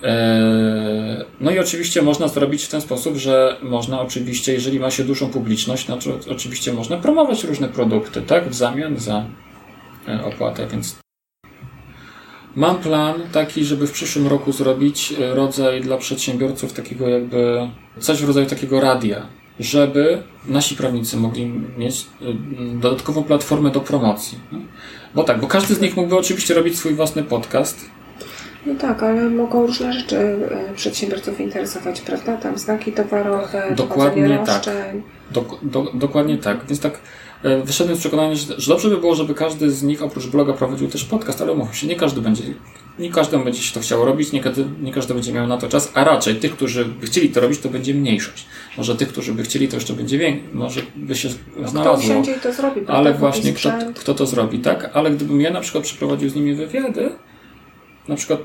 E, 0.02 1.24
no 1.40 1.50
i 1.50 1.58
oczywiście 1.58 2.02
można 2.02 2.28
zrobić 2.28 2.64
w 2.64 2.68
ten 2.68 2.80
sposób, 2.80 3.16
że 3.16 3.56
można 3.62 4.00
oczywiście, 4.00 4.52
jeżeli 4.52 4.80
ma 4.80 4.90
się 4.90 5.04
dużą 5.04 5.30
publiczność, 5.30 5.88
no 5.88 5.96
to 5.96 6.10
oczywiście 6.32 6.72
można 6.72 6.96
promować 6.96 7.44
różne 7.44 7.68
produkty, 7.68 8.22
tak, 8.22 8.48
w 8.48 8.54
zamian 8.54 8.98
za 8.98 9.24
opłatę, 10.24 10.66
więc 10.66 10.96
Mam 12.58 12.78
plan 12.78 13.14
taki, 13.32 13.64
żeby 13.64 13.86
w 13.86 13.92
przyszłym 13.92 14.26
roku 14.26 14.52
zrobić 14.52 15.12
e, 15.12 15.34
rodzaj 15.34 15.80
dla 15.80 15.96
przedsiębiorców 15.96 16.72
takiego 16.72 17.08
jakby 17.08 17.68
coś 17.98 18.22
w 18.22 18.26
rodzaju 18.26 18.46
takiego 18.46 18.80
radia, 18.80 19.26
żeby 19.60 20.22
nasi 20.46 20.76
prawnicy 20.76 21.16
mogli 21.16 21.46
mieć 21.78 22.06
e, 22.22 22.24
dodatkową 22.80 23.24
platformę 23.24 23.70
do 23.70 23.80
promocji. 23.80 24.38
Bo 25.14 25.24
tak, 25.24 25.40
bo 25.40 25.46
każdy 25.46 25.74
z 25.74 25.80
nich 25.80 25.96
mógłby 25.96 26.16
oczywiście 26.16 26.54
robić 26.54 26.78
swój 26.78 26.94
własny 26.94 27.22
podcast. 27.22 27.90
No 28.66 28.74
tak, 28.74 29.02
ale 29.02 29.30
mogą 29.30 29.66
różne 29.66 29.92
rzeczy 29.92 30.16
e, 30.16 30.74
przedsiębiorców 30.74 31.40
interesować, 31.40 32.00
prawda? 32.00 32.36
Tam 32.36 32.58
znaki 32.58 32.92
towarowe, 32.92 33.74
dokładnie 33.76 34.40
tak. 34.46 34.62
Dok 35.30 35.64
do, 35.64 35.86
dokładnie 35.94 36.38
tak. 36.38 36.66
Więc 36.66 36.80
tak 36.80 36.98
wyszedłem 37.64 37.96
z 37.96 38.00
przekonania, 38.00 38.34
że, 38.34 38.60
że 38.60 38.72
dobrze 38.72 38.88
by 38.88 38.96
było, 38.96 39.14
żeby 39.14 39.34
każdy 39.34 39.70
z 39.70 39.82
nich 39.82 40.02
oprócz 40.02 40.26
bloga 40.26 40.52
prowadził 40.52 40.88
też 40.88 41.04
podcast, 41.04 41.42
ale 41.42 41.52
umówmy 41.52 41.74
się, 41.74 41.86
nie 41.86 41.96
każdy 41.96 42.20
będzie, 42.20 42.42
nie 42.98 43.10
każdemu 43.10 43.44
będzie 43.44 43.62
się 43.62 43.74
to 43.74 43.80
chciało 43.80 44.04
robić, 44.04 44.32
nie 44.32 44.40
każdy, 44.40 44.64
nie 44.82 44.92
każdy 44.92 45.14
będzie 45.14 45.32
miał 45.32 45.46
na 45.46 45.56
to 45.56 45.68
czas, 45.68 45.92
a 45.94 46.04
raczej 46.04 46.36
tych, 46.36 46.52
którzy 46.52 46.84
by 46.84 47.06
chcieli 47.06 47.28
to 47.28 47.40
robić, 47.40 47.60
to 47.60 47.68
będzie 47.68 47.94
mniejszość. 47.94 48.46
Może 48.76 48.96
tych, 48.96 49.08
którzy 49.08 49.34
by 49.34 49.42
chcieli, 49.42 49.68
to 49.68 49.76
jeszcze 49.76 49.94
będzie 49.94 50.18
więcej, 50.18 50.44
może 50.52 50.80
by 50.96 51.14
się 51.14 51.28
no, 51.56 51.68
znalazło. 51.68 52.22
Kto 52.22 52.48
to 52.48 52.54
zrobi, 52.54 52.80
ale 52.86 53.14
właśnie 53.14 53.52
kto, 53.52 53.72
kto 53.94 54.14
to 54.14 54.26
zrobi, 54.26 54.58
tak? 54.58 54.90
Ale 54.94 55.10
gdybym 55.10 55.40
ja 55.40 55.50
na 55.50 55.60
przykład 55.60 55.84
przeprowadził 55.84 56.28
z 56.28 56.34
nimi 56.34 56.54
wywiady, 56.54 57.10
na 58.08 58.16
przykład 58.16 58.40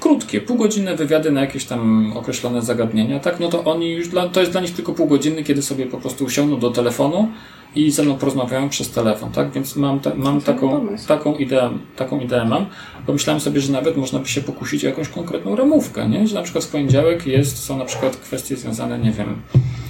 krótkie, 0.00 0.40
półgodzinne 0.40 0.96
wywiady 0.96 1.30
na 1.30 1.40
jakieś 1.40 1.64
tam 1.64 2.12
określone 2.16 2.62
zagadnienia, 2.62 3.20
tak, 3.20 3.40
no 3.40 3.48
to 3.48 3.64
oni 3.64 3.92
już, 3.92 4.08
dla, 4.08 4.28
to 4.28 4.40
jest 4.40 4.52
dla 4.52 4.60
nich 4.60 4.74
tylko 4.74 4.92
pół 4.92 5.06
godziny, 5.06 5.44
kiedy 5.44 5.62
sobie 5.62 5.86
po 5.86 5.98
prostu 5.98 6.24
usiądą 6.24 6.58
do 6.58 6.70
telefonu, 6.70 7.28
i 7.74 7.90
ze 7.90 8.02
mną 8.02 8.14
porozmawiają 8.14 8.68
przez 8.68 8.90
telefon, 8.90 9.32
tak? 9.32 9.50
Więc 9.50 9.76
mam, 9.76 10.00
ta, 10.00 10.14
mam 10.14 10.40
taką, 10.40 10.86
taką, 11.08 11.34
ideę, 11.34 11.70
taką 11.96 12.20
ideę 12.20 12.44
mam. 12.44 12.66
Pomyślałem 13.06 13.40
sobie, 13.40 13.60
że 13.60 13.72
nawet 13.72 13.96
można 13.96 14.18
by 14.18 14.28
się 14.28 14.40
pokusić 14.40 14.84
o 14.84 14.88
jakąś 14.88 15.08
konkretną 15.08 15.56
ramówkę, 15.56 16.08
nie? 16.08 16.26
Że 16.26 16.34
na 16.34 16.42
przykład 16.42 16.64
w 16.64 16.68
poniedziałek 16.68 17.26
jest, 17.26 17.64
są 17.64 17.76
na 17.76 17.84
przykład 17.84 18.16
kwestie 18.16 18.56
związane, 18.56 18.98
nie 18.98 19.12
wiem, 19.12 19.42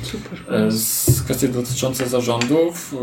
Super. 0.03 0.73
z 0.73 1.23
kwestie 1.23 1.49
dotyczące 1.49 2.09
zarządów, 2.09 2.95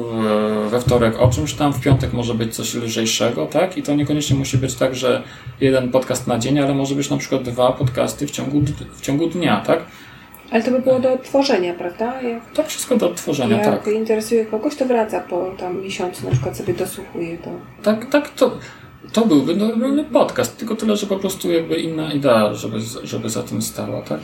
e, 0.66 0.70
we 0.70 0.82
wtorek 0.82 1.22
o 1.22 1.28
czymś 1.28 1.54
tam, 1.54 1.74
w 1.74 1.82
piątek 1.82 2.14
może 2.14 2.34
być 2.34 2.56
coś 2.56 2.74
lżejszego, 2.74 3.46
tak? 3.46 3.78
I 3.78 3.84
to 3.84 3.96
niekoniecznie 3.96 4.36
musi 4.36 4.58
być 4.58 4.76
tak, 4.76 4.96
że 4.96 5.24
jeden 5.62 5.92
podcast 5.92 6.28
na 6.28 6.40
dzień, 6.40 6.60
ale 6.60 6.74
może 6.74 6.96
być 6.96 7.10
na 7.10 7.18
przykład 7.18 7.44
dwa 7.44 7.72
podcasty 7.72 8.28
w 8.28 8.32
ciągu, 8.32 8.62
w 8.96 9.02
ciągu 9.02 9.28
dnia, 9.28 9.62
tak? 9.68 9.86
Ale 10.56 10.64
to 10.64 10.72
by 10.72 10.80
było 10.80 11.00
do 11.00 11.14
odtworzenia, 11.14 11.74
prawda? 11.74 12.22
Jak, 12.22 12.52
to 12.52 12.64
wszystko 12.64 12.98
do 12.98 13.10
odtworzenia, 13.10 13.58
jak 13.58 13.66
tak. 13.66 13.88
Jak 13.88 13.96
interesuje 13.96 14.46
kogoś, 14.46 14.76
to 14.76 14.86
wraca 14.86 15.20
po 15.20 15.52
tam 15.58 15.82
miesiącu, 15.82 16.26
na 16.26 16.32
przykład 16.32 16.58
sobie 16.58 16.74
dosłuchuje 16.74 17.38
to. 17.38 17.50
Tak, 17.84 18.10
tak, 18.10 18.30
to, 18.30 18.58
to 19.14 19.26
byłby 19.26 19.56
normalny 19.56 20.04
podcast, 20.04 20.58
tylko 20.58 20.76
tyle, 20.76 20.98
że 20.98 21.08
po 21.08 21.18
prostu 21.18 21.52
jakby 21.52 21.76
inna 21.76 22.14
idea, 22.14 22.54
żeby, 22.54 22.80
żeby 23.04 23.30
za 23.30 23.44
tym 23.44 23.62
stała, 23.62 24.02
tak? 24.02 24.20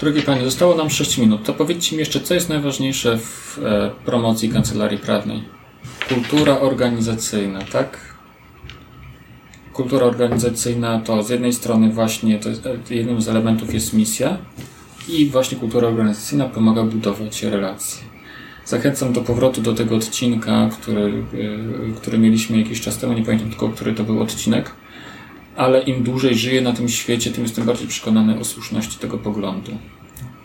Drogie 0.00 0.22
Panie, 0.22 0.44
zostało 0.44 0.74
nam 0.74 0.90
6 0.90 1.18
minut. 1.18 1.44
To 1.44 1.52
powiedzcie 1.52 1.96
mi 1.96 2.00
jeszcze, 2.00 2.20
co 2.20 2.34
jest 2.34 2.48
najważniejsze 2.48 3.18
w 3.18 3.58
e, 3.64 3.90
promocji 4.04 4.48
kancelarii 4.48 4.98
prawnej? 4.98 5.42
Kultura 6.08 6.60
organizacyjna, 6.60 7.60
tak? 7.72 8.13
Kultura 9.74 10.06
organizacyjna 10.06 11.00
to 11.00 11.22
z 11.22 11.30
jednej 11.30 11.52
strony 11.52 11.90
właśnie 11.90 12.38
to 12.38 12.48
jest, 12.48 12.66
e, 12.66 12.94
jednym 12.94 13.22
z 13.22 13.28
elementów 13.28 13.74
jest 13.74 13.92
misja 13.92 14.38
i 15.08 15.26
właśnie 15.26 15.58
kultura 15.58 15.88
organizacyjna 15.88 16.44
pomaga 16.44 16.82
budować 16.82 17.42
relacje. 17.42 18.04
Zachęcam 18.64 19.12
do 19.12 19.20
powrotu 19.20 19.60
do 19.60 19.74
tego 19.74 19.96
odcinka, 19.96 20.68
który, 20.72 21.02
e, 21.02 21.96
który 21.96 22.18
mieliśmy 22.18 22.58
jakiś 22.58 22.80
czas 22.80 22.98
temu, 22.98 23.12
nie 23.12 23.24
pamiętam 23.24 23.50
tylko, 23.50 23.68
który 23.68 23.94
to 23.94 24.04
był 24.04 24.22
odcinek, 24.22 24.70
ale 25.56 25.82
im 25.82 26.02
dłużej 26.02 26.34
żyję 26.34 26.60
na 26.60 26.72
tym 26.72 26.88
świecie, 26.88 27.30
tym 27.30 27.42
jestem 27.42 27.64
bardziej 27.64 27.88
przekonany 27.88 28.40
o 28.40 28.44
słuszności 28.44 28.98
tego 28.98 29.18
poglądu. 29.18 29.72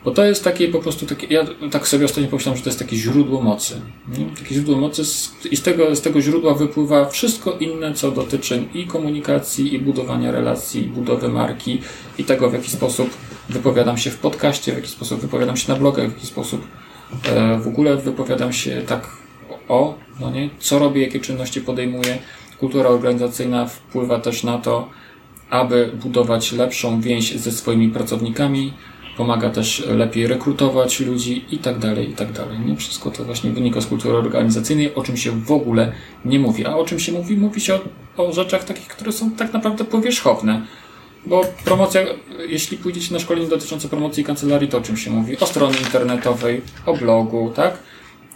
Bo 0.06 0.12
to 0.12 0.26
jest 0.26 0.43
takie 0.43 0.68
po 0.68 0.80
prostu 0.80 1.06
takie, 1.06 1.28
ja 1.28 1.45
tak 1.72 1.88
sobie 1.88 2.06
ostatnio 2.06 2.30
pomyślałem, 2.30 2.58
że 2.58 2.64
to 2.64 2.70
jest 2.70 2.80
takie 2.80 2.95
źródło 2.95 3.41
mocy. 3.41 3.82
Nie? 4.18 4.26
Takie 4.26 4.56
źródło 4.56 4.78
mocy 4.78 5.02
i 5.52 5.58
z 5.58 5.62
tego, 5.62 5.95
z 5.95 6.02
tego 6.02 6.22
źródła 6.22 6.54
wypływa 6.54 7.10
wszystko 7.10 7.58
inne, 7.60 7.93
co 7.93 8.12
dotyczy 8.12 8.64
i 8.74 8.88
komunikacji, 8.88 9.74
i 9.74 9.80
budowania 9.80 10.32
relacji, 10.32 10.86
i 10.86 10.88
budowy 10.88 11.30
marki, 11.30 11.82
i 12.18 12.24
tego, 12.24 12.50
w 12.50 12.54
jaki 12.54 12.70
sposób 12.70 13.10
wypowiadam 13.50 13.97
się 13.97 14.12
w 14.12 14.18
podcaście, 14.18 14.72
w 14.72 14.76
jaki 14.76 14.88
sposób 14.88 15.20
wypowiadam 15.20 15.58
się 15.58 15.74
na 15.74 15.80
blogach, 15.80 16.10
w 16.10 16.14
jaki 16.14 16.28
sposób 16.28 16.68
e, 17.26 17.58
w 17.58 17.68
ogóle 17.68 17.97
wypowiadam 17.97 18.54
się 18.54 18.82
tak 18.88 19.08
o, 19.70 19.97
no 20.20 20.32
nie, 20.32 20.50
co 20.60 20.80
robię, 20.80 21.02
jakie 21.02 21.20
czynności 21.20 21.62
podejmuję. 21.62 22.18
Kultura 22.60 22.89
organizacyjna 22.89 23.66
wpływa 23.66 24.20
też 24.20 24.43
na 24.43 24.58
to, 24.58 24.89
aby 25.50 25.91
budować 25.93 26.52
lepszą 26.52 27.02
więź 27.02 27.36
ze 27.36 27.52
swoimi 27.52 27.89
pracownikami, 27.89 28.74
pomaga 29.20 29.49
też 29.49 29.84
lepiej 29.88 30.28
rekrutować 30.28 30.99
ludzi 30.99 31.45
i 31.51 31.57
tak 31.57 31.80
dalej, 31.80 32.09
i 32.09 32.13
tak 32.13 32.32
dalej. 32.32 32.59
Nie 32.59 32.76
wszystko 32.76 33.11
to 33.11 33.24
właśnie 33.24 33.51
wynika 33.51 33.82
z 33.82 33.86
kultury 33.86 34.17
organizacyjnej, 34.17 34.95
o 34.95 35.03
czym 35.03 35.17
się 35.17 35.32
w 35.32 35.51
ogóle 35.51 35.91
nie 36.26 36.39
mówi. 36.39 36.65
A 36.65 36.76
o 36.76 36.86
czym 36.86 36.99
się 36.99 37.11
mówi? 37.11 37.38
Mówi 37.38 37.61
się 37.61 37.80
o, 38.17 38.26
o 38.28 38.34
rzeczach 38.34 38.63
takich, 38.63 38.88
które 38.88 39.11
są 39.11 39.32
tak 39.32 39.53
naprawdę 39.53 39.86
powierzchowne. 39.86 40.61
Bo 41.26 41.45
promocja, 41.65 42.01
jeśli 42.47 42.78
pójdziecie 42.78 43.13
na 43.13 43.20
szkolenie 43.20 43.47
dotyczące 43.47 43.89
promocji 43.89 44.24
kancelarii, 44.24 44.70
to 44.70 44.78
o 44.78 44.82
czym 44.82 44.97
się 44.97 45.11
mówi? 45.11 45.39
O 45.39 45.45
stronie 45.45 45.78
internetowej, 45.78 46.61
o 46.86 46.93
blogu, 46.93 47.51
tak? 47.55 47.78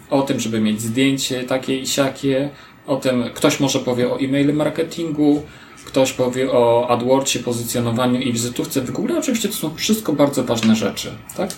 O 0.09 0.21
tym, 0.21 0.39
żeby 0.39 0.61
mieć 0.61 0.81
zdjęcie 0.81 1.43
takie 1.43 1.77
i 1.79 1.87
siakie, 1.87 2.49
o 2.87 2.95
tym, 2.95 3.23
ktoś 3.33 3.59
może 3.59 3.79
powie 3.79 4.09
o 4.09 4.19
e-mail 4.19 4.53
marketingu, 4.53 5.43
Ktoś 5.85 6.13
powie 6.13 6.51
o 6.51 6.87
AdWordsie, 6.89 7.39
pozycjonowaniu 7.39 8.21
i 8.21 8.33
wizytówce 8.33 8.81
w 8.81 8.91
Google. 8.91 9.17
Oczywiście 9.17 9.49
to 9.49 9.55
są 9.55 9.75
wszystko 9.75 10.13
bardzo 10.13 10.43
ważne 10.43 10.75
rzeczy, 10.75 11.11
tak? 11.37 11.49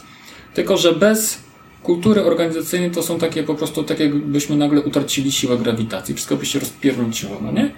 Tylko, 0.54 0.78
że 0.78 0.94
bez 0.94 1.44
kultury 1.84 2.24
organizacyjnej 2.24 2.92
to 2.92 3.04
są 3.04 3.20
takie 3.20 3.44
po 3.44 3.56
prostu, 3.56 3.84
tak 3.84 4.00
jakbyśmy 4.00 4.56
nagle 4.56 4.82
utracili 4.82 5.32
siłę 5.32 5.58
grawitacji. 5.58 6.16
Wszystko 6.16 6.36
by 6.36 6.46
się 6.46 6.60
rozpierniczyło, 6.60 7.38
no 7.42 7.52
nie? 7.52 7.72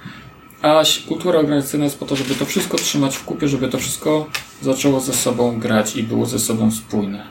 A 0.61 0.83
kultura 1.07 1.39
organizacyjna 1.39 1.85
jest 1.85 1.99
po 1.99 2.05
to, 2.05 2.15
żeby 2.15 2.35
to 2.35 2.45
wszystko 2.45 2.77
trzymać 2.77 3.17
w 3.17 3.25
kupie, 3.25 3.47
żeby 3.47 3.67
to 3.67 3.77
wszystko 3.77 4.27
zaczęło 4.61 4.99
ze 4.99 5.13
sobą 5.13 5.59
grać 5.59 5.95
i 5.95 6.03
było 6.03 6.25
ze 6.25 6.39
sobą 6.39 6.71
spójne. 6.71 7.27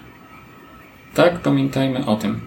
Tak, 1.14 1.40
pamiętajmy 1.40 2.06
o 2.06 2.16
tym. 2.16 2.40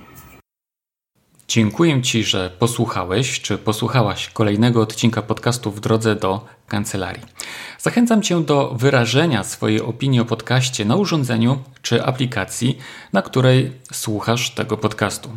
Dziękuję 1.49 2.01
Ci, 2.01 2.23
że 2.23 2.49
posłuchałeś 2.59 3.41
czy 3.41 3.57
posłuchałaś 3.57 4.29
kolejnego 4.29 4.81
odcinka 4.81 5.21
podcastu 5.21 5.71
w 5.71 5.79
drodze 5.79 6.15
do 6.15 6.45
kancelarii. 6.67 7.23
Zachęcam 7.79 8.21
Cię 8.21 8.41
do 8.41 8.73
wyrażenia 8.75 9.43
swojej 9.43 9.81
opinii 9.81 10.19
o 10.19 10.25
podcaście 10.25 10.85
na 10.85 10.95
urządzeniu 10.95 11.63
czy 11.81 12.03
aplikacji, 12.03 12.77
na 13.13 13.21
której 13.21 13.71
słuchasz 13.93 14.51
tego 14.51 14.77
podcastu. 14.77 15.29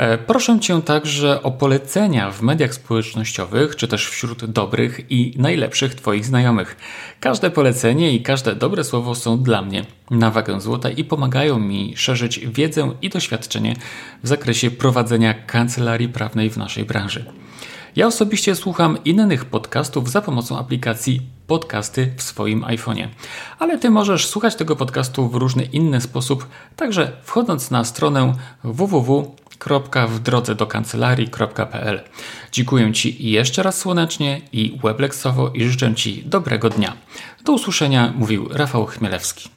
E, 0.00 0.18
proszę 0.18 0.60
Cię 0.60 0.82
także 0.82 1.42
o 1.42 1.50
polecenia 1.50 2.30
w 2.30 2.42
mediach 2.42 2.74
społecznościowych, 2.74 3.76
czy 3.76 3.88
też 3.88 4.08
wśród 4.08 4.44
dobrych 4.44 5.10
i 5.10 5.34
najlepszych 5.38 5.94
Twoich 5.94 6.24
znajomych. 6.24 6.76
Każde 7.20 7.50
polecenie 7.50 8.12
i 8.12 8.22
każde 8.22 8.54
dobre 8.54 8.84
słowo 8.84 9.14
są 9.14 9.42
dla 9.42 9.62
mnie 9.62 9.84
na 10.10 10.30
wagę 10.30 10.60
złota 10.60 10.90
i 10.90 11.04
pomagają 11.04 11.58
mi 11.58 11.96
szerzyć 11.96 12.38
wiedzę 12.38 12.92
i 13.02 13.08
doświadczenie 13.08 13.76
w 14.22 14.28
zakresie 14.28 14.70
prowadzenia 14.70 15.34
kancelarii 15.34 16.08
prawnej 16.08 16.50
w 16.50 16.56
naszej 16.56 16.84
branży. 16.84 17.24
Ja 17.96 18.06
osobiście 18.06 18.54
słucham 18.54 18.98
innych 19.04 19.44
podcastów 19.44 20.10
za 20.10 20.22
pomocą 20.22 20.58
aplikacji 20.58 21.22
Podcasty 21.46 22.12
w 22.16 22.22
swoim 22.22 22.62
iPhone'ie. 22.62 23.08
Ale 23.58 23.78
Ty 23.78 23.90
możesz 23.90 24.26
słuchać 24.26 24.54
tego 24.54 24.76
podcastu 24.76 25.28
w 25.28 25.34
różny 25.34 25.64
inny 25.64 26.00
sposób, 26.00 26.46
także 26.76 27.12
wchodząc 27.22 27.70
na 27.70 27.84
stronę 27.84 28.34
www 28.64 29.34
w 30.08 30.18
drodze 30.18 30.54
do 30.54 30.66
kancelarii.pl. 30.66 32.00
Dziękuję 32.52 32.92
Ci 32.92 33.30
jeszcze 33.30 33.62
raz 33.62 33.78
słonecznie 33.78 34.40
i 34.52 34.78
webleksowo 34.82 35.50
i 35.54 35.64
życzę 35.64 35.94
Ci 35.94 36.22
dobrego 36.26 36.70
dnia. 36.70 36.96
Do 37.44 37.52
usłyszenia 37.52 38.12
mówił 38.16 38.48
Rafał 38.52 38.86
Chmielewski. 38.86 39.48